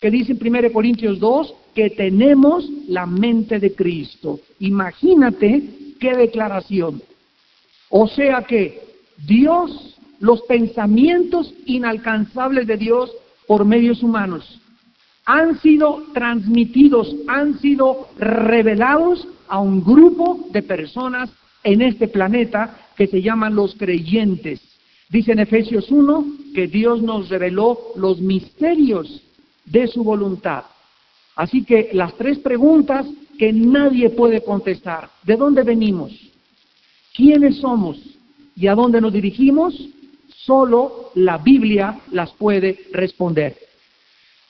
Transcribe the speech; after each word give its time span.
que 0.00 0.10
dice 0.10 0.32
en 0.32 0.56
1 0.56 0.72
Corintios 0.72 1.18
2 1.18 1.54
que 1.74 1.90
tenemos 1.90 2.68
la 2.88 3.06
mente 3.06 3.58
de 3.58 3.74
Cristo. 3.74 4.40
Imagínate 4.60 5.62
qué 5.98 6.16
declaración. 6.16 7.02
O 7.90 8.06
sea 8.06 8.42
que 8.42 8.82
Dios, 9.26 9.96
los 10.20 10.42
pensamientos 10.42 11.52
inalcanzables 11.66 12.66
de 12.66 12.76
Dios 12.76 13.10
por 13.46 13.64
medios 13.64 14.02
humanos, 14.02 14.60
han 15.24 15.60
sido 15.60 16.04
transmitidos, 16.14 17.14
han 17.26 17.58
sido 17.58 18.08
revelados 18.18 19.26
a 19.48 19.58
un 19.58 19.82
grupo 19.82 20.48
de 20.52 20.62
personas 20.62 21.30
en 21.64 21.82
este 21.82 22.08
planeta 22.08 22.78
que 22.96 23.08
se 23.08 23.20
llaman 23.20 23.54
los 23.54 23.74
creyentes. 23.74 24.60
Dice 25.10 25.32
en 25.32 25.40
Efesios 25.40 25.90
1 25.90 26.24
que 26.54 26.66
Dios 26.66 27.02
nos 27.02 27.28
reveló 27.28 27.78
los 27.96 28.20
misterios 28.20 29.22
de 29.70 29.86
su 29.86 30.02
voluntad. 30.02 30.64
Así 31.36 31.64
que 31.64 31.90
las 31.92 32.14
tres 32.14 32.38
preguntas 32.38 33.06
que 33.38 33.52
nadie 33.52 34.10
puede 34.10 34.42
contestar. 34.42 35.08
¿De 35.22 35.36
dónde 35.36 35.62
venimos? 35.62 36.12
¿Quiénes 37.14 37.58
somos? 37.58 37.98
¿Y 38.56 38.66
a 38.66 38.74
dónde 38.74 39.00
nos 39.00 39.12
dirigimos? 39.12 39.74
Solo 40.28 41.10
la 41.14 41.38
Biblia 41.38 42.00
las 42.10 42.32
puede 42.32 42.86
responder. 42.92 43.56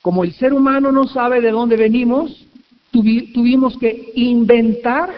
Como 0.01 0.23
el 0.23 0.33
ser 0.33 0.53
humano 0.53 0.91
no 0.91 1.07
sabe 1.07 1.41
de 1.41 1.51
dónde 1.51 1.75
venimos, 1.75 2.45
tuvimos 2.91 3.77
que 3.77 4.11
inventar, 4.15 5.13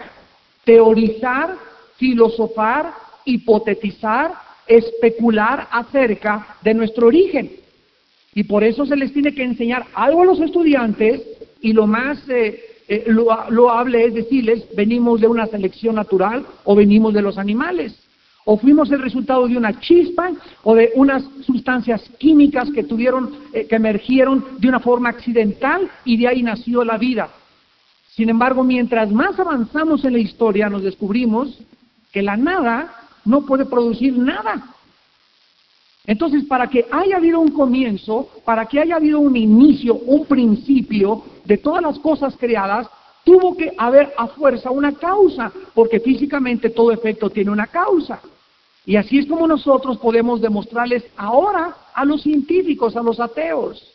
teorizar, 0.64 1.56
filosofar, 1.96 2.92
hipotetizar, 3.24 4.34
especular 4.66 5.68
acerca 5.70 6.56
de 6.62 6.74
nuestro 6.74 7.06
origen. 7.06 7.61
Y 8.34 8.44
por 8.44 8.64
eso 8.64 8.86
se 8.86 8.96
les 8.96 9.12
tiene 9.12 9.34
que 9.34 9.44
enseñar 9.44 9.86
algo 9.94 10.22
a 10.22 10.26
los 10.26 10.40
estudiantes 10.40 11.22
y 11.60 11.72
lo 11.72 11.86
más 11.86 12.26
eh, 12.28 12.60
eh, 12.88 13.06
loable 13.50 14.06
es 14.06 14.14
decirles, 14.14 14.66
venimos 14.76 15.20
de 15.20 15.28
una 15.28 15.46
selección 15.46 15.94
natural 15.94 16.44
o 16.64 16.74
venimos 16.74 17.14
de 17.14 17.22
los 17.22 17.38
animales. 17.38 17.98
O 18.44 18.58
fuimos 18.58 18.90
el 18.90 19.00
resultado 19.00 19.46
de 19.46 19.56
una 19.56 19.78
chispa 19.78 20.30
o 20.64 20.74
de 20.74 20.90
unas 20.96 21.22
sustancias 21.46 22.02
químicas 22.18 22.68
que 22.74 22.82
tuvieron, 22.82 23.36
eh, 23.52 23.66
que 23.66 23.76
emergieron 23.76 24.44
de 24.58 24.68
una 24.68 24.80
forma 24.80 25.10
accidental 25.10 25.88
y 26.04 26.16
de 26.16 26.28
ahí 26.28 26.42
nació 26.42 26.84
la 26.84 26.98
vida. 26.98 27.28
Sin 28.08 28.28
embargo, 28.28 28.64
mientras 28.64 29.12
más 29.12 29.38
avanzamos 29.38 30.04
en 30.04 30.14
la 30.14 30.18
historia, 30.18 30.68
nos 30.68 30.82
descubrimos 30.82 31.62
que 32.12 32.22
la 32.22 32.36
nada 32.36 32.92
no 33.24 33.46
puede 33.46 33.64
producir 33.64 34.18
nada. 34.18 34.74
Entonces, 36.04 36.44
para 36.44 36.66
que 36.68 36.86
haya 36.90 37.16
habido 37.16 37.38
un 37.40 37.52
comienzo, 37.52 38.28
para 38.44 38.66
que 38.66 38.80
haya 38.80 38.96
habido 38.96 39.20
un 39.20 39.36
inicio, 39.36 39.94
un 39.94 40.26
principio 40.26 41.22
de 41.44 41.58
todas 41.58 41.82
las 41.82 41.98
cosas 42.00 42.36
creadas, 42.36 42.88
tuvo 43.24 43.56
que 43.56 43.72
haber 43.78 44.12
a 44.16 44.26
fuerza 44.26 44.70
una 44.70 44.92
causa, 44.92 45.52
porque 45.74 46.00
físicamente 46.00 46.70
todo 46.70 46.90
efecto 46.90 47.30
tiene 47.30 47.52
una 47.52 47.68
causa. 47.68 48.20
Y 48.84 48.96
así 48.96 49.18
es 49.18 49.26
como 49.26 49.46
nosotros 49.46 49.98
podemos 49.98 50.40
demostrarles 50.40 51.04
ahora 51.16 51.76
a 51.94 52.04
los 52.04 52.22
científicos, 52.22 52.96
a 52.96 53.02
los 53.02 53.20
ateos, 53.20 53.92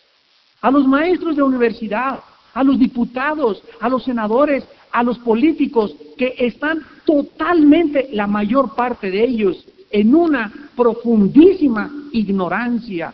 a 0.61 0.71
los 0.71 0.87
maestros 0.87 1.35
de 1.35 1.43
universidad, 1.43 2.21
a 2.53 2.63
los 2.63 2.79
diputados, 2.79 3.61
a 3.81 3.89
los 3.89 4.05
senadores, 4.05 4.65
a 4.91 5.03
los 5.03 5.19
políticos, 5.19 5.93
que 6.17 6.35
están 6.37 6.85
totalmente, 7.05 8.09
la 8.13 8.27
mayor 8.27 8.75
parte 8.75 9.11
de 9.11 9.25
ellos, 9.25 9.67
en 9.91 10.13
una 10.15 10.51
profundísima 10.75 11.89
ignorancia. 12.11 13.13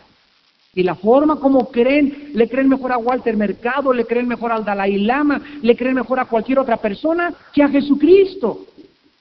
Y 0.74 0.82
la 0.82 0.96
forma 0.96 1.36
como 1.36 1.70
creen, 1.70 2.32
le 2.34 2.48
creen 2.48 2.68
mejor 2.68 2.92
a 2.92 2.98
Walter 2.98 3.36
Mercado, 3.36 3.92
le 3.92 4.06
creen 4.06 4.26
mejor 4.26 4.50
al 4.50 4.64
Dalai 4.64 4.98
Lama, 4.98 5.40
le 5.62 5.76
creen 5.76 5.94
mejor 5.94 6.18
a 6.18 6.24
cualquier 6.24 6.58
otra 6.58 6.78
persona 6.78 7.32
que 7.52 7.62
a 7.62 7.68
Jesucristo. 7.68 8.66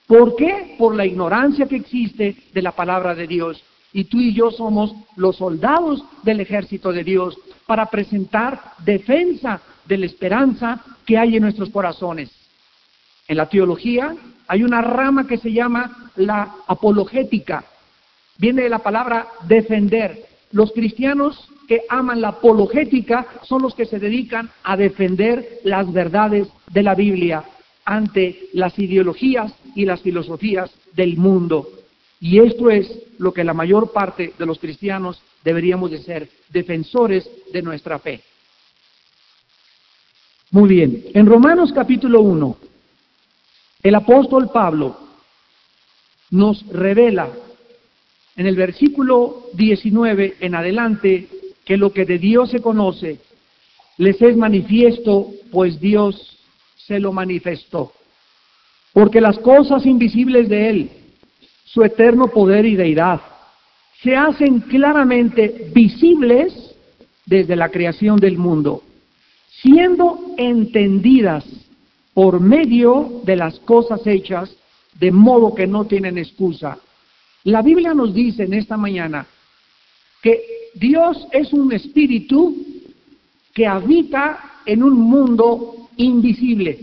¿Por 0.08 0.36
qué? 0.36 0.75
Por 0.78 0.96
la 0.96 1.06
ignorancia 1.06 1.68
que 1.68 1.75
existe 1.75 2.36
de 2.53 2.62
la 2.62 2.72
palabra 2.72 3.14
de 3.14 3.28
Dios. 3.28 3.64
Y 3.94 4.06
tú 4.06 4.20
y 4.20 4.34
yo 4.34 4.50
somos 4.50 4.96
los 5.16 5.38
soldados 5.38 6.03
del 6.24 6.40
ejército 6.40 6.91
de 6.91 7.03
Dios 7.03 7.38
para 7.68 7.85
presentar 7.85 8.59
defensa 8.84 9.62
de 9.85 9.97
la 9.97 10.08
esperanza 10.08 10.84
que 11.06 11.18
hay 11.18 11.35
en 11.35 11.44
nuestros 11.44 11.70
corazones. 11.70 12.31
En 13.28 13.38
la 13.38 13.47
teología 13.47 14.16
hay 14.48 14.64
una 14.64 14.81
rama 14.81 15.28
que 15.28 15.38
se 15.38 15.52
llama 15.52 16.12
la 16.16 16.56
apologética. 16.68 17.64
Viene 18.38 18.64
de 18.64 18.70
la 18.70 18.80
palabra 18.80 19.28
defender. 19.48 20.26
Los 20.52 20.72
cristianos 20.72 21.48
que 21.68 21.81
aman 21.90 22.22
la 22.22 22.30
apologética 22.30 23.26
son 23.44 23.62
los 23.62 23.74
que 23.74 23.86
se 23.86 24.00
dedican 24.00 24.50
a 24.64 24.78
defender 24.78 25.59
las 25.64 25.92
verdades 25.92 26.48
de 26.72 26.84
la 26.84 26.96
Biblia 26.96 27.44
ante 27.86 28.50
las 28.53 28.78
ideologías 28.78 29.53
y 29.76 29.86
las 29.86 30.02
filosofías 30.02 30.72
del 30.94 31.18
mundo. 31.18 31.68
Y 32.20 32.40
esto 32.40 32.70
es 32.70 32.90
lo 33.18 33.34
que 33.34 33.44
la 33.44 33.53
mayor 33.53 33.92
parte 33.92 34.34
de 34.38 34.46
los 34.46 34.59
cristianos 34.59 35.22
deberíamos 35.44 35.92
de 35.92 36.00
ser, 36.00 36.30
defensores 36.50 37.30
de 37.52 37.62
nuestra 37.62 38.00
fe. 38.00 38.22
Muy 40.52 40.70
bien, 40.70 41.03
en 41.14 41.26
Romanos 41.26 41.74
capítulo 41.74 42.22
1, 42.22 42.58
el 43.84 43.96
apóstol 43.96 44.50
Pablo 44.52 44.98
nos 46.32 46.66
revela 46.68 47.30
en 48.36 48.48
el 48.48 48.56
versículo 48.56 49.48
19 49.54 50.38
en 50.40 50.56
adelante 50.56 51.28
que 51.66 51.78
lo 51.78 51.92
que 51.92 52.06
de 52.06 52.18
Dios 52.18 52.50
se 52.50 52.62
conoce 52.62 53.20
les 53.98 54.20
es 54.22 54.36
manifiesto, 54.36 55.30
pues 55.52 55.80
Dios 55.80 56.40
se 56.76 57.00
lo 57.00 57.14
manifestó. 57.14 57.92
Porque 58.92 59.22
las 59.22 59.38
cosas 59.40 59.86
invisibles 59.86 60.50
de 60.50 60.70
Él, 60.70 60.90
su 61.66 61.84
eterno 61.84 62.30
poder 62.30 62.66
y 62.66 62.76
deidad, 62.76 63.22
se 64.02 64.16
hacen 64.16 64.62
claramente 64.62 65.70
visibles 65.74 66.76
desde 67.26 67.56
la 67.56 67.70
creación 67.70 68.18
del 68.18 68.38
mundo, 68.38 68.82
siendo 69.62 70.34
entendidas 70.38 71.46
por 72.13 72.40
medio 72.40 73.22
de 73.24 73.35
las 73.35 73.59
cosas 73.59 74.06
hechas, 74.06 74.56
de 75.00 75.12
modo 75.12 75.56
que 75.56 75.68
no 75.68 75.85
tienen 75.85 76.18
excusa. 76.18 76.78
La 77.46 77.62
Biblia 77.62 77.94
nos 77.94 78.13
dice 78.13 78.44
en 78.44 78.53
esta 78.53 78.78
mañana 78.78 79.25
que 80.22 80.41
Dios 80.75 81.28
es 81.31 81.52
un 81.52 81.72
espíritu 81.73 82.56
que 83.53 83.68
habita 83.68 84.62
en 84.66 84.84
un 84.84 84.97
mundo 85.00 85.90
invisible. 85.97 86.79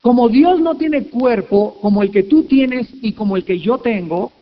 Como 0.00 0.28
Dios 0.28 0.60
no 0.60 0.76
tiene 0.76 1.04
cuerpo 1.04 1.78
como 1.80 2.02
el 2.02 2.10
que 2.10 2.24
tú 2.24 2.44
tienes 2.44 2.88
y 3.02 3.12
como 3.12 3.36
el 3.36 3.44
que 3.44 3.58
yo 3.60 3.78
tengo, 3.78 4.32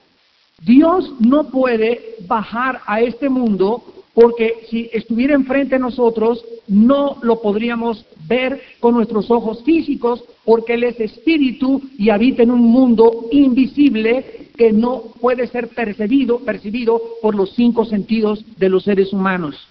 Dios 0.62 1.12
no 1.20 1.50
puede 1.50 2.16
bajar 2.26 2.80
a 2.86 3.00
este 3.00 3.28
mundo 3.28 3.97
porque 4.20 4.66
si 4.68 4.90
estuviera 4.92 5.34
enfrente 5.34 5.76
de 5.76 5.78
nosotros 5.78 6.44
no 6.66 7.18
lo 7.22 7.40
podríamos 7.40 8.04
ver 8.26 8.60
con 8.80 8.94
nuestros 8.94 9.30
ojos 9.30 9.62
físicos 9.62 10.24
porque 10.44 10.74
Él 10.74 10.82
es 10.82 10.98
espíritu 10.98 11.80
y 11.96 12.10
habita 12.10 12.42
en 12.42 12.50
un 12.50 12.62
mundo 12.62 13.28
invisible 13.30 14.48
que 14.56 14.72
no 14.72 15.02
puede 15.20 15.46
ser 15.46 15.68
percibido, 15.68 16.40
percibido 16.40 17.00
por 17.22 17.36
los 17.36 17.54
cinco 17.54 17.84
sentidos 17.84 18.44
de 18.56 18.68
los 18.68 18.82
seres 18.82 19.12
humanos. 19.12 19.68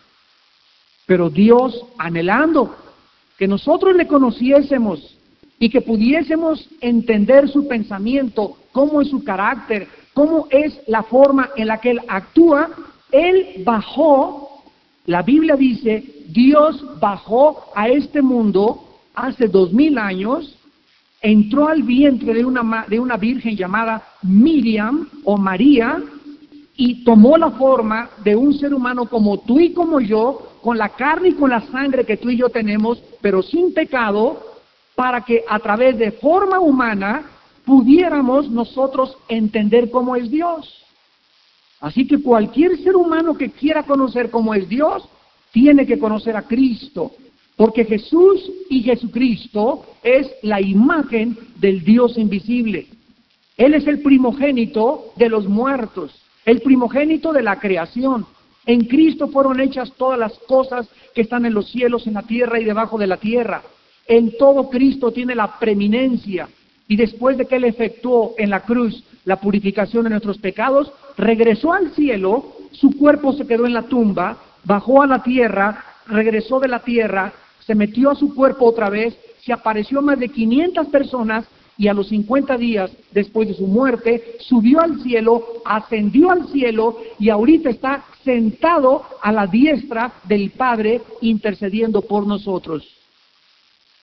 Pero 1.05 1.29
Dios, 1.29 1.83
anhelando 1.97 2.73
que 3.37 3.49
nosotros 3.49 3.97
le 3.97 4.07
conociésemos 4.07 5.17
y 5.59 5.69
que 5.69 5.81
pudiésemos 5.81 6.69
entender 6.79 7.49
su 7.49 7.67
pensamiento, 7.67 8.55
cómo 8.71 9.01
es 9.01 9.09
su 9.09 9.25
carácter, 9.25 9.89
cómo 10.13 10.47
es 10.51 10.79
la 10.87 11.03
forma 11.03 11.49
en 11.57 11.67
la 11.67 11.81
que 11.81 11.91
Él 11.91 11.99
actúa, 12.07 12.69
él 13.11 13.63
bajó, 13.63 14.63
la 15.05 15.21
Biblia 15.21 15.55
dice, 15.55 16.03
Dios 16.27 16.83
bajó 16.99 17.65
a 17.75 17.87
este 17.87 18.21
mundo 18.21 18.83
hace 19.15 19.47
dos 19.47 19.73
mil 19.73 19.97
años, 19.97 20.57
entró 21.21 21.67
al 21.67 21.83
vientre 21.83 22.33
de 22.33 22.45
una, 22.45 22.85
de 22.87 22.99
una 22.99 23.17
virgen 23.17 23.55
llamada 23.55 24.03
Miriam 24.21 25.07
o 25.23 25.37
María 25.37 26.01
y 26.75 27.03
tomó 27.03 27.37
la 27.37 27.51
forma 27.51 28.09
de 28.23 28.35
un 28.35 28.53
ser 28.53 28.73
humano 28.73 29.07
como 29.07 29.39
tú 29.39 29.59
y 29.59 29.73
como 29.73 29.99
yo, 29.99 30.51
con 30.61 30.77
la 30.77 30.89
carne 30.89 31.29
y 31.29 31.33
con 31.33 31.49
la 31.49 31.61
sangre 31.61 32.05
que 32.05 32.17
tú 32.17 32.29
y 32.29 32.37
yo 32.37 32.49
tenemos, 32.49 33.01
pero 33.21 33.41
sin 33.41 33.73
pecado, 33.73 34.39
para 34.95 35.21
que 35.21 35.43
a 35.47 35.59
través 35.59 35.97
de 35.97 36.11
forma 36.11 36.59
humana 36.59 37.23
pudiéramos 37.65 38.49
nosotros 38.49 39.17
entender 39.27 39.89
cómo 39.89 40.15
es 40.15 40.29
Dios. 40.29 40.86
Así 41.79 42.07
que 42.07 42.21
cualquier 42.21 42.77
ser 42.77 42.95
humano 42.95 43.37
que 43.37 43.51
quiera 43.51 43.83
conocer 43.83 44.29
cómo 44.29 44.53
es 44.53 44.67
Dios, 44.67 45.07
tiene 45.51 45.85
que 45.85 45.99
conocer 45.99 46.35
a 46.35 46.43
Cristo, 46.43 47.11
porque 47.55 47.85
Jesús 47.85 48.51
y 48.69 48.83
Jesucristo 48.83 49.85
es 50.03 50.27
la 50.43 50.61
imagen 50.61 51.37
del 51.55 51.83
Dios 51.83 52.17
invisible. 52.17 52.87
Él 53.57 53.73
es 53.73 53.87
el 53.87 54.01
primogénito 54.01 55.13
de 55.15 55.29
los 55.29 55.47
muertos, 55.47 56.13
el 56.45 56.61
primogénito 56.61 57.33
de 57.33 57.43
la 57.43 57.59
creación, 57.59 58.25
En 58.69 58.81
Cristo 58.81 59.29
fueron 59.29 59.61
hechas 59.61 59.93
todas 59.93 60.19
las 60.19 60.37
cosas 60.39 60.89
que 61.15 61.21
están 61.21 61.45
en 61.45 61.53
los 61.53 61.71
cielos, 61.71 62.05
en 62.05 62.15
la 62.15 62.23
tierra 62.23 62.59
y 62.59 62.65
debajo 62.65 62.97
de 62.97 63.07
la 63.07 63.15
tierra. 63.15 63.63
En 64.05 64.37
todo 64.37 64.69
Cristo 64.69 65.13
tiene 65.13 65.35
la 65.35 65.57
preeminencia. 65.57 66.49
Y 66.85 66.97
después 66.97 67.37
de 67.37 67.45
que 67.45 67.55
Él 67.55 67.63
efectuó 67.63 68.35
en 68.37 68.49
la 68.49 68.65
cruz 68.65 69.01
la 69.27 69.41
purificación 69.41 70.05
de 70.05 70.09
nuestros 70.09 70.37
pecados, 70.37 70.89
regresó 71.17 71.73
al 71.73 71.91
cielo, 71.91 72.45
su 72.71 72.97
cuerpo 72.97 73.33
se 73.33 73.45
quedó 73.45 73.65
en 73.65 73.73
la 73.73 73.81
tumba, 73.81 74.37
bajó 74.63 75.01
a 75.01 75.07
la 75.07 75.21
tierra, 75.21 75.83
regresó 76.07 76.61
de 76.61 76.69
la 76.69 76.79
tierra, 76.79 77.33
se 77.59 77.75
metió 77.75 78.09
a 78.09 78.15
su 78.15 78.33
cuerpo 78.33 78.63
otra 78.63 78.89
vez, 78.89 79.17
se 79.43 79.51
apareció 79.51 79.99
a 79.99 80.01
más 80.01 80.17
de 80.17 80.29
500 80.29 80.87
personas 80.87 81.45
y 81.77 81.89
a 81.89 81.93
los 81.93 82.07
50 82.07 82.57
días 82.57 82.89
después 83.11 83.49
de 83.49 83.53
su 83.53 83.67
muerte 83.67 84.37
subió 84.39 84.79
al 84.79 85.01
cielo, 85.01 85.43
ascendió 85.65 86.31
al 86.31 86.47
cielo 86.47 86.97
y 87.19 87.27
ahorita 87.27 87.69
está 87.69 88.05
sentado 88.23 89.03
a 89.21 89.33
la 89.33 89.45
diestra 89.45 90.13
del 90.23 90.51
Padre 90.51 91.01
intercediendo 91.19 92.01
por 92.01 92.25
nosotros. 92.25 92.87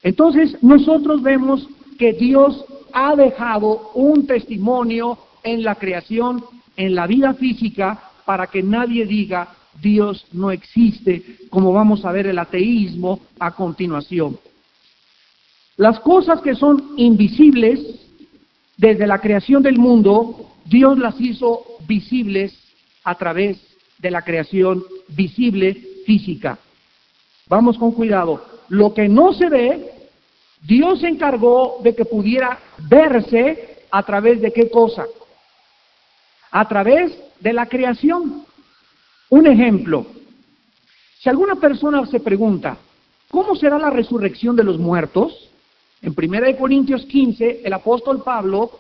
Entonces 0.03 0.63
nosotros 0.63 1.23
vemos 1.23 1.67
que 1.99 2.13
Dios 2.13 2.65
ha 2.93 3.17
dejado 3.17 3.91
un 3.95 4.27
testimonio 4.27 5.19
en 5.43 5.63
la 5.63 5.75
creación, 5.75 6.45
en 6.77 6.95
la 6.95 7.07
vida 7.07 7.35
física, 7.35 8.11
para 8.25 8.47
que 8.47 8.63
nadie 8.63 9.07
diga 9.07 9.55
Dios 9.81 10.27
no 10.33 10.51
existe, 10.51 11.23
como 11.51 11.73
vamos 11.73 12.05
a 12.05 12.13
ver 12.13 12.27
el 12.27 12.39
ateísmo 12.39 13.21
a 13.39 13.51
continuación. 13.55 14.39
Las 15.77 15.99
cosas 16.01 16.41
que 16.41 16.55
son 16.55 16.95
invisibles 16.97 17.81
desde 18.77 19.07
la 19.07 19.19
creación 19.21 19.63
del 19.63 19.79
mundo, 19.79 20.51
Dios 20.65 20.99
las 20.99 21.21
hizo 21.21 21.63
visibles 21.87 22.57
a 23.03 23.17
través 23.17 23.61
de 23.99 24.11
la 24.11 24.23
creación 24.23 24.83
visible 25.09 25.75
física. 26.07 26.59
Vamos 27.49 27.77
con 27.79 27.93
cuidado. 27.93 28.45
Lo 28.69 28.95
que 28.95 29.09
no 29.09 29.33
se 29.33 29.49
ve, 29.49 29.94
Dios 30.67 31.01
se 31.01 31.09
encargó 31.09 31.79
de 31.83 31.95
que 31.95 32.05
pudiera 32.05 32.59
verse 32.89 33.85
a 33.91 34.03
través 34.03 34.41
de 34.41 34.53
qué 34.53 34.71
cosa? 34.71 35.05
A 36.51 36.67
través 36.67 37.13
de 37.41 37.53
la 37.53 37.67
creación. 37.67 38.45
Un 39.29 39.47
ejemplo. 39.47 40.07
Si 41.21 41.29
alguna 41.29 41.57
persona 41.57 42.05
se 42.07 42.21
pregunta, 42.21 42.79
¿cómo 43.31 43.55
será 43.57 43.79
la 43.79 43.91
resurrección 43.91 44.57
de 44.57 44.65
los 44.65 44.79
muertos? 44.79 45.51
En 46.01 46.15
1 46.17 46.57
Corintios 46.59 47.05
15, 47.07 47.63
el 47.65 47.73
apóstol 47.73 48.23
Pablo 48.23 48.71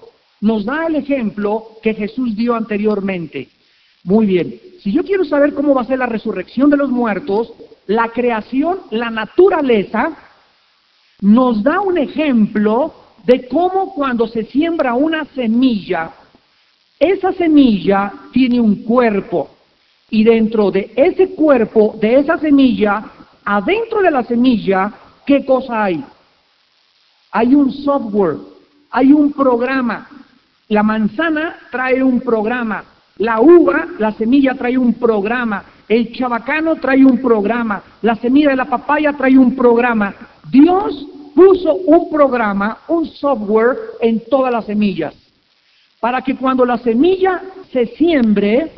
nos 0.40 0.64
da 0.64 0.86
el 0.86 0.96
ejemplo 0.96 1.68
que 1.82 1.94
Jesús 1.94 2.36
dio 2.36 2.54
anteriormente. 2.54 3.48
Muy 4.04 4.26
bien, 4.26 4.60
si 4.80 4.92
yo 4.92 5.02
quiero 5.02 5.24
saber 5.24 5.54
cómo 5.54 5.74
va 5.74 5.82
a 5.82 5.86
ser 5.86 5.98
la 5.98 6.06
resurrección 6.06 6.68
de 6.68 6.76
los 6.76 6.90
muertos, 6.90 7.52
la 7.86 8.08
creación, 8.08 8.80
la 8.90 9.08
naturaleza, 9.10 10.16
nos 11.24 11.62
da 11.62 11.80
un 11.80 11.96
ejemplo 11.96 12.92
de 13.24 13.48
cómo 13.48 13.94
cuando 13.94 14.26
se 14.26 14.44
siembra 14.44 14.94
una 14.94 15.24
semilla, 15.34 16.10
esa 16.98 17.32
semilla 17.32 18.12
tiene 18.32 18.60
un 18.60 18.84
cuerpo 18.84 19.48
y 20.10 20.22
dentro 20.22 20.70
de 20.70 20.92
ese 20.94 21.30
cuerpo, 21.34 21.96
de 22.00 22.16
esa 22.16 22.38
semilla, 22.38 23.04
adentro 23.44 24.02
de 24.02 24.10
la 24.10 24.22
semilla, 24.24 24.92
¿qué 25.24 25.44
cosa 25.44 25.84
hay? 25.84 26.04
hay 27.34 27.52
un 27.52 27.72
software, 27.72 28.36
hay 28.92 29.12
un 29.12 29.32
programa. 29.32 30.06
La 30.68 30.82
manzana 30.84 31.56
trae 31.70 32.02
un 32.02 32.20
programa, 32.20 32.84
la 33.18 33.40
uva, 33.40 33.86
la 33.98 34.12
semilla 34.12 34.54
trae 34.54 34.78
un 34.78 34.94
programa, 34.94 35.64
el 35.88 36.12
chabacano 36.12 36.76
trae 36.76 37.04
un 37.04 37.18
programa, 37.18 37.82
la 38.02 38.14
semilla 38.14 38.50
de 38.50 38.56
la 38.56 38.66
papaya 38.66 39.12
trae 39.14 39.36
un 39.36 39.56
programa. 39.56 40.14
Dios 40.48 41.06
puso 41.34 41.74
un 41.74 42.10
programa, 42.10 42.78
un 42.88 43.06
software 43.06 43.76
en 44.00 44.20
todas 44.30 44.52
las 44.52 44.66
semillas, 44.66 45.14
para 46.00 46.22
que 46.22 46.36
cuando 46.36 46.64
la 46.64 46.78
semilla 46.78 47.42
se 47.72 47.86
siembre, 47.96 48.70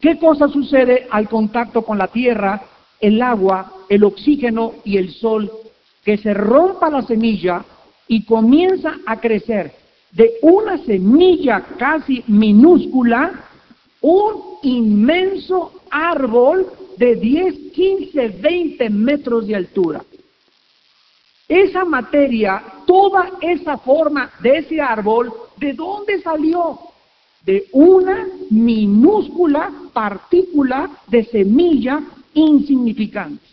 ¿qué 0.00 0.18
cosa 0.18 0.48
sucede 0.48 1.06
al 1.10 1.28
contacto 1.28 1.82
con 1.82 1.98
la 1.98 2.08
tierra, 2.08 2.62
el 3.00 3.20
agua, 3.22 3.72
el 3.88 4.04
oxígeno 4.04 4.74
y 4.84 4.98
el 4.98 5.10
sol? 5.10 5.50
Que 6.04 6.16
se 6.18 6.34
rompa 6.34 6.90
la 6.90 7.02
semilla 7.02 7.64
y 8.06 8.24
comienza 8.24 8.96
a 9.06 9.18
crecer 9.20 9.72
de 10.12 10.34
una 10.42 10.78
semilla 10.78 11.62
casi 11.78 12.22
minúscula 12.28 13.32
un 14.00 14.58
inmenso 14.62 15.72
árbol 15.90 16.66
de 16.98 17.16
10, 17.16 17.54
15, 17.72 18.28
20 18.28 18.90
metros 18.90 19.46
de 19.46 19.56
altura. 19.56 20.04
Esa 21.48 21.84
materia, 21.84 22.62
toda 22.86 23.32
esa 23.40 23.76
forma 23.78 24.30
de 24.40 24.58
ese 24.58 24.80
árbol, 24.80 25.32
¿de 25.58 25.74
dónde 25.74 26.20
salió? 26.22 26.78
De 27.44 27.66
una 27.72 28.26
minúscula 28.50 29.70
partícula 29.92 30.88
de 31.06 31.24
semilla 31.24 32.00
insignificante. 32.32 33.44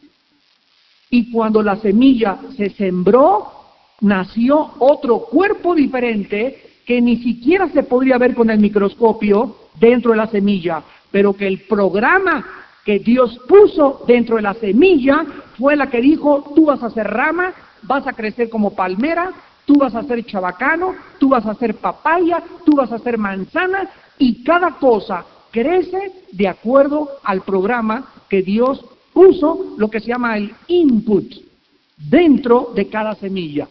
Y 1.10 1.30
cuando 1.32 1.62
la 1.62 1.76
semilla 1.76 2.40
se 2.56 2.70
sembró, 2.70 3.52
nació 4.00 4.72
otro 4.80 5.20
cuerpo 5.20 5.76
diferente 5.76 6.72
que 6.86 7.02
ni 7.02 7.18
siquiera 7.18 7.70
se 7.70 7.84
podría 7.84 8.18
ver 8.18 8.34
con 8.34 8.50
el 8.50 8.60
microscopio 8.60 9.56
dentro 9.80 10.12
de 10.12 10.18
la 10.18 10.28
semilla, 10.28 10.82
pero 11.12 11.34
que 11.34 11.48
el 11.48 11.60
programa 11.62 12.46
que 12.86 13.00
Dios 13.00 13.40
puso 13.48 14.04
dentro 14.08 14.38
de 14.38 14.42
la 14.42 14.54
semilla 14.56 15.26
fue 15.58 15.76
la 15.76 15.90
que 15.90 16.02
dijo, 16.02 16.52
tú 16.56 16.66
vas 16.66 16.82
a 16.82 16.90
ser 16.90 17.08
rama, 17.08 17.54
vas 17.84 18.06
a 18.08 18.14
crecer 18.14 18.50
como 18.50 18.74
palmera, 18.74 19.32
tú 19.66 19.76
vas 19.76 19.96
a 19.96 20.04
ser 20.04 20.26
chabacano, 20.26 20.96
tú 21.20 21.30
vas 21.30 21.46
a 21.46 21.56
ser 21.56 21.76
papaya, 21.76 22.44
tú 22.66 22.76
vas 22.76 22.92
a 22.92 23.00
ser 23.00 23.18
manzana, 23.18 23.90
y 24.18 24.44
cada 24.44 24.72
cosa 24.78 25.26
crece 25.52 26.12
de 26.32 26.48
acuerdo 26.48 27.10
al 27.24 27.42
programa 27.42 28.12
que 28.30 28.42
Dios 28.42 28.84
puso, 29.14 29.76
lo 29.78 29.90
que 29.90 30.00
se 30.00 30.08
llama 30.08 30.38
el 30.38 30.54
input, 30.68 31.34
dentro 31.98 32.72
de 32.76 32.88
cada 32.88 33.16
semilla. 33.16 33.68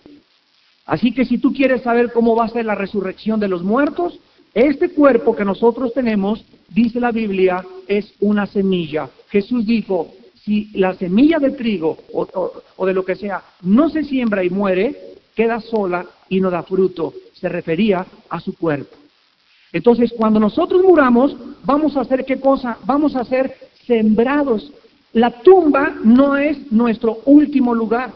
Así 0.87 1.12
que 1.12 1.25
si 1.25 1.39
tú 1.39 1.53
quieres 1.53 1.83
saber 1.83 2.12
cómo 2.12 2.35
va 2.35 2.47
a 2.47 2.51
ser 2.51 2.65
la 2.65 2.75
resurrección 2.75 3.39
de 3.41 3.49
los 3.49 3.62
muertos, 3.62 4.19
este 4.55 4.91
cuerpo 4.91 5.37
que 5.37 5.45
nosotros 5.45 5.93
tenemos, 5.95 6.45
dice 6.69 6.99
la 6.99 7.12
Biblia, 7.12 7.65
es 7.87 8.12
una 8.21 8.47
semilla. 8.47 9.09
Jesús 9.29 9.65
dijo, 9.67 10.12
si 10.45 10.71
la 10.79 10.95
semilla 10.95 11.39
de 11.39 11.51
trigo 11.51 11.99
o, 12.12 12.87
de 12.87 12.95
lo 12.95 13.05
que 13.05 13.17
sea 13.17 13.43
no 13.62 13.91
se 13.91 14.05
siembra 14.05 14.43
y 14.43 14.50
muere, 14.50 15.14
queda 15.35 15.61
sola 15.61 16.07
y 16.29 16.41
no 16.41 16.50
da 16.50 16.62
fruto. 16.62 17.12
Se 17.35 17.49
refería 17.49 18.07
a 18.29 18.41
su 18.41 18.57
cuerpo. 18.57 18.97
Entonces, 19.73 20.12
cuando 20.17 20.41
nosotros 20.41 20.83
muramos, 20.83 21.37
vamos 21.64 21.97
a 21.97 22.00
hacer 22.00 22.25
qué 22.25 22.41
cosa? 22.41 22.79
Vamos 22.85 23.14
a 23.17 23.25
ser 23.25 23.55
sembrados. 23.87 24.73
La 25.12 25.31
tumba 25.43 25.95
no 26.03 26.37
es 26.37 26.71
nuestro 26.73 27.19
último 27.26 27.75
lugar. 27.75 28.12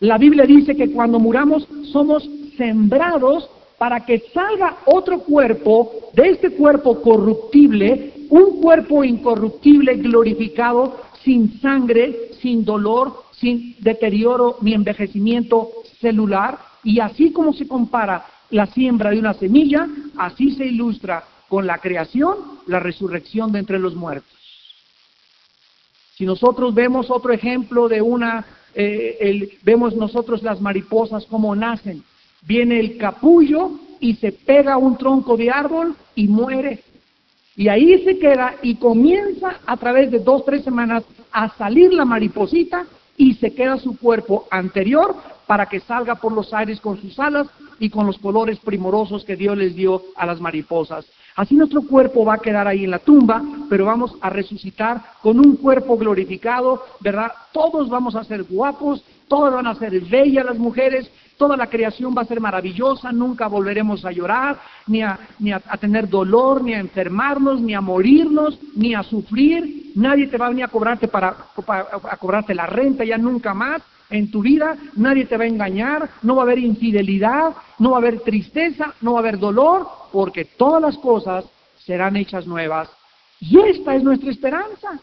La 0.00 0.18
Biblia 0.18 0.44
dice 0.44 0.76
que 0.76 0.90
cuando 0.90 1.18
muramos 1.18 1.66
somos 1.92 2.28
sembrados 2.56 3.48
para 3.78 4.04
que 4.04 4.22
salga 4.32 4.78
otro 4.84 5.20
cuerpo, 5.20 5.90
de 6.12 6.30
este 6.30 6.50
cuerpo 6.50 7.00
corruptible, 7.02 8.12
un 8.30 8.60
cuerpo 8.60 9.02
incorruptible, 9.02 9.96
glorificado, 9.96 10.96
sin 11.24 11.60
sangre, 11.60 12.30
sin 12.40 12.64
dolor, 12.64 13.24
sin 13.32 13.76
deterioro 13.80 14.58
ni 14.60 14.74
envejecimiento 14.74 15.70
celular. 16.00 16.58
Y 16.84 17.00
así 17.00 17.32
como 17.32 17.52
se 17.52 17.68
compara 17.68 18.24
la 18.50 18.66
siembra 18.66 19.10
de 19.10 19.18
una 19.18 19.34
semilla, 19.34 19.88
así 20.16 20.52
se 20.52 20.66
ilustra 20.66 21.24
con 21.48 21.66
la 21.66 21.78
creación, 21.78 22.36
la 22.66 22.80
resurrección 22.80 23.52
de 23.52 23.60
entre 23.60 23.78
los 23.78 23.94
muertos. 23.94 24.30
Si 26.16 26.26
nosotros 26.26 26.74
vemos 26.74 27.10
otro 27.10 27.32
ejemplo 27.32 27.88
de 27.88 28.02
una 28.02 28.44
eh, 28.74 29.58
vemos 29.62 29.94
nosotros 29.94 30.42
las 30.42 30.60
mariposas 30.60 31.26
como 31.26 31.54
nacen. 31.54 32.02
Viene 32.42 32.80
el 32.80 32.96
capullo 32.96 33.72
y 34.00 34.14
se 34.14 34.32
pega 34.32 34.74
a 34.74 34.78
un 34.78 34.96
tronco 34.96 35.36
de 35.36 35.50
árbol 35.50 35.94
y 36.14 36.28
muere. 36.28 36.82
Y 37.56 37.68
ahí 37.68 38.02
se 38.04 38.18
queda 38.18 38.54
y 38.62 38.76
comienza 38.76 39.60
a 39.66 39.76
través 39.76 40.10
de 40.10 40.18
dos, 40.20 40.44
tres 40.44 40.64
semanas 40.64 41.04
a 41.32 41.48
salir 41.56 41.92
la 41.92 42.04
mariposita 42.04 42.86
y 43.16 43.34
se 43.34 43.54
queda 43.54 43.76
su 43.76 43.98
cuerpo 43.98 44.46
anterior 44.50 45.14
para 45.46 45.66
que 45.66 45.80
salga 45.80 46.14
por 46.14 46.32
los 46.32 46.52
aires 46.54 46.80
con 46.80 47.00
sus 47.00 47.18
alas 47.18 47.46
y 47.78 47.90
con 47.90 48.06
los 48.06 48.18
colores 48.18 48.58
primorosos 48.58 49.24
que 49.24 49.36
Dios 49.36 49.56
les 49.56 49.74
dio 49.74 50.02
a 50.16 50.24
las 50.24 50.40
mariposas. 50.40 51.04
Así 51.34 51.54
nuestro 51.54 51.82
cuerpo 51.82 52.24
va 52.24 52.34
a 52.34 52.38
quedar 52.38 52.68
ahí 52.68 52.84
en 52.84 52.90
la 52.90 52.98
tumba, 52.98 53.42
pero 53.68 53.86
vamos 53.86 54.14
a 54.20 54.30
resucitar 54.30 55.02
con 55.22 55.38
un 55.38 55.56
cuerpo 55.56 55.96
glorificado, 55.96 56.84
¿verdad? 57.00 57.32
Todos 57.52 57.88
vamos 57.88 58.14
a 58.14 58.24
ser 58.24 58.44
guapos, 58.44 59.02
todas 59.28 59.54
van 59.54 59.66
a 59.66 59.74
ser 59.74 59.98
bellas 60.00 60.44
las 60.44 60.58
mujeres, 60.58 61.10
toda 61.42 61.56
la 61.56 61.66
creación 61.66 62.14
va 62.16 62.22
a 62.22 62.24
ser 62.24 62.40
maravillosa, 62.40 63.10
nunca 63.10 63.48
volveremos 63.48 64.04
a 64.04 64.12
llorar, 64.12 64.60
ni 64.86 65.02
a, 65.02 65.18
ni 65.40 65.50
a, 65.50 65.58
tener 65.80 66.08
dolor, 66.08 66.62
ni 66.62 66.72
a 66.72 66.78
enfermarnos, 66.78 67.60
ni 67.60 67.74
a 67.74 67.80
morirnos, 67.80 68.60
ni 68.76 68.94
a 68.94 69.02
sufrir. 69.02 69.90
Nadie 69.96 70.28
te 70.28 70.38
va 70.38 70.46
a 70.46 70.50
venir 70.50 70.66
a 70.66 70.68
cobrarte 70.68 71.08
para, 71.08 71.34
para 71.66 71.88
a 72.12 72.16
cobrarte 72.16 72.54
la 72.54 72.66
renta 72.66 73.02
ya 73.04 73.18
nunca 73.18 73.54
más 73.54 73.82
en 74.08 74.30
tu 74.30 74.40
vida, 74.40 74.76
nadie 74.94 75.24
te 75.24 75.36
va 75.36 75.42
a 75.42 75.48
engañar, 75.48 76.08
no 76.22 76.36
va 76.36 76.42
a 76.42 76.44
haber 76.44 76.60
infidelidad, 76.60 77.54
no 77.80 77.90
va 77.90 77.96
a 77.96 77.98
haber 77.98 78.20
tristeza, 78.20 78.94
no 79.00 79.14
va 79.14 79.18
a 79.18 79.22
haber 79.22 79.40
dolor, 79.40 79.88
porque 80.12 80.44
todas 80.44 80.80
las 80.80 80.96
cosas 80.96 81.44
serán 81.84 82.14
hechas 82.14 82.46
nuevas. 82.46 82.88
Y 83.40 83.58
esta 83.58 83.96
es 83.96 84.04
nuestra 84.04 84.30
esperanza. 84.30 85.00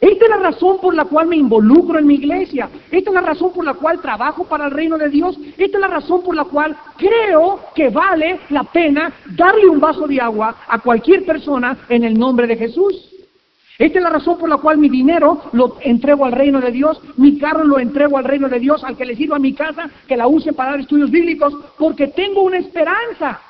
Esta 0.00 0.24
es 0.24 0.30
la 0.30 0.38
razón 0.38 0.78
por 0.80 0.94
la 0.94 1.04
cual 1.04 1.26
me 1.26 1.36
involucro 1.36 1.98
en 1.98 2.06
mi 2.06 2.14
iglesia. 2.14 2.70
Esta 2.90 3.10
es 3.10 3.14
la 3.14 3.20
razón 3.20 3.52
por 3.52 3.64
la 3.66 3.74
cual 3.74 4.00
trabajo 4.00 4.44
para 4.44 4.66
el 4.66 4.70
reino 4.70 4.96
de 4.96 5.10
Dios. 5.10 5.38
Esta 5.58 5.76
es 5.76 5.80
la 5.80 5.88
razón 5.88 6.22
por 6.22 6.34
la 6.34 6.44
cual 6.44 6.74
creo 6.96 7.60
que 7.74 7.90
vale 7.90 8.40
la 8.48 8.64
pena 8.64 9.12
darle 9.36 9.68
un 9.68 9.78
vaso 9.78 10.06
de 10.06 10.18
agua 10.18 10.56
a 10.66 10.78
cualquier 10.78 11.26
persona 11.26 11.76
en 11.90 12.04
el 12.04 12.18
nombre 12.18 12.46
de 12.46 12.56
Jesús. 12.56 13.10
Esta 13.78 13.98
es 13.98 14.02
la 14.02 14.10
razón 14.10 14.38
por 14.38 14.48
la 14.48 14.56
cual 14.56 14.78
mi 14.78 14.88
dinero 14.88 15.42
lo 15.52 15.76
entrego 15.80 16.24
al 16.24 16.32
reino 16.32 16.60
de 16.60 16.70
Dios, 16.70 17.00
mi 17.16 17.38
carro 17.38 17.64
lo 17.64 17.78
entrego 17.78 18.16
al 18.18 18.24
reino 18.24 18.48
de 18.48 18.58
Dios, 18.58 18.84
al 18.84 18.96
que 18.96 19.06
le 19.06 19.16
sirva 19.16 19.38
mi 19.38 19.54
casa, 19.54 19.90
que 20.06 20.16
la 20.16 20.26
use 20.26 20.52
para 20.52 20.72
dar 20.72 20.80
estudios 20.80 21.10
bíblicos, 21.10 21.54
porque 21.78 22.08
tengo 22.08 22.42
una 22.42 22.58
esperanza. 22.58 23.40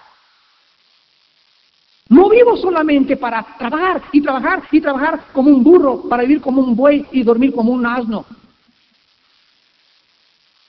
No 2.10 2.28
vivo 2.28 2.56
solamente 2.56 3.16
para 3.16 3.46
trabajar 3.56 4.02
y 4.10 4.20
trabajar 4.20 4.64
y 4.72 4.80
trabajar 4.80 5.26
como 5.32 5.48
un 5.48 5.62
burro, 5.62 6.08
para 6.08 6.24
vivir 6.24 6.40
como 6.40 6.60
un 6.60 6.74
buey 6.74 7.06
y 7.12 7.22
dormir 7.22 7.54
como 7.54 7.70
un 7.70 7.86
asno. 7.86 8.26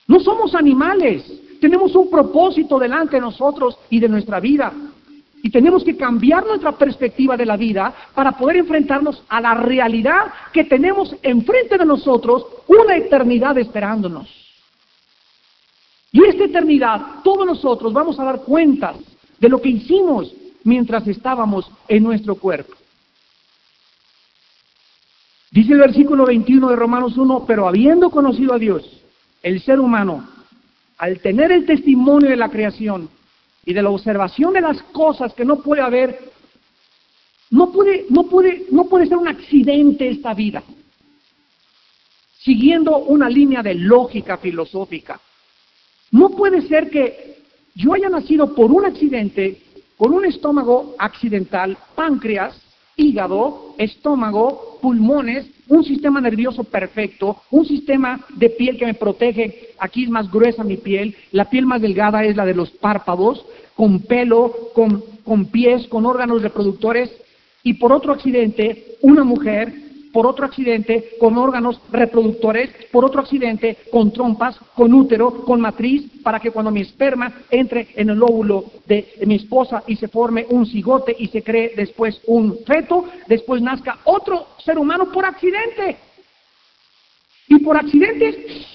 No 0.05 0.19
somos 0.19 0.53
animales, 0.53 1.25
tenemos 1.60 1.95
un 1.95 2.12
propósito 2.12 2.77
delante 2.77 3.15
de 3.15 3.21
nosotros 3.21 3.75
y 3.89 4.00
de 4.00 4.07
nuestra 4.07 4.39
vida. 4.39 4.71
Y 5.41 5.50
tenemos 5.50 5.83
que 5.83 5.98
cambiar 5.98 6.45
nuestra 6.45 6.74
perspectiva 6.74 7.36
de 7.36 7.48
la 7.48 7.57
vida 7.57 7.91
para 8.13 8.33
poder 8.33 8.57
enfrentarnos 8.57 9.24
a 9.27 9.41
la 9.41 9.55
realidad 9.55 10.31
que 10.53 10.65
tenemos 10.65 11.15
enfrente 11.24 11.75
de 11.75 11.86
nosotros, 11.88 12.45
una 12.67 12.95
eternidad 12.95 13.57
esperándonos. 13.57 14.29
Y 16.12 16.24
esta 16.24 16.43
eternidad, 16.43 17.24
todos 17.24 17.48
nosotros 17.48 17.91
vamos 17.91 18.19
a 18.19 18.25
dar 18.25 18.41
cuentas 18.41 18.98
de 19.39 19.50
lo 19.50 19.60
que 19.60 19.69
hicimos 19.69 20.36
mientras 20.63 21.08
estábamos 21.08 21.70
en 21.88 22.03
nuestro 22.03 22.36
cuerpo. 22.36 22.74
Dice 25.51 25.74
el 25.74 25.80
versículo 25.80 26.25
21 26.25 26.70
de 26.70 26.75
Romanos 26.75 27.18
1, 27.18 27.46
pero 27.46 27.68
habiendo 27.68 28.10
conocido 28.10 28.53
a 28.53 28.58
Dios, 28.58 29.01
el 29.44 29.62
ser 29.62 29.80
humano, 29.80 30.27
al 30.98 31.20
tener 31.20 31.51
el 31.51 31.65
testimonio 31.65 32.30
de 32.30 32.38
la 32.38 32.50
creación 32.50 33.10
y 33.65 33.74
de 33.74 33.82
la 33.82 33.89
observación 33.89 34.53
de 34.53 34.62
las 34.62 34.82
cosas 34.84 35.34
que 35.34 35.44
no 35.44 35.58
puede 35.58 35.82
haber, 35.82 36.20
no 37.50 37.72
puede, 37.72 38.06
no 38.10 38.24
puede, 38.24 38.65
no 38.72 38.86
puede 38.86 39.08
ser 39.08 39.18
un 39.18 39.27
accidente 39.27 40.08
esta 40.08 40.34
vida, 40.34 40.63
siguiendo 42.39 42.98
una 42.98 43.30
línea 43.30 43.62
de 43.62 43.75
lógica 43.75 44.38
filosófica. 44.38 45.20
No 46.12 46.30
puede 46.30 46.62
ser 46.68 46.89
que 46.89 47.41
yo 47.75 47.94
haya 47.94 48.10
nacido 48.10 48.56
por 48.56 48.72
un 48.72 48.86
accidente 48.86 49.61
con 50.01 50.13
un 50.15 50.25
estómago 50.25 50.96
accidental, 50.98 51.77
páncreas, 51.93 52.60
hígado, 52.96 53.75
estómago, 53.77 54.79
pulmones, 54.81 55.46
un 55.67 55.84
sistema 55.84 56.20
nervioso 56.20 56.63
perfecto, 56.63 57.38
un 57.51 57.67
sistema 57.67 58.20
de 58.29 58.50
piel 58.50 58.79
que 58.79 58.88
me 58.88 58.96
protege, 58.96 59.75
aquí 59.77 60.05
es 60.05 60.10
más 60.10 60.31
gruesa 60.31 60.63
mi 60.63 60.77
piel, 60.77 61.15
la 61.31 61.51
piel 61.51 61.67
más 61.67 61.84
delgada 61.84 62.24
es 62.24 62.36
la 62.36 62.48
de 62.48 62.55
los 62.55 62.72
párpados, 62.72 63.46
con 63.75 64.00
pelo, 64.00 64.72
con, 64.74 65.03
con 65.24 65.46
pies, 65.46 65.88
con 65.88 66.08
órganos 66.08 66.41
reproductores, 66.41 67.12
y 67.62 67.75
por 67.75 67.93
otro 67.93 68.12
accidente, 68.12 68.96
una 69.03 69.24
mujer 69.24 69.72
por 70.12 70.27
otro 70.27 70.46
accidente 70.46 71.12
con 71.20 71.38
órganos 71.38 71.82
reproductores, 71.91 72.70
por 72.91 73.06
otro 73.06 73.22
accidente 73.22 73.77
con 73.91 74.12
trompas, 74.12 74.58
con 74.75 74.94
útero, 74.94 75.44
con 75.44 75.62
matriz, 75.62 76.03
para 76.24 76.39
que 76.39 76.51
cuando 76.51 76.72
mi 76.72 76.82
esperma 76.82 77.32
entre 77.50 77.89
en 77.96 78.10
el 78.10 78.22
óvulo 78.22 78.65
de 78.88 79.13
mi 79.25 79.36
esposa 79.36 79.84
y 79.88 79.96
se 79.96 80.08
forme 80.08 80.46
un 80.50 80.65
cigote 80.65 81.15
y 81.18 81.27
se 81.27 81.44
cree 81.44 81.74
después 81.75 82.22
un 82.27 82.60
feto, 82.65 83.06
después 83.27 83.62
nazca 83.62 84.00
otro 84.06 84.48
ser 84.63 84.77
humano 84.77 85.12
por 85.12 85.25
accidente. 85.25 85.98
Y 87.48 87.60
por 87.60 87.77
accidente 87.77 88.65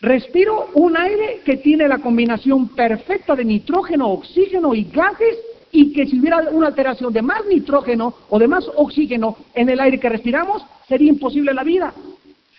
respiro 0.00 0.68
un 0.74 0.96
aire 0.96 1.40
que 1.44 1.58
tiene 1.58 1.88
la 1.88 1.98
combinación 1.98 2.68
perfecta 2.68 3.36
de 3.36 3.44
nitrógeno, 3.44 4.10
oxígeno 4.10 4.74
y 4.74 4.84
gases 4.84 5.38
y 5.72 5.92
que 5.92 6.06
si 6.06 6.20
hubiera 6.20 6.38
una 6.50 6.68
alteración 6.68 7.12
de 7.12 7.22
más 7.22 7.44
nitrógeno 7.46 8.14
o 8.28 8.38
de 8.38 8.46
más 8.46 8.64
oxígeno 8.76 9.36
en 9.54 9.70
el 9.70 9.80
aire 9.80 9.98
que 9.98 10.10
respiramos, 10.10 10.62
sería 10.86 11.08
imposible 11.08 11.54
la 11.54 11.64
vida. 11.64 11.94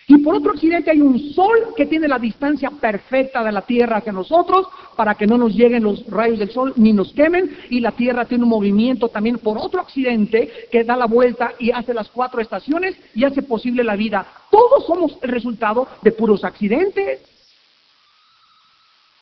Y 0.06 0.18
por 0.18 0.34
otro 0.34 0.52
accidente 0.52 0.90
hay 0.90 1.00
un 1.00 1.18
sol 1.32 1.56
que 1.76 1.86
tiene 1.86 2.08
la 2.08 2.18
distancia 2.18 2.70
perfecta 2.70 3.42
de 3.42 3.52
la 3.52 3.62
Tierra 3.62 3.98
hacia 3.98 4.12
nosotros 4.12 4.66
para 4.96 5.14
que 5.14 5.26
no 5.26 5.38
nos 5.38 5.54
lleguen 5.54 5.84
los 5.84 6.04
rayos 6.10 6.38
del 6.38 6.50
sol 6.50 6.74
ni 6.76 6.92
nos 6.92 7.12
quemen. 7.14 7.56
Y 7.70 7.80
la 7.80 7.92
Tierra 7.92 8.26
tiene 8.26 8.44
un 8.44 8.50
movimiento 8.50 9.08
también 9.08 9.38
por 9.38 9.56
otro 9.56 9.80
accidente 9.80 10.68
que 10.70 10.84
da 10.84 10.96
la 10.96 11.06
vuelta 11.06 11.54
y 11.58 11.70
hace 11.70 11.94
las 11.94 12.08
cuatro 12.10 12.42
estaciones 12.42 12.96
y 13.14 13.24
hace 13.24 13.42
posible 13.42 13.82
la 13.82 13.96
vida. 13.96 14.26
Todos 14.50 14.84
somos 14.86 15.16
el 15.22 15.30
resultado 15.30 15.88
de 16.02 16.12
puros 16.12 16.44
accidentes. 16.44 17.20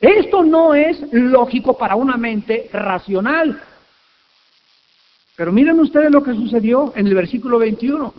Esto 0.00 0.42
no 0.42 0.74
es 0.74 1.00
lógico 1.12 1.78
para 1.78 1.94
una 1.94 2.16
mente 2.16 2.68
racional. 2.72 3.62
Pero 5.42 5.50
miren 5.50 5.80
ustedes 5.80 6.08
lo 6.12 6.22
que 6.22 6.34
sucedió 6.34 6.92
en 6.94 7.08
el 7.08 7.16
versículo 7.16 7.58
21. 7.58 8.14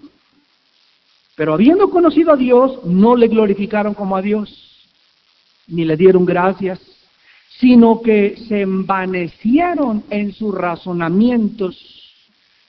Pero 1.38 1.54
habiendo 1.54 1.90
conocido 1.90 2.34
a 2.34 2.36
Dios, 2.36 2.84
no 2.84 3.16
le 3.16 3.30
glorificaron 3.30 3.94
como 3.94 4.18
a 4.18 4.22
Dios, 4.22 4.86
ni 5.68 5.86
le 5.86 5.96
dieron 5.96 6.26
gracias, 6.26 6.82
sino 7.60 8.02
que 8.02 8.36
se 8.50 8.60
envanecieron 8.60 10.04
en 10.10 10.34
sus 10.34 10.54
razonamientos 10.54 11.78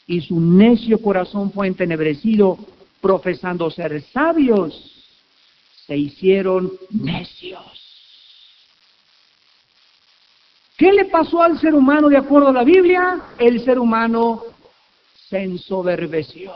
y 0.06 0.20
su 0.20 0.38
necio 0.38 1.02
corazón 1.02 1.50
fue 1.50 1.66
entenebrecido, 1.66 2.56
profesando 3.00 3.72
ser 3.72 4.02
sabios, 4.12 5.04
se 5.84 5.96
hicieron 5.96 6.70
necios. 6.92 7.83
¿Qué 10.76 10.92
le 10.92 11.04
pasó 11.04 11.42
al 11.42 11.58
ser 11.60 11.74
humano 11.74 12.08
de 12.08 12.16
acuerdo 12.16 12.48
a 12.48 12.52
la 12.52 12.64
Biblia? 12.64 13.20
El 13.38 13.64
ser 13.64 13.78
humano 13.78 14.42
se 15.28 15.38
ensoberbeció. 15.38 16.52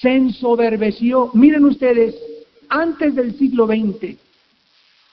Se 0.00 0.10
ensoberbeció. 0.10 1.30
Miren 1.34 1.64
ustedes, 1.64 2.14
antes 2.68 3.16
del 3.16 3.36
siglo 3.36 3.66
XX, 3.66 4.16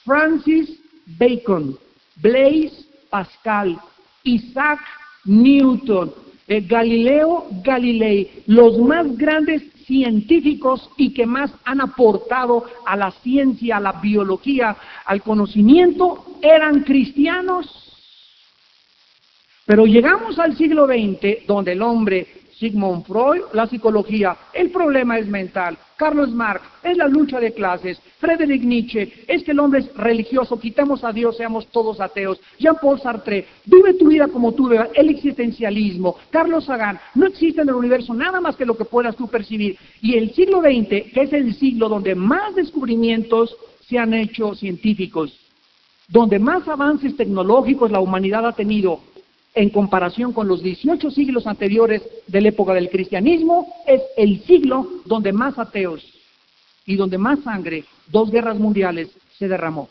Francis 0.03 0.79
Bacon, 1.17 1.75
Blaise 2.17 2.87
Pascal, 3.09 3.79
Isaac 4.23 4.79
Newton, 5.25 6.13
Galileo 6.47 7.47
Galilei, 7.63 8.43
los 8.45 8.77
más 8.77 9.17
grandes 9.17 9.63
científicos 9.85 10.89
y 10.97 11.13
que 11.13 11.25
más 11.25 11.51
han 11.63 11.81
aportado 11.81 12.65
a 12.85 12.95
la 12.95 13.11
ciencia, 13.11 13.77
a 13.77 13.79
la 13.79 13.93
biología, 13.93 14.75
al 15.05 15.21
conocimiento, 15.21 16.25
eran 16.41 16.81
cristianos. 16.83 17.67
Pero 19.65 19.85
llegamos 19.85 20.37
al 20.37 20.55
siglo 20.55 20.85
XX, 20.85 21.47
donde 21.47 21.71
el 21.71 21.81
hombre 21.81 22.44
Sigmund 22.59 23.05
Freud, 23.05 23.41
la 23.53 23.67
psicología, 23.67 24.37
el 24.53 24.71
problema 24.71 25.17
es 25.17 25.27
mental. 25.27 25.77
Carlos 25.97 26.31
Marx, 26.31 26.61
es 26.83 26.97
la 26.97 27.07
lucha 27.07 27.39
de 27.39 27.53
clases. 27.53 27.99
Friedrich 28.19 28.63
Nietzsche, 28.63 29.25
es 29.27 29.43
que 29.43 29.51
el 29.51 29.59
hombre 29.59 29.81
es 29.81 29.93
religioso, 29.95 30.59
quitemos 30.59 31.03
a 31.03 31.11
Dios, 31.11 31.37
seamos 31.37 31.67
todos 31.67 31.99
ateos. 31.99 32.39
Jean-Paul 32.59 32.99
Sartre, 32.99 33.45
vive 33.65 33.93
tu 33.95 34.07
vida 34.07 34.27
como 34.27 34.53
tú 34.53 34.69
el 34.71 35.09
existencialismo. 35.09 36.15
Carlos 36.29 36.65
Sagan, 36.65 36.99
no 37.15 37.27
existe 37.27 37.61
en 37.61 37.69
el 37.69 37.75
universo 37.75 38.13
nada 38.13 38.39
más 38.39 38.55
que 38.55 38.65
lo 38.65 38.77
que 38.77 38.85
puedas 38.85 39.15
tú 39.15 39.27
percibir. 39.27 39.77
Y 40.01 40.15
el 40.17 40.33
siglo 40.33 40.61
XX, 40.61 41.11
que 41.13 41.21
es 41.23 41.33
el 41.33 41.53
siglo 41.55 41.89
donde 41.89 42.15
más 42.15 42.55
descubrimientos 42.55 43.55
se 43.81 43.99
han 43.99 44.13
hecho 44.13 44.55
científicos, 44.55 45.37
donde 46.07 46.39
más 46.39 46.67
avances 46.67 47.15
tecnológicos 47.15 47.91
la 47.91 47.99
humanidad 47.99 48.45
ha 48.47 48.53
tenido, 48.53 48.99
en 49.55 49.69
comparación 49.69 50.33
con 50.33 50.47
los 50.47 50.61
18 50.61 51.09
siglos 51.11 51.47
anteriores 51.47 52.03
de 52.27 52.41
la 52.41 52.49
época 52.49 52.73
del 52.73 52.89
cristianismo, 52.89 53.73
es 53.87 54.01
el 54.17 54.43
siglo 54.43 54.87
donde 55.05 55.31
más 55.31 55.57
ateos 55.57 56.03
y 56.85 56.97
donde 56.97 57.17
más 57.17 57.39
sangre, 57.39 57.85
dos 58.07 58.29
guerras 58.29 58.59
mundiales, 58.59 59.09
se 59.39 59.47
derramó. 59.47 59.89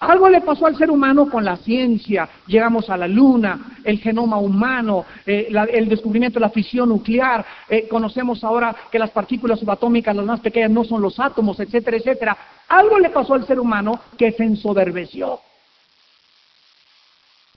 Algo 0.00 0.30
le 0.30 0.40
pasó 0.40 0.66
al 0.66 0.78
ser 0.78 0.90
humano 0.90 1.28
con 1.28 1.44
la 1.44 1.58
ciencia. 1.58 2.26
Llegamos 2.46 2.88
a 2.88 2.96
la 2.96 3.06
luna, 3.06 3.76
el 3.84 3.98
genoma 3.98 4.38
humano, 4.38 5.04
eh, 5.26 5.52
el 5.72 5.88
descubrimiento 5.90 6.38
de 6.38 6.46
la 6.46 6.50
fisión 6.50 6.88
nuclear. 6.88 7.44
eh, 7.68 7.86
conocemos 7.86 8.42
ahora 8.42 8.74
que 8.90 8.98
las 8.98 9.10
partículas 9.10 9.60
subatómicas, 9.60 10.16
las 10.16 10.24
más 10.24 10.40
pequeñas, 10.40 10.70
no 10.70 10.84
son 10.84 11.02
los 11.02 11.20
átomos, 11.20 11.60
etcétera, 11.60 11.98
etcétera. 11.98 12.38
Algo 12.68 12.98
le 12.98 13.10
pasó 13.10 13.34
al 13.34 13.46
ser 13.46 13.60
humano 13.60 14.00
que 14.16 14.32
se 14.32 14.44
ensoberbeció. 14.44 15.40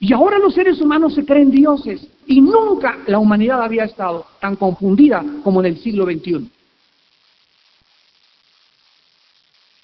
Y 0.03 0.12
ahora 0.12 0.38
los 0.38 0.53
seres 0.53 0.81
humanos 0.81 1.13
se 1.13 1.24
creen 1.24 1.50
dioses. 1.50 2.05
Y 2.27 2.41
nunca 2.41 2.98
la 3.07 3.19
humanidad 3.19 3.63
había 3.63 3.86
estado 3.86 4.25
tan 4.41 4.57
confundida 4.57 5.24
como 5.45 5.62
en 5.62 5.67
el 5.67 5.77
siglo 5.77 6.03
XXI. 6.03 6.51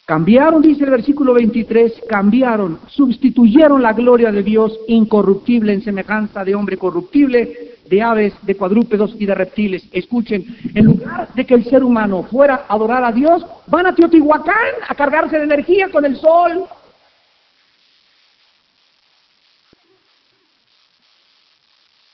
Cambiaron, 0.05 0.61
dice 0.61 0.83
el 0.83 0.89
versículo 0.89 1.33
23, 1.35 2.01
cambiaron, 2.09 2.79
sustituyeron 2.87 3.81
la 3.81 3.93
gloria 3.93 4.29
de 4.29 4.43
Dios 4.43 4.77
incorruptible 4.89 5.71
en 5.71 5.83
semejanza 5.83 6.43
de 6.43 6.53
hombre 6.53 6.75
corruptible, 6.75 7.77
de 7.89 8.01
aves, 8.01 8.33
de 8.41 8.55
cuadrúpedos 8.55 9.15
y 9.17 9.25
de 9.25 9.35
reptiles. 9.35 9.87
Escuchen, 9.93 10.43
en 10.75 10.83
lugar 10.83 11.29
de 11.33 11.45
que 11.45 11.53
el 11.53 11.63
ser 11.63 11.81
humano 11.81 12.23
fuera 12.23 12.65
a 12.67 12.73
adorar 12.73 13.05
a 13.05 13.13
Dios, 13.13 13.45
van 13.67 13.85
a 13.85 13.95
Teotihuacán 13.95 14.73
a 14.85 14.95
cargarse 14.95 15.37
de 15.37 15.45
energía 15.45 15.89
con 15.89 16.03
el 16.03 16.17
sol. 16.17 16.65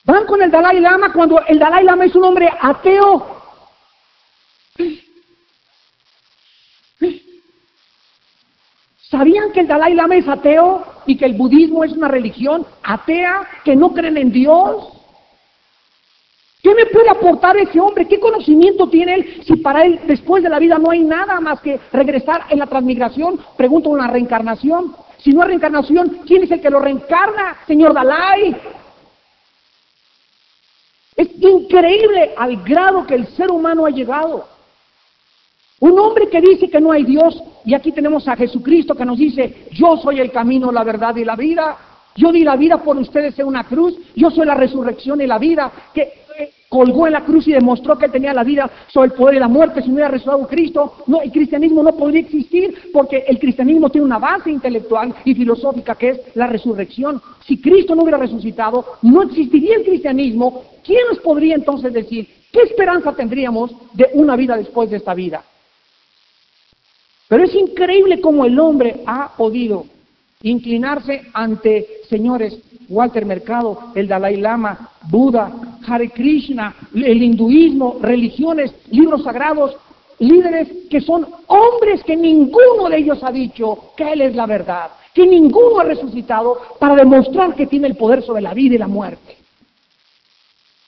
Van 0.05 0.25
con 0.25 0.41
el 0.41 0.51
Dalai 0.51 0.79
Lama 0.79 1.12
cuando 1.12 1.41
el 1.47 1.57
Dalai 1.57 1.83
Lama 1.83 2.05
es 2.05 2.15
un 2.15 2.25
hombre 2.25 2.47
ateo. 2.62 3.25
¿Sabían 9.09 9.51
que 9.51 9.62
el 9.62 9.67
Dalai 9.67 9.95
Lama 9.95 10.15
es 10.15 10.27
ateo 10.27 10.85
y 11.07 11.17
que 11.17 11.25
el 11.25 11.33
budismo 11.33 11.83
es 11.83 11.93
una 11.93 12.07
religión 12.07 12.65
atea, 12.83 13.47
que 13.63 13.75
no 13.75 13.93
creen 13.93 14.17
en 14.17 14.31
Dios? 14.31 14.91
¿Qué 16.62 16.74
me 16.74 16.85
puede 16.88 17.09
aportar 17.09 17.57
ese 17.57 17.79
hombre? 17.79 18.07
¿Qué 18.07 18.19
conocimiento 18.19 18.89
tiene 18.89 19.13
él 19.13 19.41
si 19.45 19.55
para 19.57 19.85
él 19.85 20.01
después 20.07 20.43
de 20.43 20.50
la 20.50 20.59
vida 20.59 20.77
no 20.77 20.91
hay 20.91 21.03
nada 21.03 21.39
más 21.39 21.62
que 21.62 21.79
regresar 21.91 22.45
en 22.50 22.59
la 22.59 22.67
transmigración? 22.67 23.39
Pregunto 23.57 23.89
una 23.89 24.07
reencarnación. 24.07 24.95
Si 25.17 25.31
no 25.31 25.41
hay 25.41 25.50
reencarnación, 25.50 26.21
¿quién 26.27 26.43
es 26.43 26.51
el 26.51 26.62
que 26.62 26.69
lo 26.69 26.79
reencarna? 26.79 27.57
Señor 27.65 27.93
Dalai. 27.93 28.55
Es 31.15 31.29
increíble 31.39 32.34
al 32.38 32.57
grado 32.63 33.05
que 33.05 33.15
el 33.15 33.27
ser 33.27 33.50
humano 33.50 33.86
ha 33.86 33.89
llegado. 33.89 34.48
Un 35.79 36.00
hombre 36.00 36.29
que 36.29 36.41
dice 36.41 36.69
que 36.69 36.79
no 36.79 36.91
hay 36.91 37.03
Dios, 37.03 37.41
y 37.63 37.74
aquí 37.74 37.91
tenemos 37.91 38.27
a 38.27 38.36
Jesucristo 38.36 38.95
que 38.95 39.05
nos 39.05 39.17
dice, 39.17 39.67
yo 39.72 39.98
soy 39.98 40.19
el 40.19 40.31
camino, 40.31 40.72
la 40.72 40.84
verdad 40.84 41.15
y 41.15 41.25
la 41.25 41.36
vida, 41.36 41.77
yo 42.15 42.31
di 42.31 42.43
la 42.43 42.55
vida 42.55 42.77
por 42.77 42.98
ustedes 42.98 43.38
en 43.39 43.48
una 43.48 43.65
cruz, 43.65 43.98
yo 44.15 44.29
soy 44.31 44.45
la 44.45 44.55
resurrección 44.55 45.22
y 45.22 45.27
la 45.27 45.38
vida, 45.38 45.72
que 45.93 46.25
colgó 46.75 47.08
en 47.08 47.13
la 47.13 47.24
cruz 47.24 47.48
y 47.48 47.53
demostró 47.53 47.98
que 47.98 48.10
tenía 48.10 48.34
la 48.34 48.44
vida 48.44 48.70
sobre 48.91 49.08
el 49.08 49.13
poder 49.13 49.36
de 49.36 49.39
la 49.39 49.48
muerte, 49.48 49.82
si 49.82 49.88
no 49.88 49.94
hubiera 49.94 50.10
resucitado 50.10 50.46
Cristo, 50.46 50.96
no, 51.08 51.22
el 51.22 51.32
cristianismo 51.32 51.82
no 51.82 51.96
podría 51.96 52.20
existir, 52.20 52.91
porque 52.91 53.24
el 53.29 53.39
cristianismo 53.39 53.89
tiene 53.89 54.03
una 54.03 54.20
base 54.20 54.51
intelectual 54.51 55.15
y 55.24 55.34
filosófica 55.34 55.96
que 55.96 56.10
es 56.10 56.20
la 56.34 56.48
resurrección. 56.48 57.22
Si 57.48 57.62
Cristo 57.62 57.96
no 57.96 58.03
hubiera 58.03 58.17
resucitado, 58.17 58.86
no 59.03 59.24
existiría 59.24 59.77
el 59.77 59.86
cristianismo. 59.86 60.63
¿Quién 60.84 61.00
nos 61.08 61.20
podría 61.20 61.55
entonces 61.55 61.94
decir 61.94 62.27
qué 62.51 62.63
esperanza 62.63 63.13
tendríamos 63.13 63.72
de 63.94 64.10
una 64.12 64.36
vida 64.36 64.58
después 64.58 64.89
de 64.89 64.98
esta 64.98 65.13
vida? 65.13 65.46
Pero 67.29 67.46
es 67.46 67.55
increíble 67.55 68.20
cómo 68.20 68.44
el 68.44 68.60
hombre 68.60 69.01
ha 69.05 69.32
podido 69.38 69.86
inclinarse 70.44 71.22
ante 71.34 71.88
señores 72.10 72.60
Walter 72.89 73.25
Mercado, 73.25 73.91
el 73.96 74.10
Dalai 74.10 74.36
Lama, 74.38 74.89
Buda, 75.10 75.51
Hare 75.88 76.10
Krishna, 76.10 76.75
el 76.94 77.22
hinduismo, 77.22 77.98
religiones, 78.01 78.74
libros 78.92 79.24
sagrados, 79.24 79.75
líderes 80.20 80.70
que 80.89 81.01
son 81.01 81.27
hombres 81.48 82.04
que 82.04 82.15
ninguno 82.15 82.89
de 82.89 82.98
ellos 82.98 83.20
ha 83.24 83.32
dicho 83.32 83.92
que 83.98 84.13
Él 84.13 84.22
es 84.22 84.36
la 84.36 84.46
verdad, 84.46 84.92
que 85.13 85.25
ninguno 85.25 85.80
ha 85.80 85.84
resucitado 85.84 86.60
para 86.80 86.96
demostrar 86.96 87.56
que 87.56 87.68
tiene 87.68 87.88
el 87.88 87.96
poder 87.96 88.24
sobre 88.24 88.42
la 88.42 88.54
vida 88.54 88.75
y 88.75 88.80
la 88.80 88.88
muerte. 88.88 89.38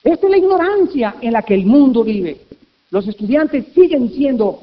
Esta 0.02 0.26
es 0.26 0.30
la 0.30 0.38
ignorancia 0.38 1.16
en 1.20 1.32
la 1.32 1.42
que 1.42 1.54
el 1.54 1.66
mundo 1.66 2.04
vive. 2.04 2.40
Los 2.90 3.06
estudiantes 3.06 3.66
siguen 3.74 4.10
siendo 4.10 4.58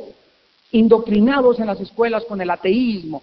indoctrinados 0.72 1.60
en 1.60 1.68
las 1.68 1.80
escuelas 1.80 2.26
con 2.26 2.42
el 2.42 2.50
ateísmo. 2.50 3.22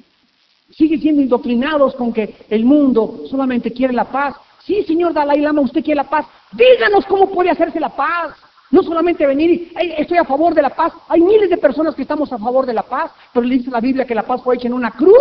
Siguen 0.70 1.00
siendo 1.00 1.22
indoctrinados 1.22 1.94
con 1.94 2.12
que 2.12 2.34
el 2.48 2.64
mundo 2.64 3.24
solamente 3.28 3.72
quiere 3.72 3.92
la 3.92 4.04
paz. 4.04 4.36
Sí, 4.64 4.84
señor 4.84 5.12
Dalai 5.12 5.40
Lama, 5.40 5.60
usted 5.62 5.82
quiere 5.82 5.96
la 5.96 6.08
paz. 6.08 6.26
Díganos 6.52 7.04
cómo 7.06 7.28
puede 7.30 7.50
hacerse 7.50 7.80
la 7.80 7.88
paz. 7.90 8.34
No 8.70 8.82
solamente 8.82 9.26
venir 9.26 9.50
y 9.50 9.72
"Ay, 9.74 9.94
estoy 9.98 10.18
a 10.18 10.24
favor 10.24 10.54
de 10.54 10.62
la 10.62 10.70
paz. 10.70 10.92
Hay 11.08 11.20
miles 11.20 11.50
de 11.50 11.58
personas 11.58 11.94
que 11.94 12.02
estamos 12.02 12.32
a 12.32 12.38
favor 12.38 12.64
de 12.64 12.72
la 12.72 12.82
paz, 12.82 13.10
pero 13.32 13.44
le 13.44 13.56
dice 13.56 13.70
la 13.70 13.80
Biblia 13.80 14.06
que 14.06 14.14
la 14.14 14.22
paz 14.22 14.40
fue 14.42 14.54
hecha 14.54 14.68
en 14.68 14.74
una 14.74 14.92
cruz. 14.92 15.12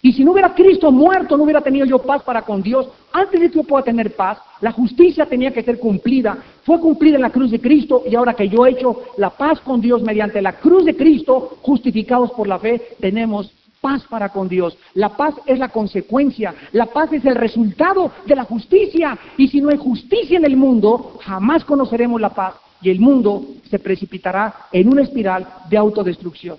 Y 0.00 0.12
si 0.12 0.22
no 0.22 0.30
hubiera 0.32 0.54
Cristo 0.54 0.92
muerto, 0.92 1.36
no 1.36 1.42
hubiera 1.42 1.60
tenido 1.60 1.84
yo 1.84 1.98
paz 1.98 2.22
para 2.22 2.42
con 2.42 2.62
Dios. 2.62 2.88
Antes 3.12 3.40
de 3.40 3.50
que 3.50 3.56
yo 3.56 3.64
pueda 3.64 3.84
tener 3.84 4.14
paz, 4.14 4.38
la 4.60 4.70
justicia 4.70 5.26
tenía 5.26 5.52
que 5.52 5.62
ser 5.62 5.78
cumplida. 5.78 6.38
Fue 6.62 6.78
cumplida 6.78 7.16
en 7.16 7.22
la 7.22 7.30
cruz 7.30 7.50
de 7.50 7.60
Cristo 7.60 8.04
y 8.08 8.14
ahora 8.14 8.34
que 8.34 8.48
yo 8.48 8.64
he 8.66 8.70
hecho 8.70 9.02
la 9.16 9.30
paz 9.30 9.58
con 9.60 9.80
Dios 9.80 10.02
mediante 10.02 10.40
la 10.42 10.58
cruz 10.58 10.84
de 10.84 10.96
Cristo, 10.96 11.58
justificados 11.62 12.30
por 12.32 12.46
la 12.46 12.58
fe, 12.60 12.80
tenemos 13.00 13.50
paz 13.80 14.04
para 14.08 14.30
con 14.30 14.48
Dios. 14.48 14.76
La 14.94 15.16
paz 15.16 15.34
es 15.46 15.58
la 15.58 15.68
consecuencia, 15.68 16.54
la 16.72 16.86
paz 16.86 17.12
es 17.12 17.24
el 17.24 17.34
resultado 17.34 18.12
de 18.26 18.36
la 18.36 18.44
justicia. 18.44 19.18
Y 19.36 19.48
si 19.48 19.60
no 19.60 19.70
hay 19.70 19.78
justicia 19.78 20.38
en 20.38 20.44
el 20.44 20.56
mundo, 20.56 21.18
jamás 21.22 21.64
conoceremos 21.64 22.20
la 22.20 22.34
paz 22.34 22.54
y 22.80 22.90
el 22.90 23.00
mundo 23.00 23.44
se 23.70 23.78
precipitará 23.78 24.68
en 24.72 24.88
una 24.88 25.02
espiral 25.02 25.46
de 25.68 25.76
autodestrucción. 25.76 26.58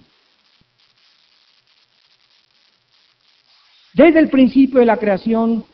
Desde 3.94 4.20
el 4.20 4.30
principio 4.30 4.80
de 4.80 4.86
la 4.86 4.98
creación, 4.98 5.66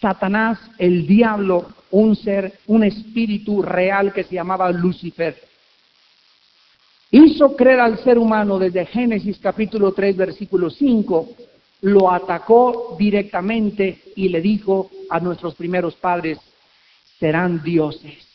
Satanás, 0.00 0.58
el 0.78 1.06
diablo, 1.06 1.68
un 1.90 2.14
ser, 2.16 2.58
un 2.66 2.84
espíritu 2.84 3.62
real 3.62 4.12
que 4.12 4.24
se 4.24 4.36
llamaba 4.36 4.70
Lucifer, 4.70 5.49
hizo 7.10 7.56
creer 7.56 7.80
al 7.80 7.98
ser 7.98 8.18
humano 8.18 8.58
desde 8.58 8.86
Génesis 8.86 9.38
capítulo 9.38 9.92
3, 9.92 10.16
versículo 10.16 10.70
5, 10.70 11.28
lo 11.82 12.10
atacó 12.10 12.96
directamente 12.98 13.98
y 14.14 14.28
le 14.28 14.40
dijo 14.40 14.90
a 15.08 15.18
nuestros 15.20 15.54
primeros 15.54 15.94
padres, 15.96 16.38
serán 17.18 17.62
dioses. 17.62 18.26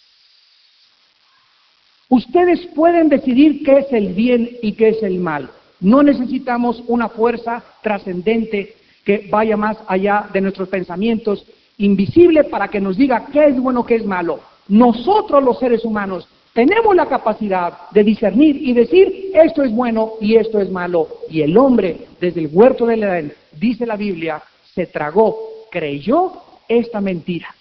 Ustedes 2.10 2.66
pueden 2.76 3.10
decidir 3.10 3.64
qué 3.64 3.80
es 3.80 3.92
el 3.92 4.14
bien 4.14 4.58
y 4.62 4.74
qué 4.74 4.90
es 4.90 5.04
el 5.04 5.20
mal. 5.20 5.50
No 5.80 6.04
necesitamos 6.04 6.84
una 6.88 7.10
fuerza 7.10 7.64
trascendente 7.82 8.76
que 9.04 9.28
vaya 9.30 9.58
más 9.58 9.78
allá 9.88 10.30
de 10.34 10.42
nuestros 10.42 10.70
pensamientos, 10.70 11.46
invisible 11.78 12.46
para 12.46 12.68
que 12.68 12.80
nos 12.80 12.98
diga 12.98 13.28
qué 13.32 13.48
es 13.48 13.60
bueno, 13.60 13.86
qué 13.86 13.96
es 13.96 14.06
malo. 14.06 14.40
Nosotros 14.68 15.44
los 15.44 15.60
seres 15.60 15.84
humanos 15.84 16.28
tenemos 16.56 16.96
la 16.96 17.06
capacidad 17.06 17.90
de 17.92 18.02
discernir 18.02 18.56
y 18.56 18.72
decir 18.72 19.32
esto 19.34 19.62
es 19.62 19.74
bueno 19.74 20.14
y 20.22 20.38
esto 20.38 20.62
es 20.62 20.72
malo. 20.72 21.10
Y 21.30 21.42
el 21.42 21.58
hombre, 21.58 22.08
desde 22.22 22.40
el 22.40 22.50
huerto 22.50 22.86
del 22.86 23.04
Edén, 23.04 23.34
dice 23.52 23.86
la 23.86 23.98
Biblia, 23.98 24.42
se 24.74 24.86
tragó, 24.86 25.38
creyó 25.70 26.32
esta 26.70 27.02
mentira. 27.02 27.54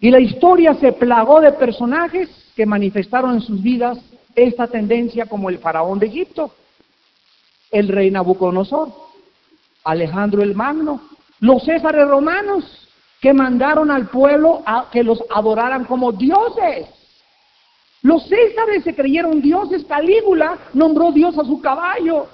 Y 0.00 0.10
la 0.10 0.18
historia 0.18 0.74
se 0.74 0.90
plagó 0.90 1.40
de 1.40 1.52
personajes 1.52 2.28
que 2.56 2.66
manifestaron 2.66 3.34
en 3.34 3.42
sus 3.42 3.62
vidas 3.62 3.98
esta 4.34 4.66
tendencia 4.66 5.26
como 5.26 5.50
el 5.50 5.58
faraón 5.58 6.00
de 6.00 6.06
Egipto, 6.06 6.52
el 7.70 7.86
rey 7.86 8.10
Nabucodonosor, 8.10 8.88
Alejandro 9.84 10.42
el 10.42 10.56
Magno, 10.56 11.00
los 11.38 11.62
césares 11.64 12.08
romanos 12.08 12.89
que 13.20 13.34
mandaron 13.34 13.90
al 13.90 14.08
pueblo 14.08 14.62
a 14.64 14.88
que 14.90 15.02
los 15.02 15.22
adoraran 15.30 15.84
como 15.84 16.12
dioses. 16.12 16.88
Los 18.02 18.26
césares 18.26 18.82
se 18.82 18.94
creyeron 18.94 19.42
dioses, 19.42 19.84
Calígula 19.84 20.58
nombró 20.72 21.12
Dios 21.12 21.38
a 21.38 21.44
su 21.44 21.60
caballo. 21.60 22.26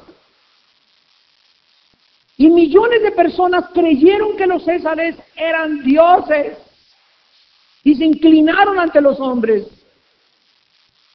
Y 2.37 2.51
millones 2.51 3.03
de 3.03 3.13
personas 3.13 3.65
creyeron 3.73 4.37
que 4.37 4.47
los 4.47 4.65
césares 4.65 5.17
eran 5.35 5.83
dioses 5.83 6.59
y 7.83 7.95
se 7.95 8.05
inclinaron 8.05 8.79
ante 8.79 9.01
los 9.01 9.19
hombres. 9.19 9.67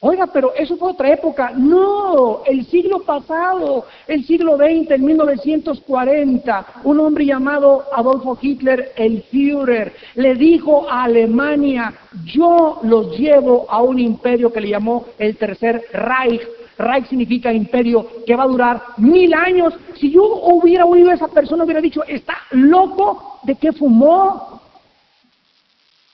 Oiga, 0.03 0.25
pero 0.25 0.51
eso 0.55 0.77
fue 0.77 0.89
otra 0.89 1.13
época. 1.13 1.51
No, 1.55 2.41
el 2.45 2.65
siglo 2.65 3.03
pasado, 3.03 3.85
el 4.07 4.25
siglo 4.25 4.57
XX, 4.57 4.89
en 4.89 5.05
1940, 5.05 6.65
un 6.85 6.99
hombre 6.99 7.27
llamado 7.27 7.83
Adolfo 7.95 8.35
Hitler, 8.41 8.93
el 8.95 9.21
Führer, 9.29 9.93
le 10.15 10.33
dijo 10.33 10.89
a 10.89 11.03
Alemania, 11.03 11.93
yo 12.25 12.79
los 12.81 13.15
llevo 13.15 13.67
a 13.69 13.83
un 13.83 13.99
imperio 13.99 14.51
que 14.51 14.61
le 14.61 14.69
llamó 14.69 15.05
el 15.19 15.37
Tercer 15.37 15.83
Reich, 15.93 16.41
Reich 16.79 17.07
significa 17.07 17.53
imperio 17.53 18.07
que 18.25 18.35
va 18.35 18.45
a 18.45 18.47
durar 18.47 18.81
mil 18.97 19.31
años. 19.35 19.75
Si 19.99 20.09
yo 20.09 20.23
hubiera 20.23 20.83
oído 20.83 21.11
a 21.11 21.13
esa 21.13 21.27
persona, 21.27 21.63
hubiera 21.63 21.79
dicho, 21.79 22.03
está 22.05 22.37
loco 22.49 23.39
de 23.43 23.53
que 23.53 23.71
fumó. 23.71 24.61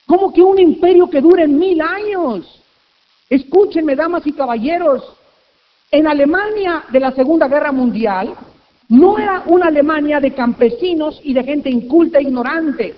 ¿Cómo 0.06 0.30
que 0.30 0.42
un 0.42 0.58
imperio 0.58 1.08
que 1.08 1.22
dure 1.22 1.48
mil 1.48 1.80
años? 1.80 2.58
Escúchenme, 3.28 3.94
damas 3.94 4.26
y 4.26 4.32
caballeros, 4.32 5.16
en 5.90 6.06
Alemania 6.06 6.84
de 6.90 7.00
la 7.00 7.12
Segunda 7.12 7.48
Guerra 7.48 7.72
Mundial 7.72 8.34
no 8.88 9.18
era 9.18 9.42
una 9.46 9.66
Alemania 9.66 10.20
de 10.20 10.34
campesinos 10.34 11.20
y 11.22 11.34
de 11.34 11.44
gente 11.44 11.70
inculta 11.70 12.18
e 12.18 12.22
ignorante. 12.22 12.94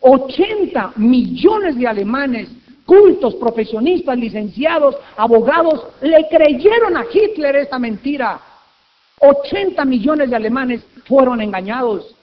80 0.00 0.92
millones 0.96 1.76
de 1.76 1.86
alemanes 1.86 2.48
cultos, 2.84 3.34
profesionistas, 3.36 4.18
licenciados, 4.18 4.96
abogados, 5.16 5.86
le 6.02 6.28
creyeron 6.28 6.96
a 6.96 7.06
Hitler 7.10 7.56
esta 7.56 7.78
mentira. 7.78 8.40
80 9.20 9.84
millones 9.84 10.30
de 10.30 10.36
alemanes 10.36 10.82
fueron 11.06 11.40
engañados. 11.40 12.14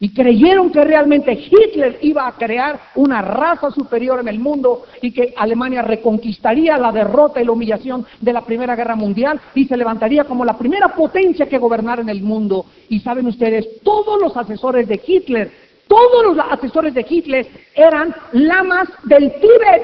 Y 0.00 0.12
creyeron 0.12 0.70
que 0.70 0.84
realmente 0.84 1.32
Hitler 1.32 1.98
iba 2.02 2.26
a 2.26 2.32
crear 2.32 2.80
una 2.96 3.22
raza 3.22 3.70
superior 3.70 4.20
en 4.20 4.28
el 4.28 4.38
mundo 4.38 4.84
y 5.00 5.12
que 5.12 5.32
Alemania 5.36 5.82
reconquistaría 5.82 6.76
la 6.76 6.90
derrota 6.90 7.40
y 7.40 7.44
la 7.44 7.52
humillación 7.52 8.04
de 8.20 8.32
la 8.32 8.42
Primera 8.42 8.74
Guerra 8.74 8.96
Mundial 8.96 9.40
y 9.54 9.66
se 9.66 9.76
levantaría 9.76 10.24
como 10.24 10.44
la 10.44 10.58
primera 10.58 10.88
potencia 10.88 11.48
que 11.48 11.58
gobernara 11.58 12.02
en 12.02 12.08
el 12.08 12.22
mundo. 12.22 12.66
Y 12.88 13.00
saben 13.00 13.26
ustedes, 13.26 13.80
todos 13.82 14.20
los 14.20 14.36
asesores 14.36 14.88
de 14.88 15.00
Hitler 15.06 15.64
todos 15.88 16.24
los 16.24 16.44
asesores 16.50 16.94
de 16.94 17.06
Hitler 17.08 17.46
eran 17.74 18.14
lamas 18.32 18.88
del 19.04 19.32
Tíbet. 19.34 19.82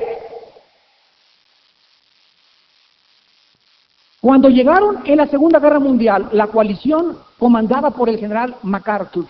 Cuando 4.21 4.49
llegaron 4.49 5.01
en 5.05 5.17
la 5.17 5.27
Segunda 5.29 5.59
Guerra 5.59 5.79
Mundial, 5.79 6.29
la 6.33 6.49
coalición 6.49 7.19
comandada 7.39 7.91
por 7.91 8.09
el 8.09 8.19
general 8.19 8.57
MacArthur, 8.63 9.27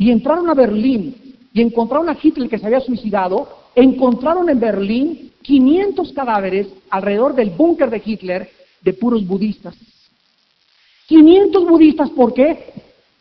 y 0.00 0.10
entraron 0.10 0.48
a 0.48 0.54
Berlín 0.54 1.14
y 1.52 1.60
encontraron 1.60 2.08
a 2.08 2.16
Hitler 2.20 2.48
que 2.48 2.58
se 2.58 2.64
había 2.64 2.80
suicidado, 2.80 3.46
encontraron 3.74 4.48
en 4.48 4.58
Berlín 4.58 5.30
500 5.42 6.14
cadáveres 6.14 6.68
alrededor 6.88 7.34
del 7.34 7.50
búnker 7.50 7.90
de 7.90 8.00
Hitler 8.02 8.50
de 8.80 8.94
puros 8.94 9.26
budistas. 9.26 9.76
500 11.06 11.68
budistas, 11.68 12.08
¿por 12.10 12.32
qué? 12.32 12.72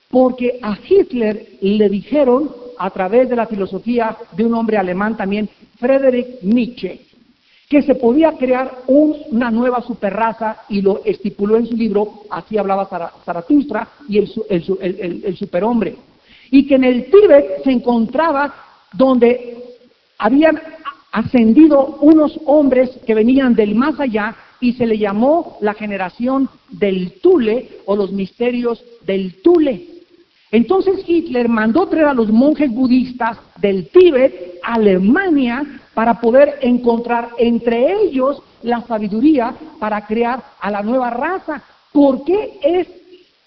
Porque 0.10 0.58
a 0.62 0.78
Hitler 0.88 1.58
le 1.60 1.90
dijeron, 1.90 2.50
a 2.78 2.90
través 2.92 3.28
de 3.28 3.36
la 3.36 3.48
filosofía 3.48 4.16
de 4.38 4.46
un 4.46 4.54
hombre 4.54 4.78
alemán 4.78 5.18
también, 5.18 5.50
Friedrich 5.78 6.42
Nietzsche, 6.44 7.02
que 7.68 7.82
se 7.82 7.96
podía 7.96 8.38
crear 8.38 8.84
una 8.88 9.52
nueva 9.52 9.82
superraza 9.82 10.62
y 10.70 10.82
lo 10.82 11.02
estipuló 11.04 11.58
en 11.58 11.68
su 11.68 11.76
libro, 11.76 12.22
así 12.30 12.58
hablaba 12.58 12.88
Zaratustra 13.26 13.90
y 14.08 14.20
el, 14.20 15.36
superhombre. 15.38 15.98
Y 16.52 16.68
que 16.68 16.76
en 16.76 16.84
el 16.84 17.10
Tíbet 17.10 17.64
se 17.64 17.72
encontraba 17.72 18.54
donde 18.94 19.58
habían 20.18 20.60
ascendido 21.12 21.98
unos 22.02 22.40
hombres 22.46 22.92
que 23.06 23.16
venían 23.16 23.56
del 23.56 23.76
más 23.76 24.00
allá 24.00 24.36
y 24.60 24.74
se 24.74 24.86
le 24.86 24.98
llamó 24.98 25.58
la 25.62 25.74
generación 25.74 26.50
del 26.70 27.14
Tule 27.22 27.70
o 27.86 27.96
los 27.96 28.12
misterios 28.12 28.84
del 29.06 29.42
Tule. 29.42 29.86
Entonces 30.52 31.04
Hitler 31.08 31.48
mandó 31.48 31.88
traer 31.88 32.08
a 32.08 32.14
los 32.14 32.30
monjes 32.30 32.72
budistas 32.72 33.38
del 33.58 33.90
Tíbet 33.90 34.60
a 34.64 34.76
Alemania 34.76 35.64
para 35.94 36.20
poder 36.20 36.58
encontrar 36.62 37.30
entre 37.38 38.04
ellos 38.04 38.42
la 38.64 38.82
sabiduría 38.82 39.56
para 39.80 40.06
crear 40.06 40.44
a 40.60 40.72
la 40.72 40.82
nueva 40.82 41.12
raza. 41.12 41.62
¿Por 41.92 42.24
qué 42.24 42.60
es 42.62 42.88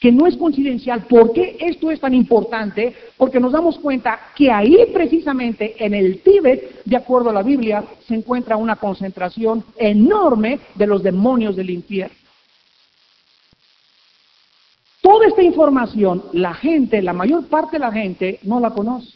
que 0.03 0.11
no 0.11 0.27
es 0.27 0.37
coincidencial? 0.37 1.05
¿Por 1.05 1.33
qué 1.33 1.57
esto 1.61 1.89
es 1.93 2.01
tan 2.01 2.13
importante? 2.13 2.93
Porque 3.17 3.39
nos 3.39 3.53
damos 3.53 3.79
cuenta 3.79 4.19
que 4.35 4.51
ahí 4.51 4.77
precisamente 4.93 5.77
en 5.79 5.95
el 5.95 6.23
Tíbet, 6.23 6.83
de 6.85 6.97
acuerdo 6.97 7.31
a 7.31 7.33
la 7.33 7.45
Biblia, 7.45 7.85
se 8.09 8.17
encuentra 8.17 8.57
una 8.57 8.75
concentración 8.75 9.65
enorme 9.77 10.59
de 10.75 10.89
los 10.89 11.05
demonios 11.05 11.55
del 11.55 11.71
infierno. 11.71 12.17
Toda 15.01 15.29
esta 15.29 15.43
información, 15.45 16.25
la 16.33 16.55
gente, 16.55 17.01
la 17.01 17.13
mayor 17.13 17.47
parte 17.47 17.77
de 17.77 17.85
la 17.85 17.93
gente 17.93 18.41
no 18.43 18.59
la 18.59 18.71
conoce. 18.71 19.09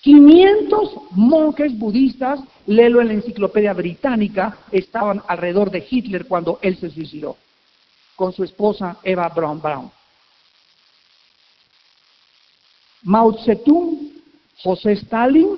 500 0.00 0.90
monjes 1.10 1.78
budistas, 1.78 2.40
léelo 2.66 3.02
en 3.02 3.08
la 3.08 3.14
enciclopedia 3.14 3.74
británica, 3.74 4.56
estaban 4.72 5.20
alrededor 5.28 5.70
de 5.70 5.86
Hitler 5.86 6.24
cuando 6.24 6.58
él 6.62 6.78
se 6.78 6.88
suicidó, 6.88 7.36
con 8.16 8.32
su 8.32 8.42
esposa 8.42 8.96
Eva 9.02 9.28
Braun 9.28 9.60
Braun. 9.60 9.97
Mao 13.02 13.32
Zedong, 13.44 14.12
José 14.62 14.92
Stalin, 14.92 15.56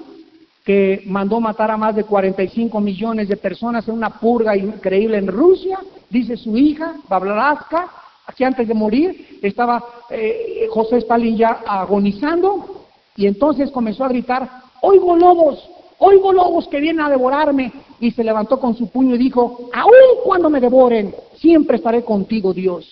que 0.65 1.03
mandó 1.07 1.41
matar 1.41 1.71
a 1.71 1.77
más 1.77 1.97
de 1.97 2.05
45 2.05 2.81
millones 2.81 3.29
de 3.29 3.37
personas 3.37 3.89
en 3.89 3.95
una 3.95 4.11
purga 4.21 4.57
increíble 4.57 5.19
en 5.19 5.27
Rusia, 5.27 5.79
dice 6.11 6.37
su 6.37 6.57
hija, 6.57 6.97
Bablaraska, 7.09 7.91
Aquí 8.31 8.45
antes 8.45 8.69
de 8.69 8.75
morir 8.75 9.41
estaba 9.43 9.83
eh, 10.09 10.69
José 10.71 10.99
Stalin 10.99 11.37
ya 11.37 11.63
agonizando 11.67 12.85
y 13.17 13.27
entonces 13.27 13.73
comenzó 13.73 14.05
a 14.05 14.09
gritar, 14.09 14.49
oigo 14.83 15.17
lobos, 15.17 15.69
oigo 15.99 16.33
lobos 16.33 16.69
que 16.69 16.79
vienen 16.79 17.05
a 17.05 17.11
devorarme. 17.11 17.73
Y 17.99 18.13
se 18.13 18.23
levantó 18.23 18.61
con 18.61 18.77
su 18.77 18.89
puño 18.89 19.17
y 19.17 19.19
dijo, 19.19 19.69
aun 19.75 19.93
cuando 20.25 20.49
me 20.49 20.61
devoren, 20.61 21.13
siempre 21.39 21.77
estaré 21.77 22.05
contigo, 22.05 22.55
Dios. 22.55 22.89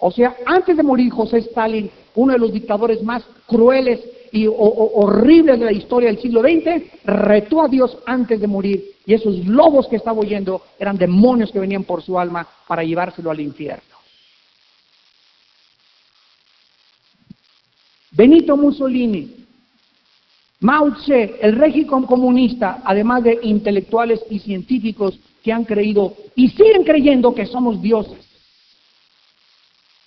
O 0.00 0.10
sea, 0.10 0.34
antes 0.44 0.76
de 0.76 0.82
morir 0.82 1.12
José 1.12 1.38
Stalin, 1.38 1.88
uno 2.14 2.32
de 2.32 2.38
los 2.38 2.52
dictadores 2.52 3.02
más 3.02 3.24
crueles 3.46 4.00
y 4.32 4.46
horribles 4.48 5.60
de 5.60 5.64
la 5.64 5.72
historia 5.72 6.08
del 6.08 6.20
siglo 6.20 6.40
XX, 6.40 6.82
retó 7.04 7.62
a 7.62 7.68
Dios 7.68 7.98
antes 8.04 8.40
de 8.40 8.46
morir. 8.48 8.84
Y 9.06 9.14
esos 9.14 9.46
lobos 9.46 9.86
que 9.86 9.96
estaba 9.96 10.18
oyendo 10.18 10.62
eran 10.78 10.96
demonios 10.96 11.52
que 11.52 11.60
venían 11.60 11.84
por 11.84 12.02
su 12.02 12.18
alma 12.18 12.46
para 12.66 12.82
llevárselo 12.82 13.30
al 13.30 13.40
infierno. 13.40 13.94
Benito 18.10 18.56
Mussolini, 18.56 19.44
Mao 20.60 20.92
Tse, 20.94 21.36
el 21.42 21.56
régimen 21.56 22.04
comunista, 22.04 22.80
además 22.84 23.22
de 23.24 23.38
intelectuales 23.42 24.20
y 24.30 24.38
científicos 24.38 25.18
que 25.42 25.52
han 25.52 25.64
creído 25.64 26.14
y 26.34 26.48
siguen 26.48 26.84
creyendo 26.84 27.34
que 27.34 27.44
somos 27.44 27.82
dioses, 27.82 28.23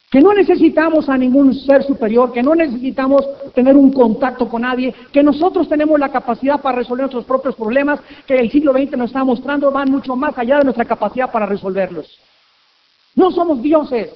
que 0.10 0.22
no 0.22 0.34
necesitamos 0.34 1.10
a 1.10 1.18
ningún 1.18 1.54
ser 1.54 1.84
superior, 1.84 2.32
que 2.32 2.42
no 2.42 2.56
necesitamos 2.56 3.28
tener 3.54 3.76
un 3.76 3.92
contacto 3.92 4.48
con 4.48 4.62
nadie, 4.62 4.94
que 5.12 5.22
nosotros 5.22 5.68
tenemos 5.68 6.00
la 6.00 6.10
capacidad 6.10 6.62
para 6.62 6.78
resolver 6.78 7.04
nuestros 7.04 7.26
propios 7.26 7.56
problemas, 7.56 8.00
que 8.26 8.36
el 8.36 8.50
siglo 8.50 8.72
XX 8.72 8.98
nos 8.98 9.10
está 9.10 9.26
mostrando 9.26 9.70
van 9.70 9.92
mucho 9.92 10.16
más 10.16 10.38
allá 10.38 10.60
de 10.60 10.64
nuestra 10.64 10.86
capacidad 10.86 11.30
para 11.30 11.46
resolverlos. 11.46 12.08
No 13.16 13.32
somos 13.32 13.62
dioses, 13.62 14.12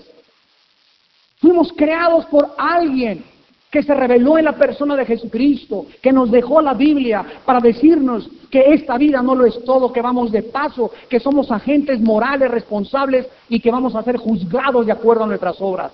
fuimos 1.39 1.73
creados 1.73 2.25
por 2.27 2.53
alguien 2.57 3.25
que 3.71 3.81
se 3.81 3.95
reveló 3.95 4.37
en 4.37 4.45
la 4.45 4.57
persona 4.57 4.97
de 4.97 5.05
Jesucristo, 5.05 5.87
que 6.01 6.11
nos 6.11 6.29
dejó 6.29 6.61
la 6.61 6.73
Biblia 6.73 7.25
para 7.45 7.61
decirnos 7.61 8.29
que 8.51 8.73
esta 8.73 8.97
vida 8.97 9.21
no 9.21 9.33
lo 9.33 9.45
es 9.45 9.63
todo, 9.63 9.93
que 9.93 10.01
vamos 10.01 10.29
de 10.29 10.43
paso, 10.43 10.91
que 11.09 11.21
somos 11.21 11.49
agentes 11.51 12.01
morales 12.01 12.51
responsables 12.51 13.27
y 13.47 13.61
que 13.61 13.71
vamos 13.71 13.95
a 13.95 14.03
ser 14.03 14.17
juzgados 14.17 14.85
de 14.85 14.91
acuerdo 14.91 15.23
a 15.23 15.27
nuestras 15.27 15.55
obras. 15.61 15.93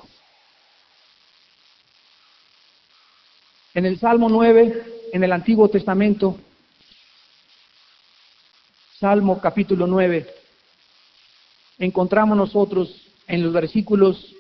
En 3.76 3.86
el 3.86 4.00
Salmo 4.00 4.28
9, 4.28 5.10
en 5.14 5.24
el 5.24 5.32
Antiguo 5.32 5.70
Testamento, 5.70 6.36
Salmo 9.00 9.40
capítulo 9.40 9.86
9, 9.86 10.26
encontramos 11.78 12.36
nosotros 12.36 13.08
en 13.28 13.44
los 13.44 13.54
versículos 13.54 14.34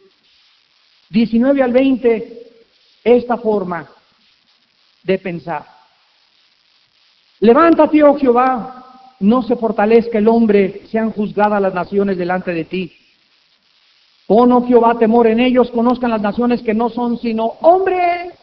19 1.11 1.61
al 1.61 1.71
20 1.71 2.46
esta 3.15 3.37
forma 3.37 3.87
de 5.03 5.17
pensar. 5.17 5.65
Levántate, 7.39 8.03
oh 8.03 8.17
Jehová, 8.17 9.13
no 9.19 9.41
se 9.43 9.55
fortalezca 9.55 10.17
el 10.17 10.27
hombre, 10.27 10.81
sean 10.91 11.11
juzgadas 11.11 11.61
las 11.61 11.73
naciones 11.73 12.17
delante 12.17 12.51
de 12.51 12.65
ti. 12.65 12.93
Pon, 14.25 14.51
oh 14.51 14.67
Jehová, 14.67 14.97
temor 14.99 15.27
en 15.27 15.39
ellos, 15.39 15.71
conozcan 15.71 16.11
las 16.11 16.21
naciones 16.21 16.61
que 16.61 16.73
no 16.73 16.89
son 16.89 17.17
sino 17.19 17.45
hombres. 17.61 18.33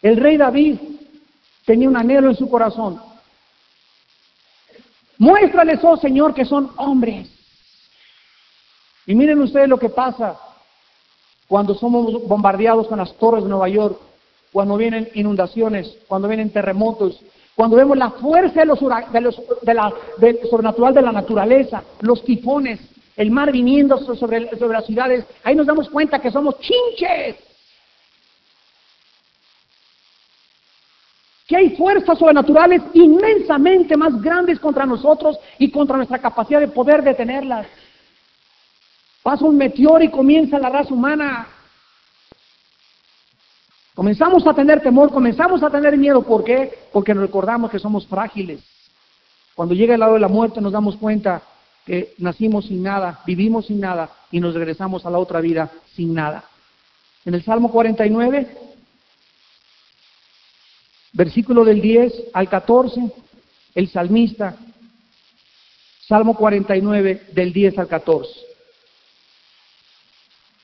El 0.00 0.16
rey 0.16 0.36
David 0.36 0.78
tenía 1.64 1.88
un 1.88 1.96
anhelo 1.96 2.30
en 2.30 2.36
su 2.36 2.50
corazón. 2.50 3.00
Muéstrales, 5.18 5.78
oh 5.84 5.96
Señor, 5.96 6.34
que 6.34 6.44
son 6.44 6.72
hombres. 6.76 7.30
Y 9.06 9.14
miren 9.14 9.40
ustedes 9.40 9.68
lo 9.68 9.78
que 9.78 9.88
pasa 9.88 10.36
cuando 11.48 11.74
somos 11.74 12.26
bombardeados 12.26 12.86
con 12.88 12.98
las 12.98 13.12
torres 13.14 13.44
de 13.44 13.50
Nueva 13.50 13.68
York, 13.68 13.98
cuando 14.52 14.76
vienen 14.76 15.08
inundaciones, 15.14 15.96
cuando 16.06 16.28
vienen 16.28 16.50
terremotos, 16.50 17.20
cuando 17.54 17.76
vemos 17.76 17.96
la 17.96 18.10
fuerza 18.10 18.60
de 18.60 18.66
los, 18.66 18.80
de 18.80 19.74
la, 19.74 19.92
sobrenatural 20.50 20.94
de 20.94 21.02
la 21.02 21.12
naturaleza, 21.12 21.82
los 22.00 22.24
tifones, 22.24 22.80
el 23.16 23.30
mar 23.30 23.52
viniendo 23.52 23.98
sobre 23.98 24.40
las 24.40 24.86
ciudades, 24.86 25.26
ahí 25.44 25.54
nos 25.54 25.66
damos 25.66 25.88
cuenta 25.90 26.18
que 26.18 26.30
somos 26.30 26.58
chinches. 26.60 27.36
Que 31.46 31.56
hay 31.56 31.76
fuerzas 31.76 32.18
sobrenaturales 32.18 32.80
inmensamente 32.94 33.96
más 33.96 34.20
grandes 34.22 34.58
contra 34.58 34.86
nosotros 34.86 35.38
y 35.58 35.70
contra 35.70 35.96
nuestra 35.96 36.18
capacidad 36.18 36.60
de 36.60 36.68
poder 36.68 37.02
detenerlas. 37.02 37.66
Pasa 39.22 39.44
un 39.44 39.56
meteoro 39.56 40.02
y 40.02 40.10
comienza 40.10 40.58
la 40.58 40.68
raza 40.68 40.92
humana. 40.92 41.46
Comenzamos 43.94 44.46
a 44.46 44.54
tener 44.54 44.80
temor, 44.80 45.12
comenzamos 45.12 45.62
a 45.62 45.70
tener 45.70 45.96
miedo. 45.96 46.22
¿Por 46.22 46.42
qué? 46.44 46.72
Porque 46.92 47.14
nos 47.14 47.22
recordamos 47.22 47.70
que 47.70 47.78
somos 47.78 48.06
frágiles. 48.06 48.60
Cuando 49.54 49.74
llega 49.74 49.94
el 49.94 50.00
lado 50.00 50.14
de 50.14 50.20
la 50.20 50.28
muerte 50.28 50.60
nos 50.60 50.72
damos 50.72 50.96
cuenta 50.96 51.42
que 51.84 52.14
nacimos 52.18 52.66
sin 52.66 52.82
nada, 52.82 53.20
vivimos 53.26 53.66
sin 53.66 53.80
nada 53.80 54.10
y 54.30 54.40
nos 54.40 54.54
regresamos 54.54 55.04
a 55.04 55.10
la 55.10 55.18
otra 55.18 55.40
vida 55.40 55.70
sin 55.94 56.14
nada. 56.14 56.44
En 57.24 57.34
el 57.34 57.44
Salmo 57.44 57.70
49, 57.70 58.56
versículo 61.12 61.64
del 61.64 61.80
10 61.80 62.12
al 62.32 62.48
14, 62.48 63.12
el 63.74 63.88
salmista, 63.88 64.56
Salmo 66.08 66.34
49, 66.34 67.28
del 67.32 67.52
10 67.52 67.78
al 67.78 67.88
14. 67.88 68.51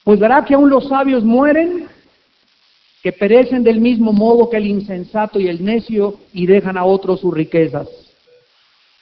Pues 0.08 0.20
verá 0.20 0.42
que 0.42 0.54
aún 0.54 0.70
los 0.70 0.88
sabios 0.88 1.22
mueren, 1.22 1.86
que 3.02 3.12
perecen 3.12 3.62
del 3.62 3.78
mismo 3.78 4.10
modo 4.10 4.48
que 4.48 4.56
el 4.56 4.66
insensato 4.66 5.38
y 5.38 5.48
el 5.48 5.62
necio 5.62 6.14
y 6.32 6.46
dejan 6.46 6.78
a 6.78 6.86
otros 6.86 7.20
sus 7.20 7.34
riquezas. 7.34 7.86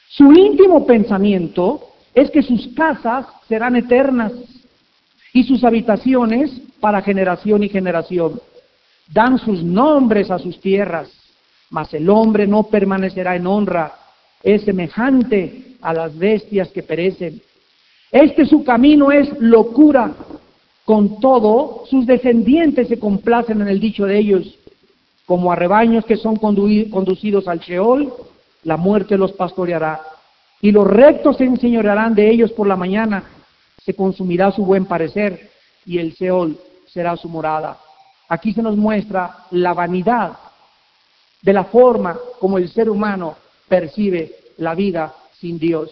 Su 0.09 0.33
íntimo 0.33 0.85
pensamiento 0.85 1.91
es 2.13 2.29
que 2.33 2.43
sus 2.43 2.67
casas 2.75 3.25
serán 3.49 3.77
eternas 3.77 4.33
y 5.33 5.45
sus 5.45 5.63
habitaciones 5.63 6.51
para 6.81 7.03
generación 7.03 7.63
y 7.63 7.69
generación. 7.69 8.41
Dan 9.07 9.39
sus 9.39 9.63
nombres 9.63 10.29
a 10.33 10.41
sus 10.41 10.61
tierras, 10.61 11.09
mas 11.71 11.95
el 11.95 12.11
hombre 12.11 12.49
no 12.49 12.65
permanecerá 12.65 13.37
en 13.37 13.47
honra, 13.47 13.95
es 14.43 14.65
semejante 14.65 15.77
a 15.81 15.95
las 15.95 16.19
bestias 16.19 16.69
que 16.71 16.83
perecen. 16.83 17.41
Este 18.11 18.45
su 18.45 18.65
camino 18.65 19.13
es 19.13 19.31
locura, 19.39 20.13
con 20.87 21.19
todo 21.19 21.85
sus 21.91 22.07
descendientes 22.07 22.87
se 22.87 23.01
complacen 23.01 23.61
en 23.61 23.67
el 23.67 23.81
dicho 23.81 24.07
de 24.07 24.19
ellos, 24.19 24.57
como 25.27 25.51
a 25.51 25.57
rebaños 25.57 26.05
que 26.05 26.17
son 26.17 26.37
conducidos 26.37 27.49
al 27.49 27.59
Sheol, 27.59 28.15
la 28.63 28.77
muerte 28.77 29.19
los 29.19 29.33
pastoreará. 29.33 30.01
Y 30.63 30.71
los 30.71 30.87
rectos 30.87 31.39
se 31.39 31.45
enseñorearán 31.45 32.15
de 32.15 32.31
ellos 32.31 32.53
por 32.53 32.69
la 32.69 32.77
mañana, 32.77 33.25
se 33.85 33.95
consumirá 33.95 34.53
su 34.53 34.65
buen 34.65 34.87
parecer, 34.87 35.51
y 35.85 35.99
el 35.99 36.15
Seol 36.15 36.57
será 36.87 37.17
su 37.17 37.29
morada. 37.29 37.79
Aquí 38.29 38.53
se 38.53 38.63
nos 38.63 38.77
muestra 38.77 39.39
la 39.51 39.75
vanidad 39.75 40.39
de 41.43 41.53
la 41.53 41.65
forma 41.65 42.17
como 42.39 42.59
el 42.59 42.69
ser 42.69 42.89
humano 42.89 43.35
percibe 43.69 44.37
la 44.59 44.77
vida 44.77 45.13
sin 45.41 45.59
Dios. 45.59 45.91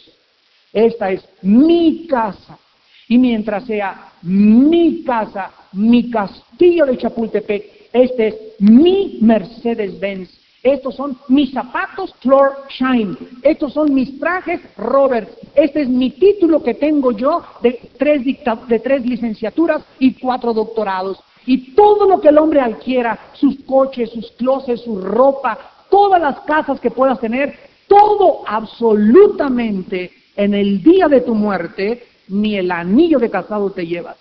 Esta 0.73 1.11
es 1.11 1.29
mi 1.43 2.07
casa. 2.07 2.59
Y 3.09 3.19
mientras 3.19 3.65
sea 3.65 4.13
mi 4.23 5.05
casa, 5.05 5.51
mi 5.73 6.11
castillo 6.11 6.87
de 6.87 6.99
Chapultepec, 6.99 7.91
este 7.93 8.29
es 8.29 8.35
mi 8.59 9.19
Mercedes-Benz, 9.21 10.45
estos 10.65 10.95
son 10.95 11.19
mis 11.29 11.53
zapatos 11.53 12.15
Floor 12.21 12.53
Shine. 12.71 13.15
Estos 13.43 13.75
son 13.75 13.93
mis 13.93 14.19
trajes 14.19 14.63
Robert. 14.79 15.29
Este 15.55 15.83
es 15.83 15.89
mi 15.91 16.11
título 16.11 16.63
que 16.63 16.73
tengo 16.73 17.13
yo 17.13 17.43
de 17.61 17.79
tres, 17.99 19.05
licenciaturas 19.05 19.83
y 19.99 20.15
cuatro 20.15 20.55
doctorados. 20.55 21.23
Y 21.45 21.75
todo 21.75 22.09
lo 22.09 22.19
que 22.19 22.29
el 22.29 22.39
hombre 22.39 22.61
adquiera, 22.61 23.19
sus 23.35 23.63
coches, 23.65 24.09
sus 24.09 24.31
closets, 24.33 24.81
su 24.81 24.99
ropa, 24.99 25.59
todas 25.91 26.19
las 26.19 26.41
casas 26.41 26.81
que 26.81 26.91
puedas 26.91 27.21
tener, 27.21 27.55
todo 27.87 28.41
absolutamente 28.47 30.13
en 30.35 30.55
el 30.55 30.83
día 30.83 31.09
de 31.09 31.21
tu 31.21 31.35
muerte, 31.35 32.05
ni 32.29 32.57
el 32.57 32.71
anillo 32.71 33.19
de 33.19 33.31
casado 33.31 33.71
te 33.71 33.87
llevas. 33.87 34.17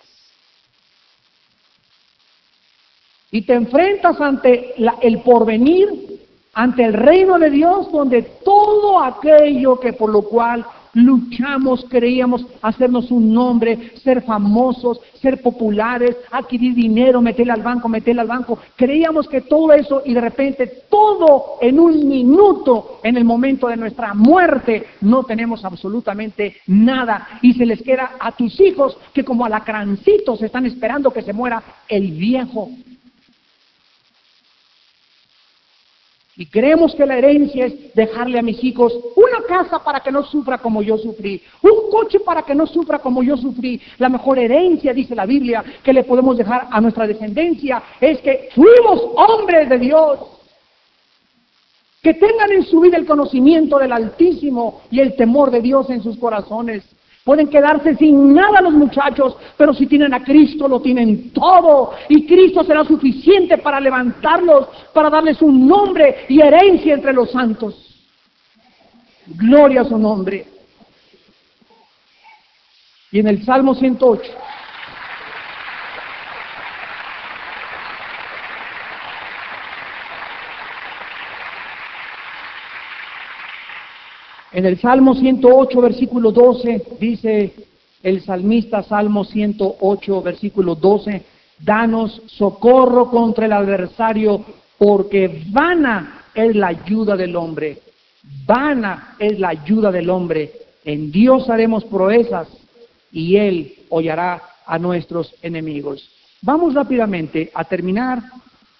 Y 3.31 3.41
te 3.41 3.53
enfrentas 3.53 4.19
ante 4.21 4.75
el 5.01 5.21
porvenir 5.21 6.13
ante 6.53 6.83
el 6.83 6.93
reino 6.93 7.39
de 7.39 7.49
Dios 7.49 7.91
donde 7.91 8.21
todo 8.21 9.01
aquello 9.01 9.79
que 9.79 9.93
por 9.93 10.09
lo 10.09 10.21
cual 10.21 10.65
luchamos, 10.93 11.85
creíamos 11.89 12.45
hacernos 12.61 13.11
un 13.11 13.33
nombre, 13.33 13.91
ser 14.03 14.21
famosos, 14.21 14.99
ser 15.21 15.41
populares, 15.41 16.15
adquirir 16.31 16.75
dinero, 16.75 17.21
meterle 17.21 17.53
al 17.53 17.63
banco, 17.63 17.89
meterle 17.89 18.21
al 18.21 18.27
banco, 18.27 18.59
creíamos 18.75 19.27
que 19.27 19.41
todo 19.41 19.73
eso 19.73 20.01
y 20.05 20.13
de 20.13 20.21
repente 20.21 20.83
todo 20.89 21.57
en 21.61 21.79
un 21.79 22.07
minuto, 22.07 22.99
en 23.03 23.17
el 23.17 23.25
momento 23.25 23.67
de 23.67 23.77
nuestra 23.77 24.13
muerte, 24.13 24.85
no 25.01 25.23
tenemos 25.23 25.65
absolutamente 25.65 26.57
nada. 26.67 27.39
Y 27.41 27.53
se 27.53 27.65
les 27.65 27.81
queda 27.81 28.11
a 28.19 28.31
tus 28.33 28.59
hijos 28.59 28.97
que 29.13 29.23
como 29.23 29.45
alacrancitos 29.45 30.41
están 30.41 30.65
esperando 30.65 31.11
que 31.11 31.21
se 31.21 31.33
muera 31.33 31.63
el 31.87 32.11
viejo 32.11 32.69
Y 36.35 36.47
creemos 36.47 36.95
que 36.95 37.05
la 37.05 37.17
herencia 37.17 37.67
es 37.67 37.93
dejarle 37.93 38.39
a 38.39 38.41
mis 38.41 38.63
hijos 38.63 38.91
una 39.15 39.45
casa 39.47 39.83
para 39.83 39.99
que 39.99 40.11
no 40.11 40.23
sufra 40.23 40.57
como 40.57 40.81
yo 40.81 40.97
sufrí, 40.97 41.39
un 41.61 41.91
coche 41.91 42.19
para 42.21 42.41
que 42.41 42.55
no 42.55 42.65
sufra 42.65 42.99
como 42.99 43.21
yo 43.21 43.37
sufrí. 43.37 43.79
La 43.99 44.09
mejor 44.09 44.39
herencia, 44.39 44.93
dice 44.93 45.13
la 45.13 45.27
Biblia, 45.27 45.63
que 45.83 45.93
le 45.93 46.03
podemos 46.03 46.35
dejar 46.35 46.67
a 46.71 46.81
nuestra 46.81 47.05
descendencia 47.05 47.83
es 48.01 48.19
que 48.21 48.49
fuimos 48.55 49.01
hombres 49.15 49.69
de 49.69 49.77
Dios. 49.77 50.19
Que 52.01 52.15
tengan 52.15 52.51
en 52.51 52.65
su 52.65 52.81
vida 52.81 52.97
el 52.97 53.05
conocimiento 53.05 53.77
del 53.77 53.93
Altísimo 53.93 54.81
y 54.89 54.99
el 54.99 55.15
temor 55.15 55.51
de 55.51 55.61
Dios 55.61 55.89
en 55.89 56.01
sus 56.01 56.17
corazones. 56.17 56.83
Pueden 57.23 57.47
quedarse 57.47 57.95
sin 57.95 58.33
nada 58.33 58.61
los 58.61 58.73
muchachos, 58.73 59.37
pero 59.57 59.73
si 59.73 59.87
tienen 59.87 60.13
a 60.13 60.23
Cristo 60.23 60.67
lo 60.67 60.81
tienen 60.81 61.31
todo. 61.31 61.93
Y 62.09 62.25
Cristo 62.25 62.63
será 62.65 62.83
suficiente 62.83 63.57
para 63.59 63.79
levantarlos, 63.79 64.67
para 64.93 65.09
darles 65.09 65.41
un 65.41 65.65
nombre 65.65 66.25
y 66.27 66.41
herencia 66.41 66.93
entre 66.93 67.13
los 67.13 67.31
santos. 67.31 68.05
Gloria 69.25 69.81
a 69.81 69.85
su 69.85 69.97
nombre. 69.97 70.47
Y 73.11 73.19
en 73.19 73.27
el 73.27 73.45
Salmo 73.45 73.73
108. 73.73 74.23
En 84.53 84.67
el 84.67 84.79
Salmo 84.79 85.15
108, 85.15 85.81
versículo 85.81 86.31
12, 86.31 86.83
dice 86.99 87.53
el 88.03 88.21
salmista 88.21 88.83
Salmo 88.83 89.25
108, 89.25 90.21
versículo 90.21 90.75
12, 90.75 91.23
danos 91.59 92.21
socorro 92.27 93.09
contra 93.09 93.47
el 93.47 93.53
adversario, 93.53 94.45
porque 94.77 95.43
vana 95.49 96.25
es 96.35 96.55
la 96.55 96.67
ayuda 96.67 97.15
del 97.15 97.35
hombre, 97.35 97.79
vana 98.45 99.15
es 99.17 99.39
la 99.39 99.49
ayuda 99.49 99.91
del 99.91 100.11
hombre. 100.11 100.51
En 100.85 101.11
Dios 101.11 101.49
haremos 101.49 101.83
proezas 101.85 102.47
y 103.11 103.37
Él 103.37 103.73
hollará 103.89 104.39
a 104.67 104.77
nuestros 104.77 105.33
enemigos. 105.41 106.07
Vamos 106.43 106.75
rápidamente 106.75 107.49
a 107.55 107.63
terminar 107.63 108.21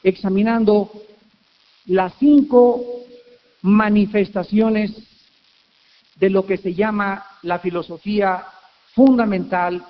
examinando 0.04 0.92
las 1.88 2.14
cinco 2.20 2.84
manifestaciones 3.64 5.12
de 6.15 6.30
lo 6.30 6.45
que 6.45 6.58
se 6.58 6.73
llama 6.73 7.26
la 7.41 7.60
filosofía 7.60 8.43
fundamental 8.93 9.84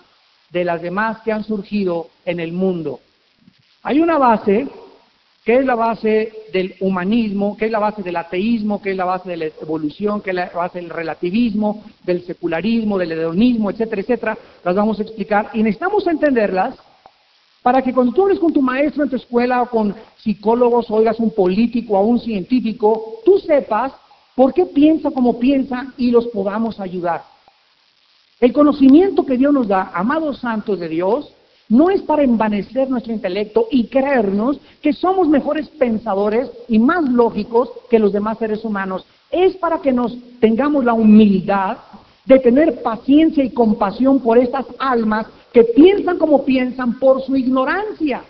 de 0.52 0.64
las 0.64 0.82
demás 0.82 1.20
que 1.22 1.32
han 1.32 1.44
surgido 1.44 2.10
en 2.26 2.40
el 2.40 2.54
mundo. 2.54 3.00
Hay 3.82 4.00
una 4.00 4.18
base 4.18 4.68
que 5.44 5.58
es 5.58 5.66
la 5.66 5.76
base 5.76 6.32
del 6.54 6.76
humanismo, 6.80 7.58
que 7.58 7.66
es 7.66 7.72
la 7.72 7.80
base 7.80 8.02
del 8.02 8.16
ateísmo, 8.16 8.82
que 8.82 8.92
es 8.92 8.98
la 8.98 9.04
base 9.04 9.30
de 9.30 9.38
la 9.38 9.46
evolución, 9.62 10.22
que 10.22 10.30
es 10.30 10.36
la 10.36 10.50
base 10.50 10.80
del 10.80 10.90
relativismo, 10.90 11.84
del 12.04 12.26
secularismo, 12.26 12.98
del 12.98 13.12
hedonismo, 13.12 13.70
etcétera, 13.70 14.02
etcétera. 14.02 14.38
Las 14.64 14.76
vamos 14.76 15.00
a 15.00 15.04
explicar 15.04 15.50
y 15.54 15.62
necesitamos 15.62 16.08
entenderlas 16.08 16.76
para 17.62 17.82
que 17.82 17.94
cuando 17.94 18.14
tú 18.14 18.24
hables 18.24 18.40
con 18.40 18.54
tu 18.54 18.62
maestro 18.62 19.04
en 19.04 19.10
tu 19.10 19.16
escuela 19.18 19.62
o 19.62 19.70
con 19.70 19.96
psicólogos, 20.18 20.90
oigas 20.90 21.20
un 21.20 21.32
político 21.32 21.98
o 21.98 22.06
un 22.06 22.20
científico, 22.20 23.20
tú 23.26 23.38
sepas 23.40 23.92
¿Por 24.36 24.54
qué 24.54 24.66
piensa 24.66 25.12
como 25.12 25.40
piensa 25.40 25.94
y 25.98 26.12
los 26.12 26.28
podamos 26.28 26.80
ayudar? 26.80 27.24
El 28.40 28.52
conocimiento 28.52 29.26
que 29.26 29.38
Dios 29.38 29.54
nos 29.54 29.68
da, 29.68 29.92
amados 29.94 30.40
santos 30.40 30.80
de 30.80 30.90
Dios, 30.90 31.34
no 31.70 31.90
es 31.90 32.02
para 32.02 32.24
envanecer 32.24 32.90
nuestro 32.90 33.14
intelecto 33.14 33.68
y 33.72 33.88
creernos 33.88 34.60
que 34.82 34.94
somos 34.94 35.28
mejores 35.28 35.70
pensadores 35.70 36.52
y 36.68 36.78
más 36.78 37.04
lógicos 37.10 37.70
que 37.90 38.00
los 38.00 38.12
demás 38.12 38.38
seres 38.38 38.64
humanos. 38.66 39.06
Es 39.32 39.56
para 39.56 39.80
que 39.80 39.92
nos 39.92 40.16
tengamos 40.40 40.84
la 40.84 40.94
humildad 40.94 41.78
de 42.26 42.40
tener 42.40 42.82
paciencia 42.82 43.44
y 43.44 43.52
compasión 43.52 44.20
por 44.20 44.38
estas 44.38 44.66
almas 44.80 45.28
que 45.52 45.64
piensan 45.64 46.18
como 46.18 46.44
piensan 46.44 47.00
por 47.00 47.22
su 47.22 47.36
ignorancia. 47.36 48.24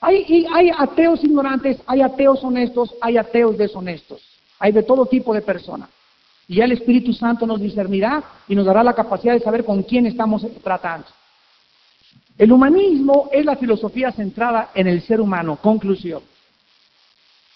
Hay, 0.00 0.46
hay 0.52 0.70
ateos 0.76 1.22
ignorantes, 1.22 1.78
hay 1.86 2.00
ateos 2.00 2.42
honestos, 2.42 2.94
hay 3.00 3.18
ateos 3.18 3.58
deshonestos, 3.58 4.22
hay 4.60 4.70
de 4.70 4.84
todo 4.84 5.06
tipo 5.06 5.34
de 5.34 5.40
personas. 5.40 5.88
Y 6.46 6.56
ya 6.56 6.64
el 6.64 6.72
Espíritu 6.72 7.12
Santo 7.12 7.46
nos 7.46 7.60
discernirá 7.60 8.22
y 8.46 8.54
nos 8.54 8.66
dará 8.66 8.84
la 8.84 8.94
capacidad 8.94 9.32
de 9.32 9.40
saber 9.40 9.64
con 9.64 9.82
quién 9.82 10.06
estamos 10.06 10.46
tratando. 10.62 11.06
El 12.36 12.52
humanismo 12.52 13.28
es 13.32 13.44
la 13.44 13.56
filosofía 13.56 14.12
centrada 14.12 14.70
en 14.74 14.86
el 14.86 15.02
ser 15.02 15.20
humano. 15.20 15.58
Conclusión. 15.60 16.22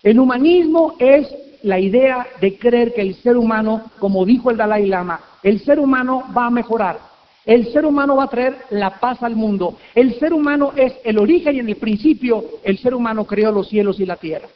El 0.02 0.18
humanismo 0.18 0.96
es 0.98 1.28
la 1.62 1.78
idea 1.78 2.26
de 2.40 2.58
creer 2.58 2.92
que 2.94 3.00
el 3.00 3.14
ser 3.16 3.36
humano, 3.36 3.90
como 3.98 4.24
dijo 4.24 4.50
el 4.50 4.56
Dalai 4.56 4.86
Lama, 4.86 5.20
el 5.42 5.60
ser 5.60 5.78
humano 5.78 6.24
va 6.36 6.46
a 6.46 6.50
mejorar. 6.50 6.98
El 7.44 7.72
ser 7.72 7.84
humano 7.84 8.16
va 8.16 8.24
a 8.24 8.30
traer 8.30 8.56
la 8.70 9.00
paz 9.00 9.22
al 9.22 9.36
mundo. 9.36 9.76
El 9.94 10.18
ser 10.18 10.32
humano 10.32 10.72
es 10.76 10.94
el 11.04 11.18
origen 11.18 11.56
y 11.56 11.60
en 11.60 11.68
el 11.68 11.76
principio 11.76 12.44
el 12.62 12.78
ser 12.78 12.94
humano 12.94 13.26
creó 13.26 13.52
los 13.52 13.68
cielos 13.68 14.00
y 14.00 14.06
la 14.06 14.16
tierra. 14.16 14.48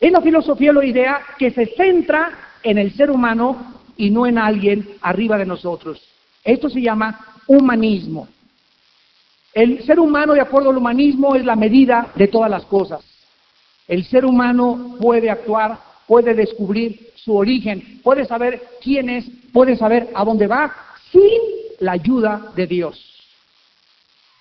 Es 0.00 0.12
la 0.12 0.20
filosofía, 0.20 0.72
la 0.72 0.84
idea 0.84 1.20
que 1.38 1.50
se 1.50 1.66
centra 1.66 2.30
en 2.62 2.78
el 2.78 2.92
ser 2.94 3.10
humano 3.10 3.74
y 3.96 4.10
no 4.10 4.26
en 4.26 4.38
alguien 4.38 4.96
arriba 5.00 5.38
de 5.38 5.46
nosotros. 5.46 6.02
Esto 6.44 6.68
se 6.68 6.82
llama 6.82 7.18
humanismo. 7.46 8.28
El 9.54 9.82
ser 9.84 9.98
humano, 9.98 10.34
de 10.34 10.42
acuerdo 10.42 10.70
al 10.70 10.76
humanismo, 10.76 11.34
es 11.34 11.44
la 11.44 11.56
medida 11.56 12.08
de 12.14 12.28
todas 12.28 12.50
las 12.50 12.64
cosas. 12.66 13.00
El 13.88 14.04
ser 14.04 14.26
humano 14.26 14.96
puede 15.00 15.30
actuar, 15.30 15.78
puede 16.06 16.34
descubrir 16.34 17.12
su 17.14 17.34
origen, 17.34 18.00
puede 18.02 18.26
saber 18.26 18.62
quién 18.82 19.08
es, 19.08 19.24
puede 19.52 19.76
saber 19.76 20.10
a 20.14 20.24
dónde 20.24 20.46
va, 20.46 20.74
sin 21.10 21.40
la 21.80 21.92
ayuda 21.92 22.52
de 22.54 22.66
Dios. 22.66 23.02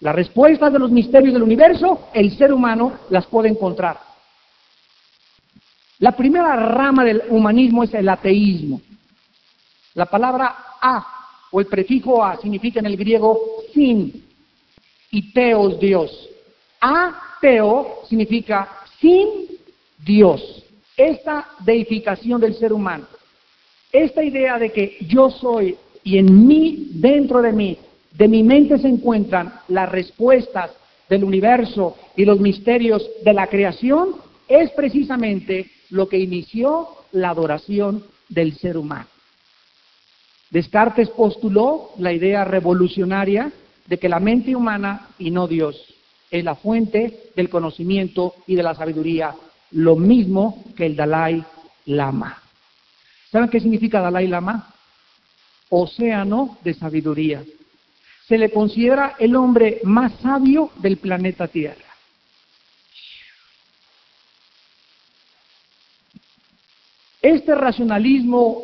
Las 0.01 0.15
respuestas 0.15 0.73
de 0.73 0.79
los 0.79 0.91
misterios 0.91 1.33
del 1.33 1.43
universo, 1.43 2.09
el 2.13 2.35
ser 2.37 2.51
humano 2.51 2.93
las 3.09 3.25
puede 3.25 3.47
encontrar. 3.47 4.04
La 5.99 6.15
primera 6.15 6.55
rama 6.55 7.03
del 7.03 7.23
humanismo 7.29 7.83
es 7.83 7.93
el 7.93 8.09
ateísmo. 8.09 8.81
La 9.93 10.05
palabra 10.05 10.55
a 10.81 11.05
o 11.51 11.59
el 11.59 11.67
prefijo 11.67 12.23
a 12.23 12.37
significa 12.37 12.79
en 12.79 12.85
el 12.87 12.97
griego 12.97 13.39
sin, 13.73 14.25
y 15.11 15.31
teos 15.31 15.79
Dios. 15.79 16.29
Ateo 16.81 18.01
significa 18.09 18.67
sin 18.99 19.27
Dios. 20.03 20.63
Esta 20.97 21.47
deificación 21.59 22.41
del 22.41 22.55
ser 22.55 22.73
humano, 22.73 23.05
esta 23.91 24.23
idea 24.23 24.59
de 24.59 24.71
que 24.71 24.97
yo 25.07 25.29
soy 25.29 25.77
y 26.03 26.17
en 26.17 26.45
mí, 26.47 26.89
dentro 26.91 27.41
de 27.41 27.53
mí, 27.53 27.77
de 28.11 28.27
mi 28.27 28.43
mente 28.43 28.77
se 28.77 28.87
encuentran 28.87 29.53
las 29.69 29.89
respuestas 29.89 30.71
del 31.09 31.23
universo 31.23 31.95
y 32.15 32.25
los 32.25 32.39
misterios 32.39 33.05
de 33.23 33.33
la 33.33 33.47
creación, 33.47 34.15
es 34.47 34.71
precisamente 34.71 35.71
lo 35.89 36.07
que 36.07 36.19
inició 36.19 36.89
la 37.11 37.29
adoración 37.29 38.03
del 38.29 38.57
ser 38.57 38.77
humano. 38.77 39.07
Descartes 40.49 41.09
postuló 41.09 41.91
la 41.97 42.13
idea 42.13 42.43
revolucionaria 42.43 43.51
de 43.87 43.97
que 43.97 44.09
la 44.09 44.19
mente 44.19 44.55
humana 44.55 45.09
y 45.19 45.31
no 45.31 45.47
Dios 45.47 45.93
es 46.31 46.43
la 46.43 46.55
fuente 46.55 47.31
del 47.35 47.49
conocimiento 47.49 48.35
y 48.47 48.55
de 48.55 48.63
la 48.63 48.75
sabiduría, 48.75 49.35
lo 49.71 49.95
mismo 49.95 50.63
que 50.75 50.85
el 50.85 50.95
Dalai 50.95 51.43
Lama. 51.85 52.41
¿Saben 53.31 53.49
qué 53.49 53.59
significa 53.59 54.01
Dalai 54.01 54.27
Lama? 54.27 54.73
Océano 55.69 56.57
de 56.63 56.73
sabiduría. 56.73 57.43
Se 58.27 58.37
le 58.37 58.49
considera 58.49 59.15
el 59.19 59.35
hombre 59.35 59.81
más 59.83 60.13
sabio 60.21 60.71
del 60.77 60.97
planeta 60.97 61.47
Tierra. 61.47 61.84
Este 67.25 67.55
racionalismo 67.55 68.61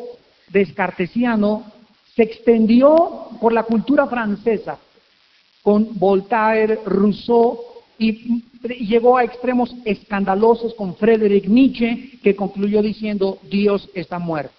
descartesiano 0.50 1.64
se 2.14 2.22
extendió 2.22 3.26
por 3.40 3.52
la 3.52 3.64
cultura 3.64 4.06
francesa 4.06 4.78
con 5.64 5.98
Voltaire, 5.98 6.78
Rousseau, 6.86 7.58
y 7.98 8.44
llegó 8.86 9.16
a 9.16 9.24
extremos 9.24 9.74
escandalosos 9.84 10.74
con 10.74 10.94
Friedrich 10.94 11.48
Nietzsche, 11.48 12.20
que 12.22 12.36
concluyó 12.36 12.82
diciendo, 12.82 13.40
Dios 13.50 13.90
está 13.94 14.20
muerto. 14.20 14.54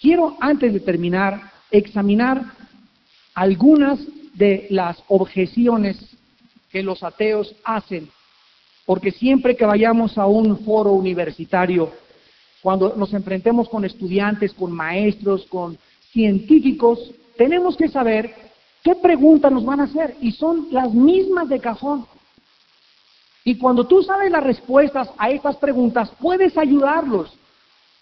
Quiero, 0.00 0.36
antes 0.40 0.72
de 0.72 0.80
terminar, 0.80 1.52
examinar 1.70 2.42
algunas 3.36 4.00
de 4.34 4.66
las 4.70 5.00
objeciones 5.06 5.96
que 6.72 6.82
los 6.82 7.04
ateos 7.04 7.54
hacen, 7.62 8.08
porque 8.84 9.12
siempre 9.12 9.54
que 9.54 9.64
vayamos 9.64 10.18
a 10.18 10.26
un 10.26 10.58
foro 10.64 10.90
universitario, 10.90 11.92
cuando 12.62 12.94
nos 12.96 13.12
enfrentemos 13.12 13.68
con 13.68 13.84
estudiantes, 13.84 14.52
con 14.52 14.72
maestros, 14.72 15.46
con 15.46 15.78
científicos, 16.12 16.98
tenemos 17.36 17.76
que 17.76 17.88
saber 17.88 18.46
¿Qué 18.86 18.94
preguntas 18.94 19.50
nos 19.50 19.64
van 19.64 19.80
a 19.80 19.84
hacer? 19.84 20.14
Y 20.20 20.30
son 20.30 20.68
las 20.70 20.94
mismas 20.94 21.48
de 21.48 21.58
cajón. 21.58 22.06
Y 23.42 23.58
cuando 23.58 23.84
tú 23.84 24.00
sabes 24.04 24.30
las 24.30 24.44
respuestas 24.44 25.10
a 25.18 25.28
estas 25.28 25.56
preguntas, 25.56 26.08
puedes 26.20 26.56
ayudarlos. 26.56 27.36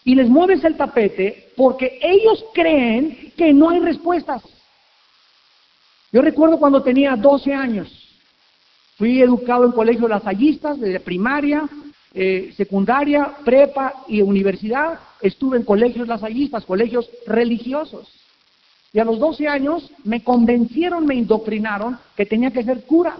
Y 0.03 0.13
les 0.13 0.29
mueves 0.29 0.63
el 0.63 0.77
tapete 0.77 1.51
porque 1.57 1.97
ellos 2.03 2.45
creen 2.53 3.33
que 3.35 3.51
no 3.51 3.71
hay 3.71 3.79
respuestas. 3.79 4.43
Yo 6.11 6.21
recuerdo 6.21 6.59
cuando 6.59 6.83
tenía 6.83 7.15
12 7.15 7.51
años. 7.51 7.89
Fui 8.95 9.19
educado 9.23 9.65
en 9.65 9.71
colegios 9.71 10.07
lasallistas, 10.07 10.79
desde 10.79 10.99
primaria, 10.99 11.67
eh, 12.15 12.53
secundaria, 12.55 13.35
prepa 13.43 13.93
y 14.07 14.21
universidad. 14.21 14.99
Estuve 15.21 15.57
en 15.57 15.63
colegios 15.63 16.07
lasallistas, 16.07 16.65
colegios 16.65 17.09
religiosos. 17.27 18.07
Y 18.93 18.99
a 18.99 19.03
los 19.03 19.19
12 19.19 19.49
años 19.49 19.91
me 20.05 20.23
convencieron, 20.23 21.05
me 21.05 21.15
indoctrinaron 21.15 21.99
que 22.15 22.25
tenía 22.25 22.51
que 22.51 22.63
ser 22.63 22.85
cura. 22.85 23.17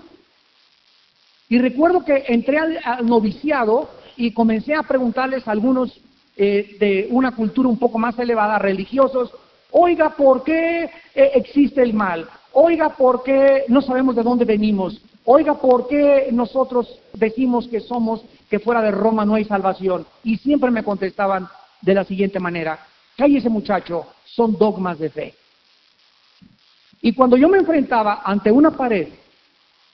Y 1.49 1.59
recuerdo 1.59 2.05
que 2.05 2.23
entré 2.29 2.57
al, 2.57 3.05
noviciado 3.05 3.89
y 4.15 4.31
comencé 4.31 4.73
a 4.73 4.83
preguntarles 4.83 5.45
a 5.45 5.51
algunos 5.51 5.99
eh, 6.37 6.77
de 6.79 7.07
una 7.11 7.35
cultura 7.35 7.67
un 7.67 7.77
poco 7.77 7.99
más 7.99 8.17
elevada, 8.17 8.57
religiosos, 8.59 9.31
oiga, 9.71 10.15
¿por 10.15 10.43
qué 10.43 10.85
eh, 11.13 11.31
existe 11.35 11.81
el 11.81 11.93
mal? 11.93 12.27
Oiga, 12.53 12.95
¿por 12.95 13.23
qué 13.23 13.65
no 13.67 13.81
sabemos 13.81 14.15
de 14.15 14.23
dónde 14.23 14.45
venimos? 14.45 15.01
Oiga, 15.25 15.55
¿por 15.55 15.87
qué 15.87 16.29
nosotros 16.31 16.99
decimos 17.13 17.67
que 17.67 17.81
somos, 17.81 18.23
que 18.49 18.59
fuera 18.59 18.81
de 18.81 18.91
Roma 18.91 19.25
no 19.25 19.35
hay 19.35 19.45
salvación? 19.45 20.05
Y 20.23 20.37
siempre 20.37 20.71
me 20.71 20.83
contestaban 20.83 21.47
de 21.81 21.93
la 21.93 22.03
siguiente 22.03 22.39
manera, 22.39 22.79
cállese 23.17 23.49
muchacho, 23.49 24.07
son 24.25 24.57
dogmas 24.57 24.99
de 24.99 25.09
fe. 25.09 25.33
Y 27.01 27.13
cuando 27.13 27.37
yo 27.37 27.47
me 27.47 27.59
enfrentaba 27.59 28.21
ante 28.23 28.51
una 28.51 28.71
pared 28.71 29.09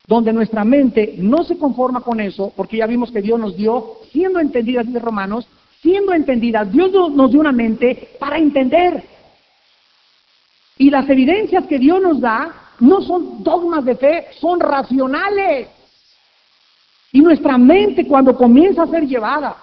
donde 0.08 0.34
nuestra 0.34 0.64
mente 0.64 1.16
no 1.18 1.44
se 1.44 1.58
conforma 1.58 2.02
con 2.02 2.20
eso, 2.20 2.54
porque 2.56 2.78
ya 2.78 2.88
vimos 2.88 3.12
que 3.12 3.22
Dios 3.22 3.40
nos 3.40 3.56
dio, 3.56 3.98
siendo 4.12 4.40
entendidas, 4.40 4.92
de 4.92 5.00
Romanos, 5.00 5.48
siendo 5.82 6.14
entendidas, 6.14 6.72
Dios 6.72 6.92
nos 7.12 7.32
dio 7.32 7.40
una 7.40 7.52
mente 7.52 8.16
para 8.20 8.38
entender. 8.38 9.04
Y 10.78 10.90
las 10.90 11.08
evidencias 11.10 11.66
que 11.68 11.80
Dios 11.80 12.02
nos 12.02 12.20
da 12.20 12.52
no 12.80 13.02
son 13.02 13.44
dogmas 13.44 13.86
de 13.86 13.96
fe, 13.96 14.28
son 14.40 14.60
racionales. 14.60 15.68
Y 17.12 17.20
nuestra 17.20 17.58
mente 17.58 18.08
cuando 18.08 18.36
comienza 18.36 18.84
a 18.84 18.88
ser 18.88 19.06
llevada 19.06 19.56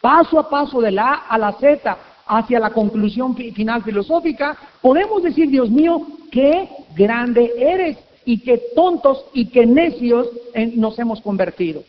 paso 0.00 0.38
a 0.38 0.48
paso 0.48 0.80
de 0.80 0.90
la 0.90 1.12
A 1.12 1.14
a 1.28 1.38
la 1.38 1.52
Z 1.52 1.96
hacia 2.26 2.60
la 2.60 2.70
conclusión 2.70 3.34
final 3.34 3.82
filosófica, 3.82 4.56
podemos 4.80 5.22
decir, 5.22 5.48
Dios 5.50 5.68
mío, 5.68 6.06
qué 6.30 6.68
grande 6.94 7.52
eres 7.58 7.98
y 8.24 8.38
qué 8.38 8.62
tontos 8.74 9.24
y 9.32 9.46
qué 9.46 9.66
necios 9.66 10.28
nos 10.76 10.98
hemos 10.98 11.20
convertido. 11.20 11.82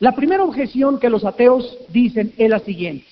La 0.00 0.12
primera 0.12 0.42
objeción 0.42 0.98
que 0.98 1.08
los 1.08 1.24
ateos 1.24 1.78
dicen 1.88 2.34
es 2.36 2.50
la 2.50 2.58
siguiente. 2.58 3.06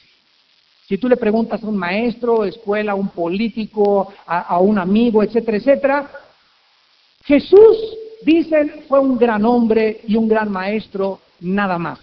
Si 0.88 0.98
tú 0.98 1.08
le 1.08 1.16
preguntas 1.16 1.62
a 1.62 1.68
un 1.68 1.76
maestro, 1.76 2.44
escuela, 2.44 2.92
a 2.92 2.96
un 2.96 3.08
político, 3.08 4.12
a, 4.26 4.40
a 4.40 4.58
un 4.58 4.78
amigo, 4.78 5.22
etcétera, 5.22 5.56
etcétera, 5.58 6.10
Jesús, 7.24 7.76
dicen, 8.24 8.84
fue 8.88 9.00
un 9.00 9.18
gran 9.18 9.44
hombre 9.44 10.00
y 10.06 10.16
un 10.16 10.28
gran 10.28 10.50
maestro, 10.50 11.20
nada 11.40 11.78
más. 11.78 11.98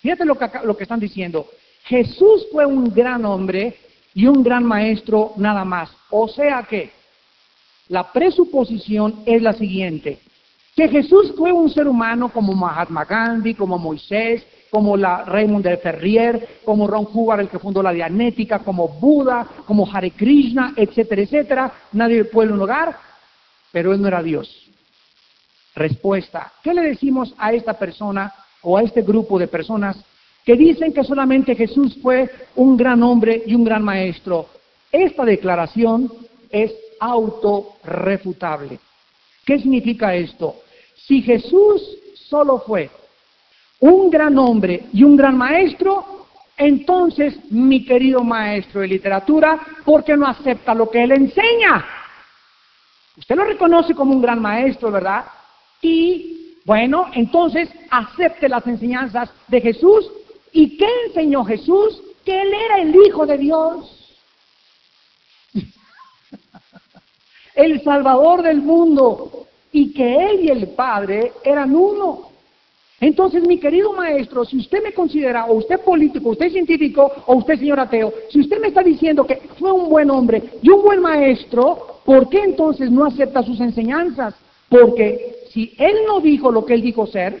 Fíjate 0.00 0.24
lo 0.24 0.38
que, 0.38 0.48
lo 0.64 0.76
que 0.76 0.84
están 0.84 1.00
diciendo. 1.00 1.46
Jesús 1.84 2.46
fue 2.52 2.66
un 2.66 2.92
gran 2.92 3.24
hombre 3.24 3.76
y 4.14 4.26
un 4.26 4.42
gran 4.42 4.64
maestro 4.64 5.32
nada 5.36 5.64
más. 5.64 5.90
O 6.10 6.28
sea 6.28 6.62
que 6.62 6.90
la 7.88 8.12
presuposición 8.12 9.22
es 9.26 9.42
la 9.42 9.52
siguiente. 9.52 10.18
Que 10.74 10.88
Jesús 10.88 11.32
fue 11.36 11.52
un 11.52 11.70
ser 11.70 11.86
humano 11.86 12.30
como 12.30 12.52
Mahatma 12.52 13.04
Gandhi, 13.04 13.54
como 13.54 13.78
Moisés, 13.78 14.44
como 14.70 14.96
la 14.96 15.24
Raymond 15.24 15.64
de 15.64 15.76
Ferrier, 15.76 16.60
como 16.64 16.88
Ron 16.88 17.06
Hubbard, 17.12 17.40
el 17.40 17.48
que 17.48 17.60
fundó 17.60 17.82
la 17.82 17.92
Dianética, 17.92 18.58
como 18.58 18.88
Buda, 18.88 19.46
como 19.66 19.88
Hare 19.88 20.10
Krishna, 20.10 20.72
etcétera, 20.76 21.22
etcétera. 21.22 21.72
Nadie 21.92 22.24
puede 22.24 22.52
un 22.52 22.60
hogar, 22.60 22.96
pero 23.70 23.92
él 23.92 24.02
no 24.02 24.08
era 24.08 24.22
Dios. 24.22 24.68
Respuesta. 25.74 26.52
¿Qué 26.62 26.72
le 26.72 26.82
decimos 26.82 27.34
a 27.38 27.52
esta 27.52 27.74
persona 27.74 28.32
o 28.62 28.78
a 28.78 28.82
este 28.82 29.02
grupo 29.02 29.38
de 29.38 29.48
personas 29.48 29.96
que 30.44 30.56
dicen 30.56 30.92
que 30.92 31.02
solamente 31.02 31.56
Jesús 31.56 31.98
fue 32.00 32.30
un 32.54 32.76
gran 32.76 33.02
hombre 33.02 33.42
y 33.46 33.54
un 33.54 33.64
gran 33.64 33.82
maestro? 33.82 34.48
Esta 34.92 35.24
declaración 35.24 36.12
es 36.50 36.72
autorrefutable. 37.00 38.78
¿Qué 39.44 39.58
significa 39.58 40.14
esto? 40.14 40.56
Si 40.94 41.20
Jesús 41.22 41.82
solo 42.14 42.60
fue 42.60 42.90
un 43.80 44.10
gran 44.10 44.38
hombre 44.38 44.86
y 44.92 45.02
un 45.02 45.16
gran 45.16 45.36
maestro, 45.36 46.26
entonces 46.56 47.36
mi 47.50 47.84
querido 47.84 48.22
maestro 48.22 48.80
de 48.80 48.88
literatura, 48.88 49.58
¿por 49.84 50.04
qué 50.04 50.16
no 50.16 50.26
acepta 50.26 50.72
lo 50.74 50.88
que 50.88 51.02
él 51.02 51.12
enseña? 51.12 51.84
Usted 53.16 53.34
lo 53.36 53.44
reconoce 53.44 53.94
como 53.94 54.14
un 54.14 54.22
gran 54.22 54.40
maestro, 54.40 54.90
¿verdad? 54.90 55.24
Y 55.84 56.60
bueno, 56.64 57.10
entonces 57.12 57.68
acepte 57.90 58.48
las 58.48 58.66
enseñanzas 58.66 59.28
de 59.48 59.60
Jesús. 59.60 60.10
¿Y 60.50 60.78
qué 60.78 60.86
enseñó 61.08 61.44
Jesús? 61.44 62.00
Que 62.24 62.40
Él 62.40 62.48
era 62.54 62.78
el 62.78 62.96
Hijo 62.96 63.26
de 63.26 63.36
Dios. 63.36 64.16
el 67.54 67.82
Salvador 67.84 68.42
del 68.42 68.62
mundo. 68.62 69.46
Y 69.72 69.92
que 69.92 70.16
Él 70.24 70.44
y 70.44 70.48
el 70.48 70.68
Padre 70.68 71.32
eran 71.44 71.74
uno. 71.74 72.30
Entonces, 72.98 73.46
mi 73.46 73.58
querido 73.58 73.92
maestro, 73.92 74.46
si 74.46 74.56
usted 74.56 74.82
me 74.82 74.94
considera, 74.94 75.44
o 75.44 75.56
usted 75.56 75.80
político, 75.80 76.30
usted 76.30 76.50
científico, 76.50 77.12
o 77.26 77.34
usted 77.34 77.58
señor 77.58 77.78
ateo, 77.78 78.14
si 78.30 78.40
usted 78.40 78.58
me 78.58 78.68
está 78.68 78.82
diciendo 78.82 79.26
que 79.26 79.42
fue 79.58 79.70
un 79.70 79.90
buen 79.90 80.10
hombre 80.10 80.42
y 80.62 80.70
un 80.70 80.80
buen 80.80 81.02
maestro, 81.02 82.00
¿por 82.06 82.30
qué 82.30 82.38
entonces 82.38 82.90
no 82.90 83.04
acepta 83.04 83.42
sus 83.42 83.60
enseñanzas? 83.60 84.34
Porque 84.70 85.43
si 85.54 85.72
él 85.78 85.98
no 86.08 86.20
dijo 86.20 86.50
lo 86.50 86.66
que 86.66 86.74
él 86.74 86.82
dijo 86.82 87.06
ser, 87.06 87.40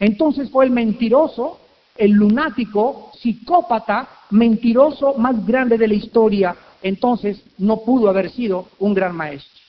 entonces 0.00 0.50
fue 0.50 0.64
el 0.64 0.72
mentiroso, 0.72 1.60
el 1.96 2.10
lunático, 2.10 3.12
psicópata, 3.16 4.08
mentiroso 4.30 5.14
más 5.14 5.46
grande 5.46 5.78
de 5.78 5.86
la 5.86 5.94
historia. 5.94 6.56
Entonces 6.82 7.40
no 7.58 7.82
pudo 7.82 8.08
haber 8.08 8.30
sido 8.30 8.66
un 8.80 8.94
gran 8.94 9.14
maestro. 9.14 9.60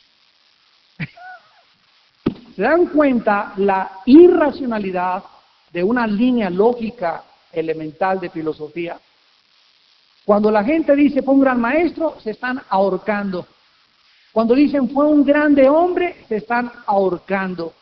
¿Se 2.55 2.63
dan 2.63 2.87
cuenta 2.87 3.53
la 3.57 3.91
irracionalidad 4.07 5.23
de 5.71 5.83
una 5.83 6.07
línea 6.07 6.49
lógica 6.49 7.23
elemental 7.51 8.19
de 8.19 8.31
filosofía? 8.31 8.99
Cuando 10.25 10.49
la 10.49 10.63
gente 10.63 10.95
dice 10.95 11.21
fue 11.21 11.35
un 11.35 11.41
gran 11.41 11.61
maestro, 11.61 12.19
se 12.23 12.31
están 12.31 12.59
ahorcando. 12.69 13.45
Cuando 14.31 14.55
dicen 14.55 14.89
fue 14.89 15.05
un 15.07 15.25
grande 15.25 15.67
hombre, 15.67 16.15
se 16.27 16.37
están 16.37 16.71
ahorcando. 16.85 17.73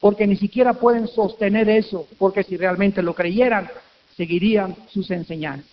Porque 0.00 0.26
ni 0.26 0.36
siquiera 0.36 0.74
pueden 0.74 1.08
sostener 1.08 1.68
eso, 1.68 2.06
porque 2.18 2.42
si 2.42 2.56
realmente 2.56 3.02
lo 3.02 3.14
creyeran, 3.14 3.70
seguirían 4.16 4.76
sus 4.88 5.10
enseñanzas. 5.10 5.70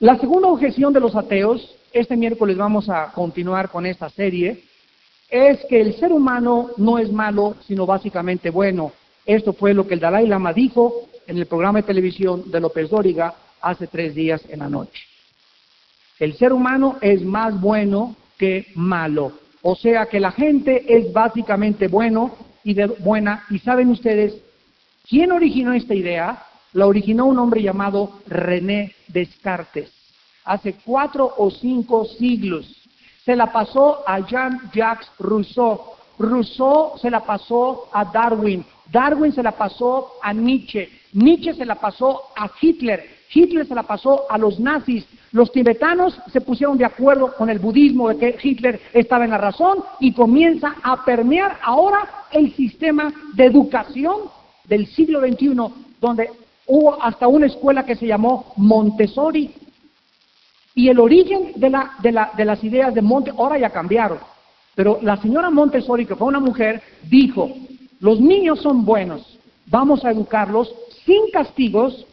La 0.00 0.18
segunda 0.18 0.48
objeción 0.48 0.92
de 0.92 1.00
los 1.00 1.16
ateos, 1.16 1.74
este 1.92 2.16
miércoles 2.16 2.56
vamos 2.56 2.90
a 2.90 3.12
continuar 3.12 3.70
con 3.70 3.86
esta 3.86 4.10
serie, 4.10 4.62
es 5.30 5.64
que 5.70 5.80
el 5.80 5.96
ser 5.96 6.12
humano 6.12 6.70
no 6.76 6.98
es 6.98 7.10
malo, 7.10 7.56
sino 7.66 7.86
básicamente 7.86 8.50
bueno. 8.50 8.92
Esto 9.24 9.54
fue 9.54 9.72
lo 9.72 9.86
que 9.86 9.94
el 9.94 10.00
Dalai 10.00 10.26
Lama 10.26 10.52
dijo 10.52 11.08
en 11.26 11.38
el 11.38 11.46
programa 11.46 11.80
de 11.80 11.86
televisión 11.86 12.50
de 12.50 12.60
López 12.60 12.90
Dóriga 12.90 13.34
hace 13.60 13.86
tres 13.86 14.14
días 14.14 14.42
en 14.50 14.58
la 14.58 14.68
noche. 14.68 15.02
El 16.18 16.36
ser 16.36 16.52
humano 16.52 16.96
es 17.00 17.22
más 17.22 17.60
bueno 17.60 18.16
que 18.38 18.66
malo. 18.74 19.32
O 19.62 19.74
sea 19.76 20.06
que 20.06 20.20
la 20.20 20.32
gente 20.32 20.84
es 20.88 21.12
básicamente 21.12 21.88
bueno 21.88 22.36
y 22.64 22.74
de 22.74 22.86
buena. 22.86 23.44
Y 23.50 23.58
saben 23.58 23.90
ustedes, 23.90 24.34
¿quién 25.08 25.32
originó 25.32 25.72
esta 25.72 25.94
idea? 25.94 26.42
La 26.72 26.86
originó 26.86 27.26
un 27.26 27.38
hombre 27.38 27.62
llamado 27.62 28.20
René 28.26 28.94
Descartes, 29.08 29.90
hace 30.44 30.74
cuatro 30.84 31.32
o 31.38 31.50
cinco 31.50 32.04
siglos 32.04 32.86
se 33.26 33.34
la 33.34 33.52
pasó 33.52 34.08
a 34.08 34.20
Jean-Jacques 34.20 35.10
Rousseau. 35.18 35.80
Rousseau 36.16 36.96
se 36.96 37.10
la 37.10 37.20
pasó 37.24 37.88
a 37.92 38.04
Darwin. 38.04 38.64
Darwin 38.92 39.32
se 39.32 39.42
la 39.42 39.50
pasó 39.50 40.12
a 40.22 40.32
Nietzsche. 40.32 40.88
Nietzsche 41.12 41.52
se 41.52 41.66
la 41.66 41.74
pasó 41.74 42.22
a 42.36 42.48
Hitler. 42.60 43.15
Hitler 43.32 43.66
se 43.66 43.74
la 43.74 43.82
pasó 43.82 44.30
a 44.30 44.38
los 44.38 44.60
nazis. 44.60 45.06
Los 45.32 45.52
tibetanos 45.52 46.18
se 46.32 46.40
pusieron 46.40 46.78
de 46.78 46.84
acuerdo 46.84 47.34
con 47.36 47.50
el 47.50 47.58
budismo 47.58 48.08
de 48.08 48.16
que 48.16 48.38
Hitler 48.42 48.80
estaba 48.92 49.24
en 49.24 49.30
la 49.30 49.38
razón 49.38 49.78
y 50.00 50.12
comienza 50.12 50.76
a 50.82 51.04
permear 51.04 51.58
ahora 51.62 52.08
el 52.32 52.54
sistema 52.54 53.12
de 53.34 53.44
educación 53.44 54.22
del 54.64 54.86
siglo 54.86 55.20
XXI, 55.20 55.56
donde 56.00 56.30
hubo 56.66 57.00
hasta 57.02 57.28
una 57.28 57.46
escuela 57.46 57.84
que 57.84 57.96
se 57.96 58.06
llamó 58.06 58.52
Montessori, 58.56 59.54
y 60.76 60.90
el 60.90 61.00
origen 61.00 61.52
de, 61.56 61.70
la, 61.70 61.92
de, 62.02 62.12
la, 62.12 62.30
de 62.36 62.44
las 62.44 62.62
ideas 62.62 62.94
de 62.94 63.00
Monte, 63.00 63.32
ahora 63.36 63.58
ya 63.58 63.70
cambiaron, 63.70 64.18
pero 64.74 64.98
la 65.00 65.16
señora 65.16 65.48
Montessori, 65.48 66.04
que 66.04 66.14
fue 66.14 66.28
una 66.28 66.38
mujer, 66.38 66.82
dijo, 67.08 67.50
los 67.98 68.20
niños 68.20 68.60
son 68.60 68.84
buenos, 68.84 69.38
vamos 69.66 70.04
a 70.04 70.10
educarlos 70.10 70.72
sin 71.06 71.30
castigos, 71.32 72.06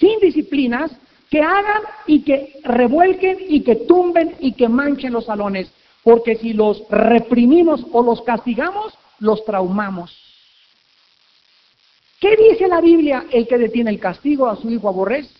sin 0.00 0.18
disciplinas, 0.18 0.90
que 1.30 1.40
hagan 1.40 1.82
y 2.06 2.22
que 2.22 2.58
revuelquen 2.64 3.38
y 3.48 3.60
que 3.62 3.76
tumben 3.76 4.34
y 4.40 4.52
que 4.52 4.68
manchen 4.68 5.12
los 5.12 5.26
salones, 5.26 5.70
porque 6.02 6.34
si 6.36 6.52
los 6.54 6.82
reprimimos 6.90 7.86
o 7.92 8.02
los 8.02 8.22
castigamos, 8.22 8.92
los 9.20 9.44
traumamos. 9.44 10.16
¿Qué 12.20 12.36
dice 12.36 12.66
la 12.66 12.80
Biblia? 12.80 13.26
El 13.30 13.46
que 13.46 13.58
detiene 13.58 13.90
el 13.90 14.00
castigo 14.00 14.48
a 14.48 14.56
su 14.56 14.68
hijo 14.70 14.88
aborrece. 14.88 15.30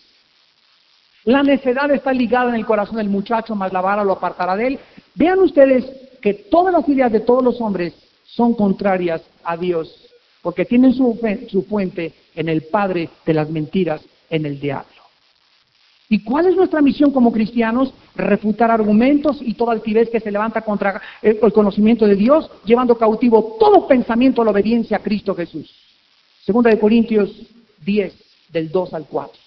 La 1.25 1.43
necedad 1.43 1.91
está 1.91 2.13
ligada 2.13 2.49
en 2.49 2.55
el 2.55 2.65
corazón 2.65 2.97
del 2.97 3.09
muchacho, 3.09 3.55
más 3.55 3.73
la 3.73 3.81
vara 3.81 4.03
lo 4.03 4.13
apartará 4.13 4.55
de 4.55 4.67
él. 4.67 4.79
Vean 5.13 5.39
ustedes 5.39 5.85
que 6.21 6.33
todas 6.33 6.73
las 6.73 6.87
ideas 6.87 7.11
de 7.11 7.19
todos 7.19 7.43
los 7.43 7.59
hombres 7.61 7.93
son 8.25 8.53
contrarias 8.55 9.21
a 9.43 9.57
Dios, 9.57 10.09
porque 10.41 10.65
tienen 10.65 10.93
su, 10.93 11.19
su 11.49 11.63
fuente 11.63 12.13
en 12.33 12.49
el 12.49 12.63
padre 12.63 13.09
de 13.25 13.33
las 13.33 13.49
mentiras, 13.49 14.01
en 14.31 14.47
el 14.47 14.59
diablo. 14.59 14.89
¿Y 16.09 16.23
cuál 16.23 16.47
es 16.47 16.55
nuestra 16.55 16.81
misión 16.81 17.11
como 17.11 17.31
cristianos? 17.31 17.93
Refutar 18.15 18.69
argumentos 18.69 19.37
y 19.41 19.53
toda 19.53 19.71
altivez 19.71 20.09
que 20.09 20.19
se 20.19 20.31
levanta 20.31 20.61
contra 20.61 21.01
el 21.21 21.39
conocimiento 21.53 22.05
de 22.05 22.15
Dios, 22.15 22.49
llevando 22.65 22.97
cautivo 22.97 23.55
todo 23.59 23.87
pensamiento 23.87 24.41
a 24.41 24.45
la 24.45 24.51
obediencia 24.51 24.97
a 24.97 25.03
Cristo 25.03 25.33
Jesús. 25.35 25.73
Segunda 26.43 26.69
de 26.69 26.79
Corintios 26.79 27.31
10, 27.85 28.13
del 28.49 28.71
2 28.71 28.93
al 28.93 29.05
4. 29.05 29.39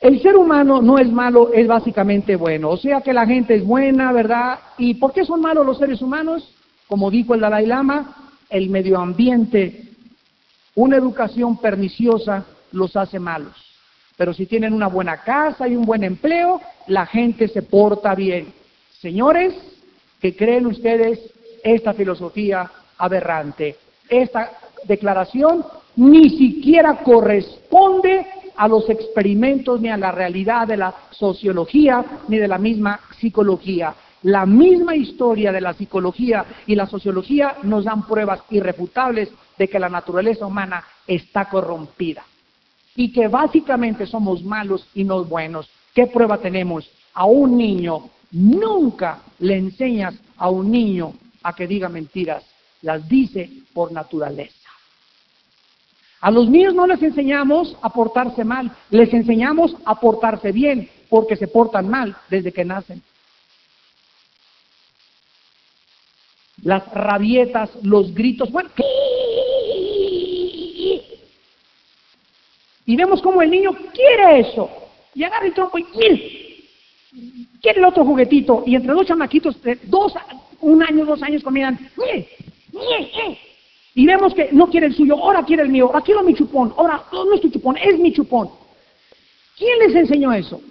El 0.00 0.22
ser 0.22 0.36
humano 0.36 0.80
no 0.80 0.96
es 0.98 1.10
malo, 1.10 1.52
es 1.52 1.66
básicamente 1.66 2.36
bueno. 2.36 2.70
O 2.70 2.76
sea 2.76 3.00
que 3.00 3.12
la 3.12 3.26
gente 3.26 3.54
es 3.54 3.64
buena, 3.64 4.12
¿verdad? 4.12 4.60
¿Y 4.78 4.94
por 4.94 5.12
qué 5.12 5.24
son 5.24 5.40
malos 5.40 5.66
los 5.66 5.78
seres 5.78 6.00
humanos? 6.00 6.54
Como 6.86 7.10
dijo 7.10 7.34
el 7.34 7.40
Dalai 7.40 7.66
Lama, 7.66 8.30
el 8.48 8.70
medio 8.70 8.98
ambiente, 8.98 9.87
una 10.78 10.96
educación 10.96 11.56
perniciosa 11.56 12.44
los 12.70 12.94
hace 12.94 13.18
malos. 13.18 13.52
Pero 14.16 14.32
si 14.32 14.46
tienen 14.46 14.72
una 14.72 14.86
buena 14.86 15.16
casa 15.24 15.66
y 15.66 15.74
un 15.74 15.84
buen 15.84 16.04
empleo, 16.04 16.60
la 16.86 17.04
gente 17.04 17.48
se 17.48 17.62
porta 17.62 18.14
bien. 18.14 18.52
Señores, 19.00 19.54
¿qué 20.20 20.36
creen 20.36 20.66
ustedes 20.66 21.18
esta 21.64 21.94
filosofía 21.94 22.70
aberrante? 22.96 23.76
Esta 24.08 24.52
declaración 24.84 25.64
ni 25.96 26.30
siquiera 26.30 26.98
corresponde 27.02 28.24
a 28.54 28.68
los 28.68 28.88
experimentos 28.88 29.80
ni 29.80 29.88
a 29.88 29.96
la 29.96 30.12
realidad 30.12 30.68
de 30.68 30.76
la 30.76 30.94
sociología 31.10 32.04
ni 32.28 32.38
de 32.38 32.46
la 32.46 32.58
misma 32.58 33.00
psicología. 33.18 33.96
La 34.22 34.46
misma 34.46 34.94
historia 34.94 35.50
de 35.50 35.60
la 35.60 35.74
psicología 35.74 36.44
y 36.68 36.76
la 36.76 36.86
sociología 36.86 37.56
nos 37.64 37.84
dan 37.84 38.06
pruebas 38.06 38.42
irrefutables 38.50 39.28
de 39.58 39.68
que 39.68 39.78
la 39.78 39.88
naturaleza 39.88 40.46
humana 40.46 40.84
está 41.06 41.48
corrompida 41.48 42.24
y 42.94 43.12
que 43.12 43.28
básicamente 43.28 44.06
somos 44.06 44.42
malos 44.42 44.86
y 44.94 45.04
no 45.04 45.24
buenos. 45.24 45.68
¿Qué 45.94 46.06
prueba 46.06 46.38
tenemos? 46.38 46.90
A 47.14 47.26
un 47.26 47.56
niño 47.56 48.10
nunca 48.32 49.22
le 49.38 49.56
enseñas 49.56 50.14
a 50.36 50.50
un 50.50 50.70
niño 50.70 51.14
a 51.42 51.54
que 51.54 51.66
diga 51.66 51.88
mentiras, 51.88 52.44
las 52.82 53.08
dice 53.08 53.50
por 53.72 53.92
naturaleza. 53.92 54.54
A 56.20 56.30
los 56.30 56.48
niños 56.48 56.74
no 56.74 56.86
les 56.86 57.00
enseñamos 57.02 57.76
a 57.80 57.90
portarse 57.90 58.44
mal, 58.44 58.72
les 58.90 59.12
enseñamos 59.14 59.76
a 59.84 60.00
portarse 60.00 60.50
bien, 60.50 60.90
porque 61.08 61.36
se 61.36 61.46
portan 61.46 61.88
mal 61.88 62.16
desde 62.28 62.52
que 62.52 62.64
nacen. 62.64 63.02
Las 66.62 66.84
rabietas, 66.92 67.70
los 67.82 68.12
gritos, 68.12 68.50
bueno, 68.50 68.70
Y 72.88 72.96
vemos 72.96 73.20
cómo 73.20 73.42
el 73.42 73.50
niño 73.50 73.70
quiere 73.92 74.40
eso. 74.40 74.70
Y 75.14 75.22
agarra 75.22 75.44
el 75.44 75.52
trompo 75.52 75.76
y 75.76 75.84
quiere. 75.84 76.56
El 77.62 77.84
otro 77.84 78.02
juguetito. 78.02 78.62
Y 78.64 78.76
entre 78.76 78.94
dos 78.94 79.06
chamaquitos 79.06 79.58
dos, 79.82 80.14
un 80.62 80.82
año, 80.82 81.04
dos 81.04 81.22
años 81.22 81.42
comían. 81.42 81.78
Y 83.94 84.06
vemos 84.06 84.32
que 84.32 84.48
no 84.52 84.68
quiere 84.68 84.86
el 84.86 84.94
suyo, 84.94 85.22
ahora 85.22 85.44
quiere 85.44 85.64
el 85.64 85.68
mío, 85.68 85.88
ahora 85.88 86.00
quiero 86.00 86.22
mi 86.22 86.32
chupón, 86.32 86.72
ahora 86.78 87.04
no 87.12 87.34
es 87.34 87.42
tu 87.42 87.50
chupón, 87.50 87.76
es 87.76 87.98
mi 87.98 88.10
chupón. 88.10 88.48
¿Quién 89.58 89.78
les 89.80 89.94
enseñó 89.94 90.32
eso? 90.32 90.62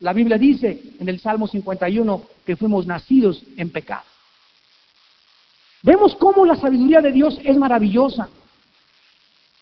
La 0.00 0.12
Biblia 0.12 0.36
dice 0.36 0.78
en 1.00 1.08
el 1.08 1.20
Salmo 1.20 1.48
51 1.48 2.22
que 2.44 2.56
fuimos 2.56 2.86
nacidos 2.86 3.42
en 3.56 3.70
pecado. 3.70 4.04
Vemos 5.82 6.14
cómo 6.16 6.44
la 6.44 6.56
sabiduría 6.56 7.00
de 7.00 7.12
Dios 7.12 7.40
es 7.42 7.56
maravillosa. 7.56 8.28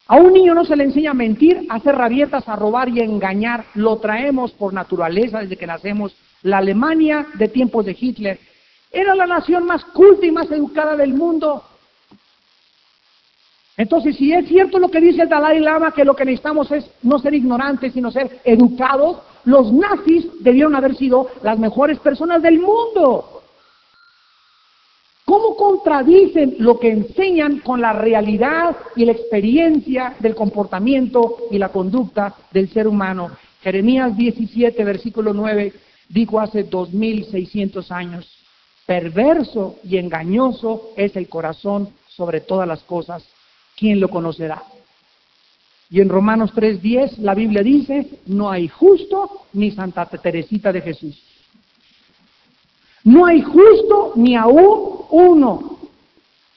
A 0.09 0.17
un 0.17 0.33
niño 0.33 0.55
no 0.55 0.65
se 0.65 0.77
le 0.77 0.85
enseña 0.85 1.13
a 1.13 1.15
mentir, 1.15 1.67
a 1.69 1.77
hacer 1.77 1.95
rabietas, 1.95 2.49
a 2.49 2.57
robar 2.57 2.89
y 2.89 3.01
a 3.01 3.05
engañar. 3.05 3.65
Lo 3.75 3.99
traemos 3.99 4.53
por 4.53 4.73
naturaleza 4.73 5.41
desde 5.41 5.57
que 5.57 5.67
nacemos. 5.67 6.15
La 6.43 6.59
Alemania 6.59 7.27
de 7.35 7.49
tiempos 7.49 7.87
de 7.87 7.97
Hitler 7.99 8.39
era 8.91 9.15
la 9.15 9.27
nación 9.27 9.65
más 9.65 9.85
culta 9.87 10.27
y 10.27 10.33
más 10.33 10.51
educada 10.51 10.97
del 10.97 11.15
mundo. 11.15 11.65
Entonces, 13.77 14.17
si 14.17 14.33
es 14.33 14.47
cierto 14.49 14.79
lo 14.79 14.91
que 14.91 15.01
dice 15.01 15.23
el 15.23 15.29
Dalai 15.29 15.61
Lama, 15.61 15.93
que 15.93 16.05
lo 16.05 16.15
que 16.15 16.25
necesitamos 16.25 16.71
es 16.73 16.85
no 17.03 17.19
ser 17.19 17.35
ignorantes, 17.35 17.95
sino 17.95 18.11
ser 18.11 18.41
educados, 18.45 19.19
los 19.45 19.73
nazis 19.73 20.27
debieron 20.41 20.77
haber 20.77 20.95
sido 20.97 21.29
las 21.43 21.59
mejores 21.59 21.99
personas 22.01 22.43
del 22.43 22.61
mundo. 22.61 23.32
¿Cómo 25.25 25.57
contradicen 25.57 26.57
lo 26.59 26.79
que 26.79 26.91
enseñan 26.91 27.61
con 27.61 27.81
la 27.81 27.93
realidad 27.93 28.77
y 28.97 29.05
la 29.05 29.13
experiencia 29.13 30.17
del 30.19 30.35
comportamiento 30.35 31.39
y 31.51 31.59
la 31.59 31.69
conducta 31.69 32.35
del 32.51 32.69
ser 32.71 32.89
humano? 32.89 33.31
Jeremías 33.63 34.17
17, 34.17 34.85
versículo 34.85 35.33
9, 35.33 35.73
dijo 36.09 36.41
hace 36.41 36.65
2600 36.65 37.93
años, 37.93 38.29
perverso 38.85 39.77
y 39.85 39.97
engañoso 39.97 40.91
es 40.97 41.15
el 41.15 41.29
corazón 41.29 41.91
sobre 42.09 42.41
todas 42.41 42.67
las 42.67 42.83
cosas. 42.83 43.25
¿Quién 43.77 44.01
lo 44.01 44.09
conocerá? 44.09 44.63
Y 45.89 46.01
en 46.01 46.09
Romanos 46.09 46.53
3:10 46.55 47.19
la 47.19 47.35
Biblia 47.35 47.63
dice, 47.63 48.09
no 48.27 48.51
hay 48.51 48.67
justo 48.67 49.43
ni 49.53 49.71
Santa 49.71 50.07
Teresita 50.07 50.73
de 50.73 50.81
Jesús. 50.81 51.23
No 53.05 53.27
hay 53.27 53.43
justo 53.43 54.13
ni 54.17 54.37
aún 54.37 55.07
uno. 55.11 55.79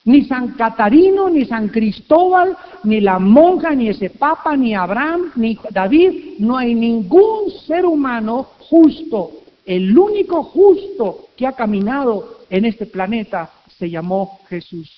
Ni 0.05 0.23
San 0.25 0.49
Catarino, 0.49 1.29
ni 1.29 1.45
San 1.45 1.69
Cristóbal, 1.69 2.55
ni 2.83 3.01
la 3.01 3.17
monja, 3.17 3.71
ni 3.71 3.89
ese 3.89 4.11
papa, 4.11 4.55
ni 4.55 4.75
Abraham, 4.75 5.31
ni 5.35 5.57
David. 5.71 6.35
No 6.37 6.57
hay 6.57 6.75
ningún 6.75 7.49
ser 7.65 7.85
humano 7.85 8.49
justo. 8.69 9.31
El 9.65 9.97
único 9.97 10.43
justo 10.43 11.29
que 11.35 11.47
ha 11.47 11.53
caminado 11.53 12.41
en 12.51 12.65
este 12.65 12.85
planeta 12.85 13.51
se 13.79 13.89
llamó 13.89 14.39
Jesús 14.47 14.91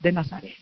de 0.00 0.12
Nazaret. 0.12 0.54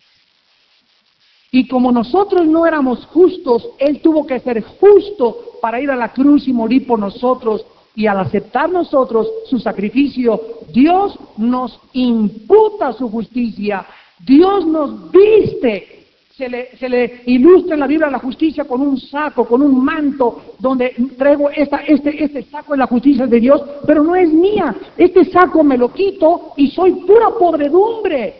Y 1.51 1.67
como 1.67 1.91
nosotros 1.91 2.47
no 2.47 2.65
éramos 2.65 3.05
justos, 3.05 3.69
Él 3.77 4.01
tuvo 4.01 4.25
que 4.25 4.39
ser 4.39 4.63
justo 4.63 5.37
para 5.61 5.79
ir 5.79 5.91
a 5.91 5.95
la 5.95 6.11
cruz 6.11 6.47
y 6.47 6.51
morir 6.51 6.87
por 6.87 6.97
nosotros. 6.97 7.63
Y 7.95 8.07
al 8.07 8.19
aceptar 8.19 8.69
nosotros 8.69 9.29
su 9.45 9.59
sacrificio, 9.59 10.39
Dios 10.73 11.17
nos 11.37 11.79
imputa 11.93 12.93
su 12.93 13.09
justicia. 13.09 13.85
Dios 14.19 14.65
nos 14.65 15.11
viste. 15.11 15.99
Se 16.35 16.49
le, 16.49 16.75
se 16.77 16.89
le, 16.89 17.21
ilustra 17.27 17.75
en 17.75 17.79
la 17.79 17.85
Biblia 17.85 18.09
la 18.09 18.17
justicia 18.17 18.65
con 18.65 18.81
un 18.81 18.99
saco, 18.99 19.45
con 19.45 19.61
un 19.61 19.85
manto, 19.85 20.41
donde 20.57 20.95
traigo 21.15 21.51
esta, 21.51 21.77
este, 21.87 22.23
este 22.23 22.43
saco 22.45 22.73
de 22.73 22.79
la 22.79 22.87
justicia 22.87 23.27
de 23.27 23.39
Dios, 23.39 23.61
pero 23.85 24.03
no 24.03 24.15
es 24.15 24.33
mía. 24.33 24.75
Este 24.97 25.25
saco 25.25 25.63
me 25.63 25.77
lo 25.77 25.93
quito 25.93 26.53
y 26.57 26.71
soy 26.71 26.93
pura 27.05 27.29
podredumbre. 27.37 28.33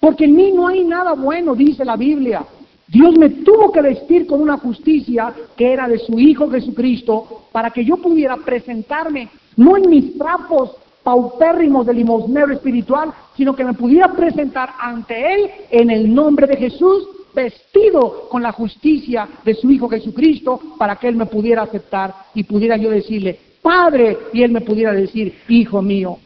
Porque 0.00 0.24
en 0.24 0.34
mí 0.34 0.52
no 0.52 0.68
hay 0.68 0.84
nada 0.84 1.12
bueno, 1.12 1.54
dice 1.54 1.84
la 1.84 1.96
Biblia. 1.96 2.44
Dios 2.86 3.16
me 3.16 3.30
tuvo 3.30 3.72
que 3.72 3.80
vestir 3.80 4.26
con 4.26 4.40
una 4.40 4.58
justicia 4.58 5.32
que 5.56 5.72
era 5.72 5.88
de 5.88 5.98
su 5.98 6.18
Hijo 6.18 6.50
Jesucristo 6.50 7.44
para 7.50 7.70
que 7.70 7.84
yo 7.84 7.96
pudiera 7.96 8.36
presentarme, 8.36 9.28
no 9.56 9.76
en 9.76 9.88
mis 9.88 10.18
trapos 10.18 10.76
paupérrimos 11.02 11.86
de 11.86 11.94
limosnero 11.94 12.52
espiritual, 12.52 13.12
sino 13.36 13.54
que 13.54 13.64
me 13.64 13.74
pudiera 13.74 14.12
presentar 14.12 14.70
ante 14.80 15.34
Él 15.34 15.50
en 15.70 15.90
el 15.90 16.12
nombre 16.12 16.46
de 16.46 16.56
Jesús, 16.56 17.08
vestido 17.34 18.28
con 18.30 18.42
la 18.42 18.52
justicia 18.52 19.28
de 19.44 19.54
su 19.54 19.70
Hijo 19.70 19.88
Jesucristo, 19.88 20.60
para 20.78 20.96
que 20.96 21.08
Él 21.08 21.16
me 21.16 21.26
pudiera 21.26 21.62
aceptar 21.62 22.14
y 22.34 22.44
pudiera 22.44 22.76
yo 22.76 22.90
decirle, 22.90 23.38
Padre, 23.60 24.16
y 24.32 24.42
Él 24.42 24.52
me 24.52 24.60
pudiera 24.62 24.92
decir, 24.92 25.34
Hijo 25.48 25.82
mío. 25.82 26.18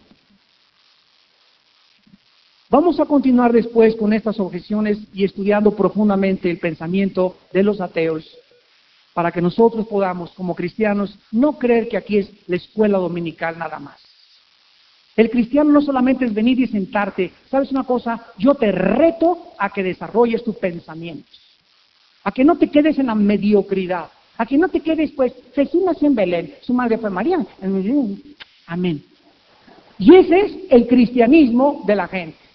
Vamos 2.71 3.01
a 3.01 3.07
continuar 3.07 3.51
después 3.51 3.97
con 3.97 4.13
estas 4.13 4.39
objeciones 4.39 4.99
y 5.15 5.25
estudiando 5.25 5.75
profundamente 5.75 6.51
el 6.51 6.59
pensamiento 6.59 7.39
de 7.51 7.63
los 7.63 7.81
ateos 7.81 8.29
para 9.15 9.33
que 9.33 9.41
nosotros 9.41 9.87
podamos, 9.87 10.31
como 10.33 10.55
cristianos, 10.55 11.19
no 11.33 11.59
creer 11.59 11.89
que 11.89 11.97
aquí 11.97 12.19
es 12.19 12.31
la 12.47 12.57
escuela 12.57 12.99
dominical 12.99 13.59
nada 13.59 13.79
más. 13.79 13.99
El 15.17 15.31
cristiano 15.31 15.73
no 15.73 15.81
solamente 15.81 16.27
es 16.27 16.35
venir 16.35 16.61
y 16.61 16.67
sentarte, 16.67 17.33
¿sabes 17.51 17.73
una 17.73 17.85
cosa? 17.85 18.27
Yo 18.37 18.55
te 18.55 18.71
reto 18.71 19.55
a 19.59 19.71
que 19.71 19.83
desarrolles 19.83 20.45
tu 20.45 20.53
pensamiento, 20.53 21.29
a 22.23 22.31
que 22.31 22.45
no 22.45 22.59
te 22.59 22.71
quedes 22.71 22.99
en 22.99 23.07
la 23.07 23.15
mediocridad, 23.15 24.11
a 24.37 24.45
que 24.45 24.59
no 24.59 24.69
te 24.69 24.81
quedes, 24.81 25.11
pues, 25.13 25.33
Jesús 25.55 25.83
nació 25.85 26.07
en 26.07 26.15
Belén, 26.15 26.55
su 26.61 26.75
madre 26.75 26.99
fue 26.99 27.09
María. 27.09 27.45
Amén. 28.67 29.03
Y 29.99 30.15
ese 30.15 30.39
es 30.39 30.53
el 30.69 30.87
cristianismo 30.87 31.83
de 31.87 31.97
la 31.97 32.07
gente. 32.07 32.48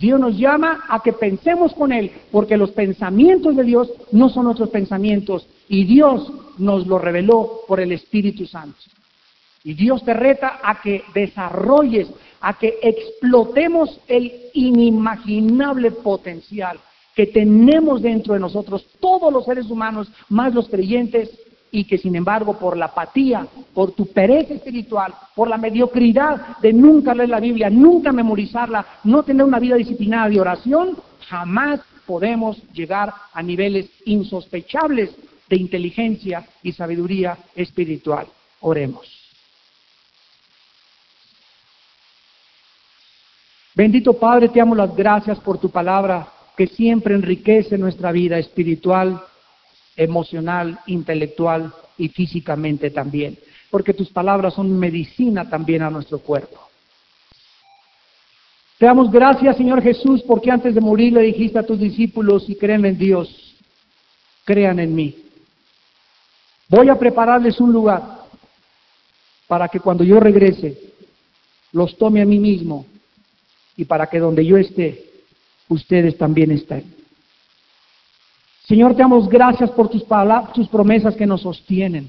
Dios 0.00 0.18
nos 0.18 0.38
llama 0.38 0.84
a 0.88 1.02
que 1.02 1.12
pensemos 1.12 1.74
con 1.74 1.92
Él, 1.92 2.10
porque 2.32 2.56
los 2.56 2.70
pensamientos 2.70 3.54
de 3.54 3.64
Dios 3.64 3.92
no 4.12 4.30
son 4.30 4.46
nuestros 4.46 4.70
pensamientos, 4.70 5.46
y 5.68 5.84
Dios 5.84 6.32
nos 6.56 6.86
lo 6.86 6.98
reveló 6.98 7.60
por 7.68 7.80
el 7.80 7.92
Espíritu 7.92 8.46
Santo. 8.46 8.78
Y 9.62 9.74
Dios 9.74 10.02
te 10.02 10.14
reta 10.14 10.58
a 10.62 10.80
que 10.80 11.02
desarrolles, 11.12 12.08
a 12.40 12.58
que 12.58 12.78
explotemos 12.82 14.00
el 14.08 14.32
inimaginable 14.54 15.90
potencial 15.90 16.80
que 17.14 17.26
tenemos 17.26 18.00
dentro 18.00 18.32
de 18.32 18.40
nosotros, 18.40 18.86
todos 19.00 19.30
los 19.30 19.44
seres 19.44 19.68
humanos, 19.70 20.10
más 20.30 20.54
los 20.54 20.70
creyentes, 20.70 21.30
y 21.72 21.84
que 21.84 21.98
sin 21.98 22.16
embargo 22.16 22.58
por 22.58 22.76
la 22.76 22.86
apatía, 22.86 23.46
por 23.72 23.92
tu 23.92 24.06
pereza 24.06 24.54
espiritual, 24.54 25.14
por 25.34 25.48
la 25.48 25.56
mediocridad 25.56 26.58
de 26.58 26.72
nunca 26.72 27.14
leer 27.14 27.28
la 27.28 27.40
Biblia, 27.40 27.70
nunca 27.70 28.12
memorizarla, 28.12 28.84
no 29.04 29.22
tener 29.22 29.44
una 29.44 29.58
vida 29.58 29.76
disciplinada 29.76 30.28
de 30.28 30.40
oración, 30.40 30.96
jamás 31.28 31.80
podemos 32.06 32.60
llegar 32.72 33.12
a 33.32 33.42
niveles 33.42 33.88
insospechables 34.04 35.14
de 35.48 35.56
inteligencia 35.56 36.46
y 36.62 36.72
sabiduría 36.72 37.38
espiritual. 37.54 38.26
Oremos. 38.60 39.20
Bendito 43.74 44.14
Padre, 44.14 44.48
te 44.48 44.60
amo 44.60 44.74
las 44.74 44.94
gracias 44.94 45.38
por 45.38 45.58
tu 45.58 45.70
palabra 45.70 46.28
que 46.56 46.66
siempre 46.66 47.14
enriquece 47.14 47.78
nuestra 47.78 48.12
vida 48.12 48.38
espiritual 48.38 49.22
emocional, 50.00 50.80
intelectual 50.86 51.72
y 51.98 52.08
físicamente 52.08 52.90
también, 52.90 53.38
porque 53.70 53.92
tus 53.92 54.08
palabras 54.08 54.54
son 54.54 54.78
medicina 54.78 55.48
también 55.48 55.82
a 55.82 55.90
nuestro 55.90 56.18
cuerpo. 56.20 56.58
Te 58.78 58.86
damos 58.86 59.10
gracias, 59.10 59.58
Señor 59.58 59.82
Jesús, 59.82 60.22
porque 60.26 60.50
antes 60.50 60.74
de 60.74 60.80
morir 60.80 61.12
le 61.12 61.20
dijiste 61.20 61.58
a 61.58 61.66
tus 61.66 61.78
discípulos, 61.78 62.48
y 62.48 62.54
creen 62.56 62.86
en 62.86 62.96
Dios, 62.96 63.54
crean 64.44 64.80
en 64.80 64.94
mí. 64.94 65.16
Voy 66.68 66.88
a 66.88 66.98
prepararles 66.98 67.60
un 67.60 67.70
lugar 67.70 68.20
para 69.46 69.68
que 69.68 69.80
cuando 69.80 70.02
yo 70.02 70.18
regrese, 70.18 70.78
los 71.72 71.98
tome 71.98 72.22
a 72.22 72.24
mí 72.24 72.38
mismo 72.38 72.86
y 73.76 73.84
para 73.84 74.06
que 74.06 74.18
donde 74.18 74.46
yo 74.46 74.56
esté, 74.56 75.04
ustedes 75.68 76.16
también 76.16 76.50
estén. 76.52 76.99
Señor, 78.70 78.94
te 78.94 79.02
damos 79.02 79.28
gracias 79.28 79.68
por 79.72 79.88
tus, 79.88 80.04
palabras, 80.04 80.52
tus 80.52 80.68
promesas 80.68 81.16
que 81.16 81.26
nos 81.26 81.40
sostienen, 81.40 82.08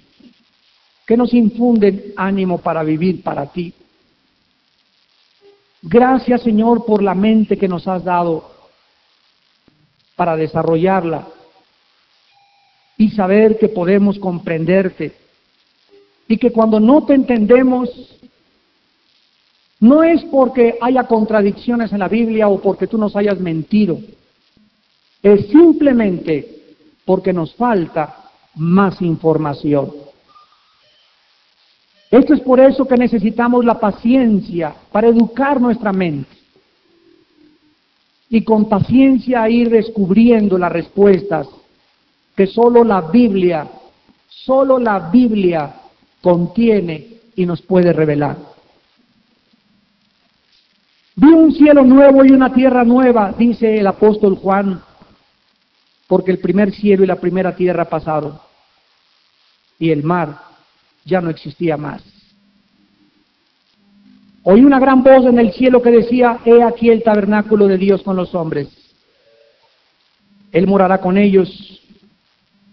que 1.08 1.18
nos 1.18 1.34
infunden 1.34 2.14
ánimo 2.16 2.60
para 2.60 2.84
vivir 2.84 3.24
para 3.24 3.48
ti. 3.48 3.74
Gracias, 5.82 6.44
Señor, 6.44 6.86
por 6.86 7.02
la 7.02 7.16
mente 7.16 7.58
que 7.58 7.68
nos 7.68 7.88
has 7.88 8.04
dado 8.04 8.48
para 10.16 10.36
desarrollarla 10.36 11.28
y 12.96 13.10
saber 13.10 13.58
que 13.58 13.68
podemos 13.68 14.20
comprenderte 14.20 15.16
y 16.28 16.38
que 16.38 16.52
cuando 16.52 16.80
no 16.80 17.04
te 17.08 17.16
entendemos 17.16 17.90
no 19.80 20.04
es 20.04 20.24
porque 20.26 20.78
haya 20.80 21.06
contradicciones 21.06 21.92
en 21.92 21.98
la 21.98 22.08
Biblia 22.08 22.50
o 22.50 22.62
porque 22.62 22.86
tú 22.86 23.00
nos 23.00 23.16
hayas 23.16 23.40
mentido, 23.40 23.98
es 25.22 25.48
simplemente 25.48 26.76
porque 27.06 27.34
nos 27.34 27.54
falta 27.56 28.30
más 28.56 29.02
información. 29.02 29.92
Esto 32.10 32.34
es 32.34 32.42
por 32.42 32.60
eso 32.60 32.86
que 32.86 32.98
necesitamos 32.98 33.64
la 33.64 33.80
paciencia 33.80 34.76
para 34.92 35.08
educar 35.08 35.62
nuestra 35.62 35.94
mente 35.94 36.30
y 38.30 38.44
con 38.44 38.68
paciencia 38.68 39.50
ir 39.50 39.70
descubriendo 39.70 40.58
las 40.58 40.72
respuestas 40.72 41.48
que 42.36 42.48
solo 42.48 42.84
la 42.84 43.02
Biblia, 43.02 43.68
solo 44.28 44.80
la 44.80 45.10
Biblia 45.10 45.74
contiene 46.22 47.08
y 47.36 47.46
nos 47.46 47.62
puede 47.62 47.94
revelar. 47.94 48.38
Vi 51.16 51.28
un 51.28 51.52
cielo 51.52 51.84
nuevo 51.84 52.24
y 52.26 52.32
una 52.32 52.54
tierra 52.54 52.84
nueva, 52.84 53.34
dice 53.38 53.78
el 53.78 53.88
apóstol 53.88 54.36
Juan, 54.36 54.82
porque 56.12 56.32
el 56.32 56.40
primer 56.40 56.74
cielo 56.74 57.06
y 57.06 57.08
la 57.08 57.22
primera 57.22 57.56
tierra 57.56 57.86
pasaron 57.86 58.38
y 59.80 59.92
el 59.92 60.04
mar 60.04 60.42
ya 61.06 61.22
no 61.22 61.30
existía 61.30 61.78
más. 61.78 62.04
Oí 64.44 64.66
una 64.66 64.78
gran 64.78 65.04
voz 65.04 65.26
en 65.26 65.40
el 65.40 65.54
cielo 65.54 65.82
que 65.82 65.90
decía, 65.90 66.40
he 66.44 66.64
aquí 66.64 66.90
el 66.90 67.02
tabernáculo 67.02 67.66
de 67.66 67.78
Dios 67.78 68.04
con 68.04 68.18
los 68.18 68.36
hombres. 68.36 68.68
Él 70.52 70.68
morará 70.68 71.00
con 71.00 71.18
ellos. 71.18 71.82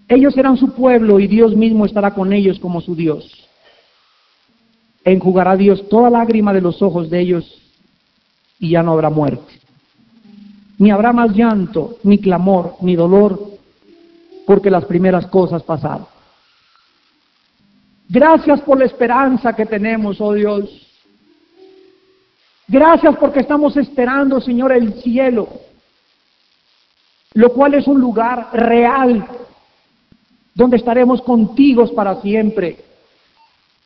Ellos 0.08 0.34
serán 0.34 0.56
su 0.56 0.74
pueblo 0.74 1.20
y 1.20 1.28
Dios 1.28 1.54
mismo 1.54 1.86
estará 1.86 2.14
con 2.14 2.32
ellos 2.32 2.58
como 2.58 2.80
su 2.80 2.96
Dios. 2.96 3.48
Enjugará 5.04 5.54
Dios 5.56 5.88
toda 5.88 6.10
lágrima 6.10 6.52
de 6.52 6.60
los 6.60 6.82
ojos 6.82 7.08
de 7.08 7.20
ellos 7.20 7.62
y 8.58 8.70
ya 8.70 8.82
no 8.82 8.94
habrá 8.94 9.10
muerte. 9.10 9.67
Ni 10.78 10.90
habrá 10.90 11.12
más 11.12 11.32
llanto, 11.32 11.98
ni 12.04 12.18
clamor, 12.18 12.74
ni 12.80 12.94
dolor, 12.96 13.38
porque 14.46 14.70
las 14.70 14.84
primeras 14.84 15.26
cosas 15.26 15.62
pasaron. 15.62 16.06
Gracias 18.08 18.60
por 18.62 18.78
la 18.78 18.86
esperanza 18.86 19.54
que 19.54 19.66
tenemos, 19.66 20.20
oh 20.20 20.32
Dios. 20.32 20.86
Gracias 22.66 23.16
porque 23.16 23.40
estamos 23.40 23.76
esperando, 23.76 24.40
Señor, 24.40 24.72
el 24.72 24.94
cielo, 25.02 25.48
lo 27.34 27.52
cual 27.52 27.74
es 27.74 27.86
un 27.86 28.00
lugar 28.00 28.48
real 28.52 29.26
donde 30.54 30.76
estaremos 30.76 31.22
contigo 31.22 31.86
para 31.94 32.20
siempre. 32.20 32.78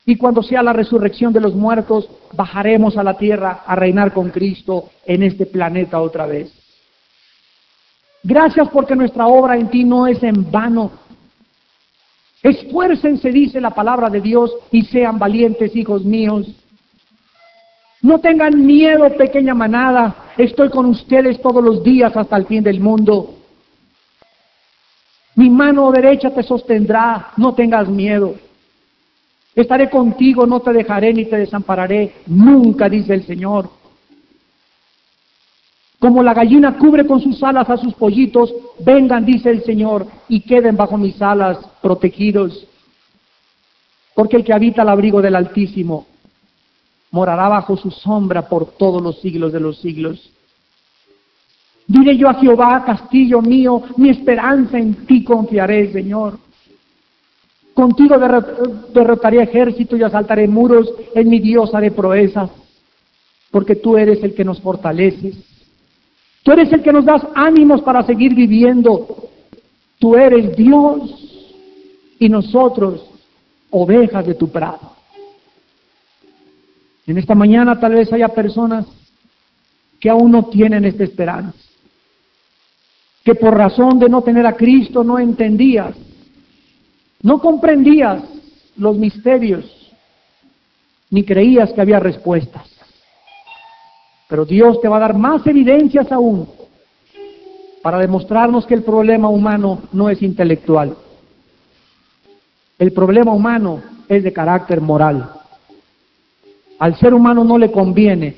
Y 0.05 0.17
cuando 0.17 0.43
sea 0.43 0.63
la 0.63 0.73
resurrección 0.73 1.31
de 1.31 1.39
los 1.39 1.55
muertos, 1.55 2.09
bajaremos 2.33 2.97
a 2.97 3.03
la 3.03 3.17
tierra 3.17 3.63
a 3.65 3.75
reinar 3.75 4.13
con 4.13 4.31
Cristo 4.31 4.89
en 5.05 5.23
este 5.23 5.45
planeta 5.45 6.01
otra 6.01 6.25
vez. 6.25 6.62
Gracias 8.23 8.69
porque 8.69 8.95
nuestra 8.95 9.27
obra 9.27 9.57
en 9.57 9.69
ti 9.69 9.83
no 9.83 10.07
es 10.07 10.23
en 10.23 10.49
vano, 10.49 10.91
Esfuércense, 12.43 13.31
dice 13.31 13.61
la 13.61 13.69
palabra 13.69 14.09
de 14.09 14.19
Dios, 14.19 14.53
y 14.69 14.83
sean 14.83 15.17
valientes, 15.17 15.73
hijos 15.77 16.03
míos. 16.03 16.45
No 18.01 18.19
tengan 18.19 18.65
miedo, 18.65 19.09
pequeña 19.15 19.53
manada. 19.53 20.33
Estoy 20.37 20.69
con 20.69 20.87
ustedes 20.87 21.41
todos 21.41 21.63
los 21.63 21.81
días 21.83 22.15
hasta 22.17 22.35
el 22.35 22.45
fin 22.45 22.61
del 22.61 22.81
mundo. 22.81 23.35
Mi 25.35 25.49
mano 25.49 25.89
derecha 25.91 26.31
te 26.31 26.43
sostendrá, 26.43 27.31
no 27.37 27.53
tengas 27.53 27.87
miedo. 27.87 28.35
Estaré 29.55 29.89
contigo, 29.89 30.45
no 30.45 30.59
te 30.59 30.73
dejaré 30.73 31.13
ni 31.13 31.25
te 31.25 31.37
desampararé, 31.37 32.15
nunca, 32.27 32.89
dice 32.89 33.13
el 33.13 33.23
Señor. 33.23 33.69
Como 36.03 36.21
la 36.21 36.33
gallina 36.33 36.77
cubre 36.77 37.07
con 37.07 37.21
sus 37.21 37.41
alas 37.43 37.69
a 37.69 37.77
sus 37.77 37.93
pollitos, 37.93 38.53
vengan, 38.79 39.23
dice 39.23 39.49
el 39.49 39.63
Señor, 39.63 40.05
y 40.27 40.41
queden 40.41 40.75
bajo 40.75 40.97
mis 40.97 41.21
alas 41.21 41.57
protegidos. 41.81 42.67
Porque 44.13 44.35
el 44.35 44.43
que 44.43 44.51
habita 44.51 44.81
el 44.81 44.89
abrigo 44.89 45.21
del 45.21 45.37
Altísimo 45.37 46.05
morará 47.11 47.47
bajo 47.47 47.77
su 47.77 47.89
sombra 47.89 48.49
por 48.49 48.71
todos 48.71 49.01
los 49.01 49.21
siglos 49.21 49.53
de 49.53 49.61
los 49.61 49.79
siglos. 49.79 50.29
Diré 51.87 52.17
yo 52.17 52.27
a 52.27 52.33
Jehová, 52.33 52.83
castillo 52.85 53.41
mío, 53.41 53.83
mi 53.95 54.09
esperanza 54.09 54.77
en 54.77 55.05
ti 55.05 55.23
confiaré, 55.23 55.89
Señor. 55.93 56.37
Contigo 57.73 58.17
derrotaré 58.93 59.41
ejército 59.41 59.95
y 59.95 60.03
asaltaré 60.03 60.49
muros, 60.49 60.93
en 61.15 61.29
mi 61.29 61.39
Dios 61.39 61.73
haré 61.73 61.91
proezas, 61.91 62.49
porque 63.51 63.77
tú 63.77 63.95
eres 63.95 64.21
el 64.21 64.35
que 64.35 64.43
nos 64.43 64.59
fortaleces. 64.59 65.52
Tú 66.43 66.51
eres 66.51 66.71
el 66.73 66.83
que 66.83 66.91
nos 66.91 67.05
das 67.05 67.25
ánimos 67.33 67.81
para 67.81 68.03
seguir 68.03 68.35
viviendo. 68.35 69.29
Tú 69.97 70.15
eres 70.15 70.55
Dios 70.57 71.23
y 72.19 72.27
nosotros 72.27 73.05
ovejas 73.69 74.25
de 74.27 74.35
tu 74.35 74.49
prado. 74.49 74.91
En 77.07 77.17
esta 77.17 77.33
mañana 77.33 77.79
tal 77.79 77.93
vez 77.93 78.11
haya 78.11 78.27
personas 78.27 78.85
que 79.99 80.09
aún 80.09 80.31
no 80.31 80.45
tienen 80.45 80.83
esta 80.83 81.05
esperanza, 81.05 81.57
que 83.23 83.35
por 83.35 83.57
razón 83.57 83.99
de 83.99 84.09
no 84.09 84.21
tener 84.21 84.45
a 84.45 84.55
Cristo 84.55 85.03
no 85.03 85.17
entendías, 85.17 85.95
no 87.21 87.39
comprendías 87.39 88.21
los 88.75 88.97
misterios, 88.97 89.65
ni 91.09 91.23
creías 91.23 91.71
que 91.71 91.79
había 91.79 91.99
respuestas. 91.99 92.72
Pero 94.33 94.45
Dios 94.45 94.81
te 94.81 94.87
va 94.87 94.97
a 94.97 95.01
dar 95.01 95.15
más 95.15 95.45
evidencias 95.45 96.11
aún 96.11 96.47
para 97.83 97.99
demostrarnos 97.99 98.65
que 98.65 98.73
el 98.73 98.81
problema 98.81 99.29
humano 99.29 99.83
no 99.91 100.09
es 100.09 100.23
intelectual. 100.23 100.97
El 102.79 102.93
problema 102.93 103.31
humano 103.31 103.83
es 104.09 104.23
de 104.23 104.33
carácter 104.33 104.81
moral. 104.81 105.29
Al 106.79 106.97
ser 106.97 107.13
humano 107.13 107.43
no 107.43 107.59
le 107.59 107.71
conviene 107.71 108.35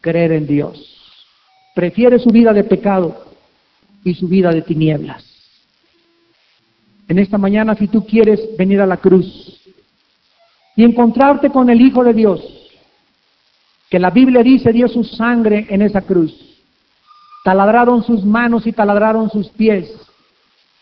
creer 0.00 0.32
en 0.32 0.48
Dios. 0.48 0.92
Prefiere 1.72 2.18
su 2.18 2.30
vida 2.30 2.52
de 2.52 2.64
pecado 2.64 3.24
y 4.02 4.14
su 4.14 4.26
vida 4.26 4.50
de 4.50 4.62
tinieblas. 4.62 5.24
En 7.06 7.20
esta 7.20 7.38
mañana, 7.38 7.76
si 7.76 7.86
tú 7.86 8.04
quieres 8.04 8.40
venir 8.58 8.80
a 8.80 8.86
la 8.86 8.96
cruz 8.96 9.62
y 10.74 10.82
encontrarte 10.82 11.48
con 11.48 11.70
el 11.70 11.80
Hijo 11.80 12.02
de 12.02 12.12
Dios, 12.12 12.51
que 13.92 13.98
la 13.98 14.08
Biblia 14.08 14.42
dice 14.42 14.72
dio 14.72 14.88
su 14.88 15.04
sangre 15.04 15.66
en 15.68 15.82
esa 15.82 16.00
cruz. 16.00 16.32
Taladraron 17.44 18.02
sus 18.02 18.24
manos 18.24 18.66
y 18.66 18.72
taladraron 18.72 19.28
sus 19.28 19.50
pies. 19.50 19.92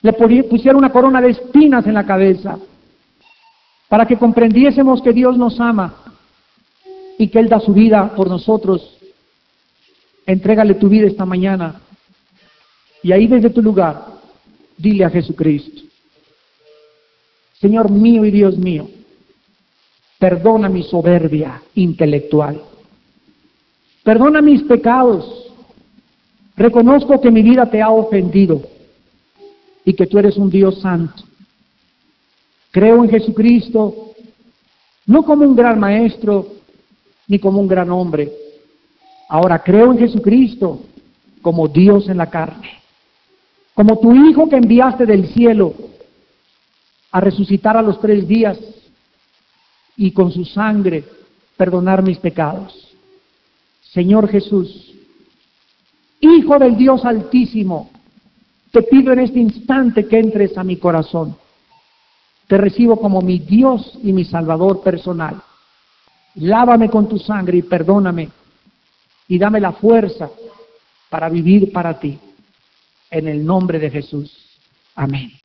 Le 0.00 0.12
pusieron 0.12 0.76
una 0.76 0.92
corona 0.92 1.20
de 1.20 1.30
espinas 1.30 1.84
en 1.88 1.94
la 1.94 2.06
cabeza 2.06 2.56
para 3.88 4.06
que 4.06 4.16
comprendiésemos 4.16 5.02
que 5.02 5.12
Dios 5.12 5.36
nos 5.36 5.58
ama 5.58 5.92
y 7.18 7.26
que 7.26 7.40
Él 7.40 7.48
da 7.48 7.58
su 7.58 7.72
vida 7.72 8.14
por 8.14 8.28
nosotros. 8.28 8.96
Entrégale 10.24 10.74
tu 10.74 10.88
vida 10.88 11.08
esta 11.08 11.26
mañana 11.26 11.80
y 13.02 13.10
ahí 13.10 13.26
desde 13.26 13.50
tu 13.50 13.60
lugar 13.60 14.06
dile 14.76 15.04
a 15.04 15.10
Jesucristo, 15.10 15.82
Señor 17.60 17.90
mío 17.90 18.24
y 18.24 18.30
Dios 18.30 18.56
mío, 18.56 18.88
perdona 20.20 20.68
mi 20.68 20.84
soberbia 20.84 21.60
intelectual. 21.74 22.69
Perdona 24.02 24.40
mis 24.40 24.62
pecados. 24.62 25.52
Reconozco 26.56 27.20
que 27.20 27.30
mi 27.30 27.42
vida 27.42 27.66
te 27.66 27.80
ha 27.80 27.90
ofendido 27.90 28.62
y 29.84 29.94
que 29.94 30.06
tú 30.06 30.18
eres 30.18 30.36
un 30.36 30.50
Dios 30.50 30.80
santo. 30.80 31.22
Creo 32.70 33.02
en 33.02 33.10
Jesucristo, 33.10 34.12
no 35.06 35.22
como 35.22 35.44
un 35.44 35.56
gran 35.56 35.80
maestro 35.80 36.46
ni 37.26 37.38
como 37.38 37.60
un 37.60 37.68
gran 37.68 37.90
hombre. 37.90 38.30
Ahora 39.28 39.62
creo 39.62 39.92
en 39.92 39.98
Jesucristo 39.98 40.80
como 41.42 41.68
Dios 41.68 42.08
en 42.08 42.18
la 42.18 42.28
carne, 42.28 42.68
como 43.74 43.98
tu 43.98 44.12
Hijo 44.14 44.48
que 44.48 44.56
enviaste 44.56 45.06
del 45.06 45.28
cielo 45.28 45.72
a 47.12 47.20
resucitar 47.20 47.76
a 47.76 47.82
los 47.82 48.00
tres 48.00 48.26
días 48.26 48.58
y 49.96 50.12
con 50.12 50.30
su 50.30 50.44
sangre 50.44 51.04
perdonar 51.56 52.02
mis 52.02 52.18
pecados. 52.18 52.89
Señor 53.92 54.28
Jesús, 54.28 54.90
Hijo 56.20 56.58
del 56.58 56.76
Dios 56.76 57.04
Altísimo, 57.04 57.90
te 58.70 58.82
pido 58.82 59.12
en 59.12 59.20
este 59.20 59.40
instante 59.40 60.06
que 60.06 60.18
entres 60.18 60.56
a 60.58 60.62
mi 60.62 60.76
corazón. 60.76 61.34
Te 62.46 62.58
recibo 62.58 63.00
como 63.00 63.22
mi 63.22 63.38
Dios 63.38 63.98
y 64.02 64.12
mi 64.12 64.24
Salvador 64.24 64.82
personal. 64.82 65.40
Lávame 66.34 66.90
con 66.90 67.08
tu 67.08 67.18
sangre 67.18 67.58
y 67.58 67.62
perdóname 67.62 68.28
y 69.28 69.38
dame 69.38 69.60
la 69.60 69.72
fuerza 69.72 70.30
para 71.08 71.28
vivir 71.28 71.72
para 71.72 71.98
ti. 71.98 72.18
En 73.10 73.26
el 73.26 73.44
nombre 73.44 73.78
de 73.78 73.90
Jesús. 73.90 74.32
Amén. 74.94 75.39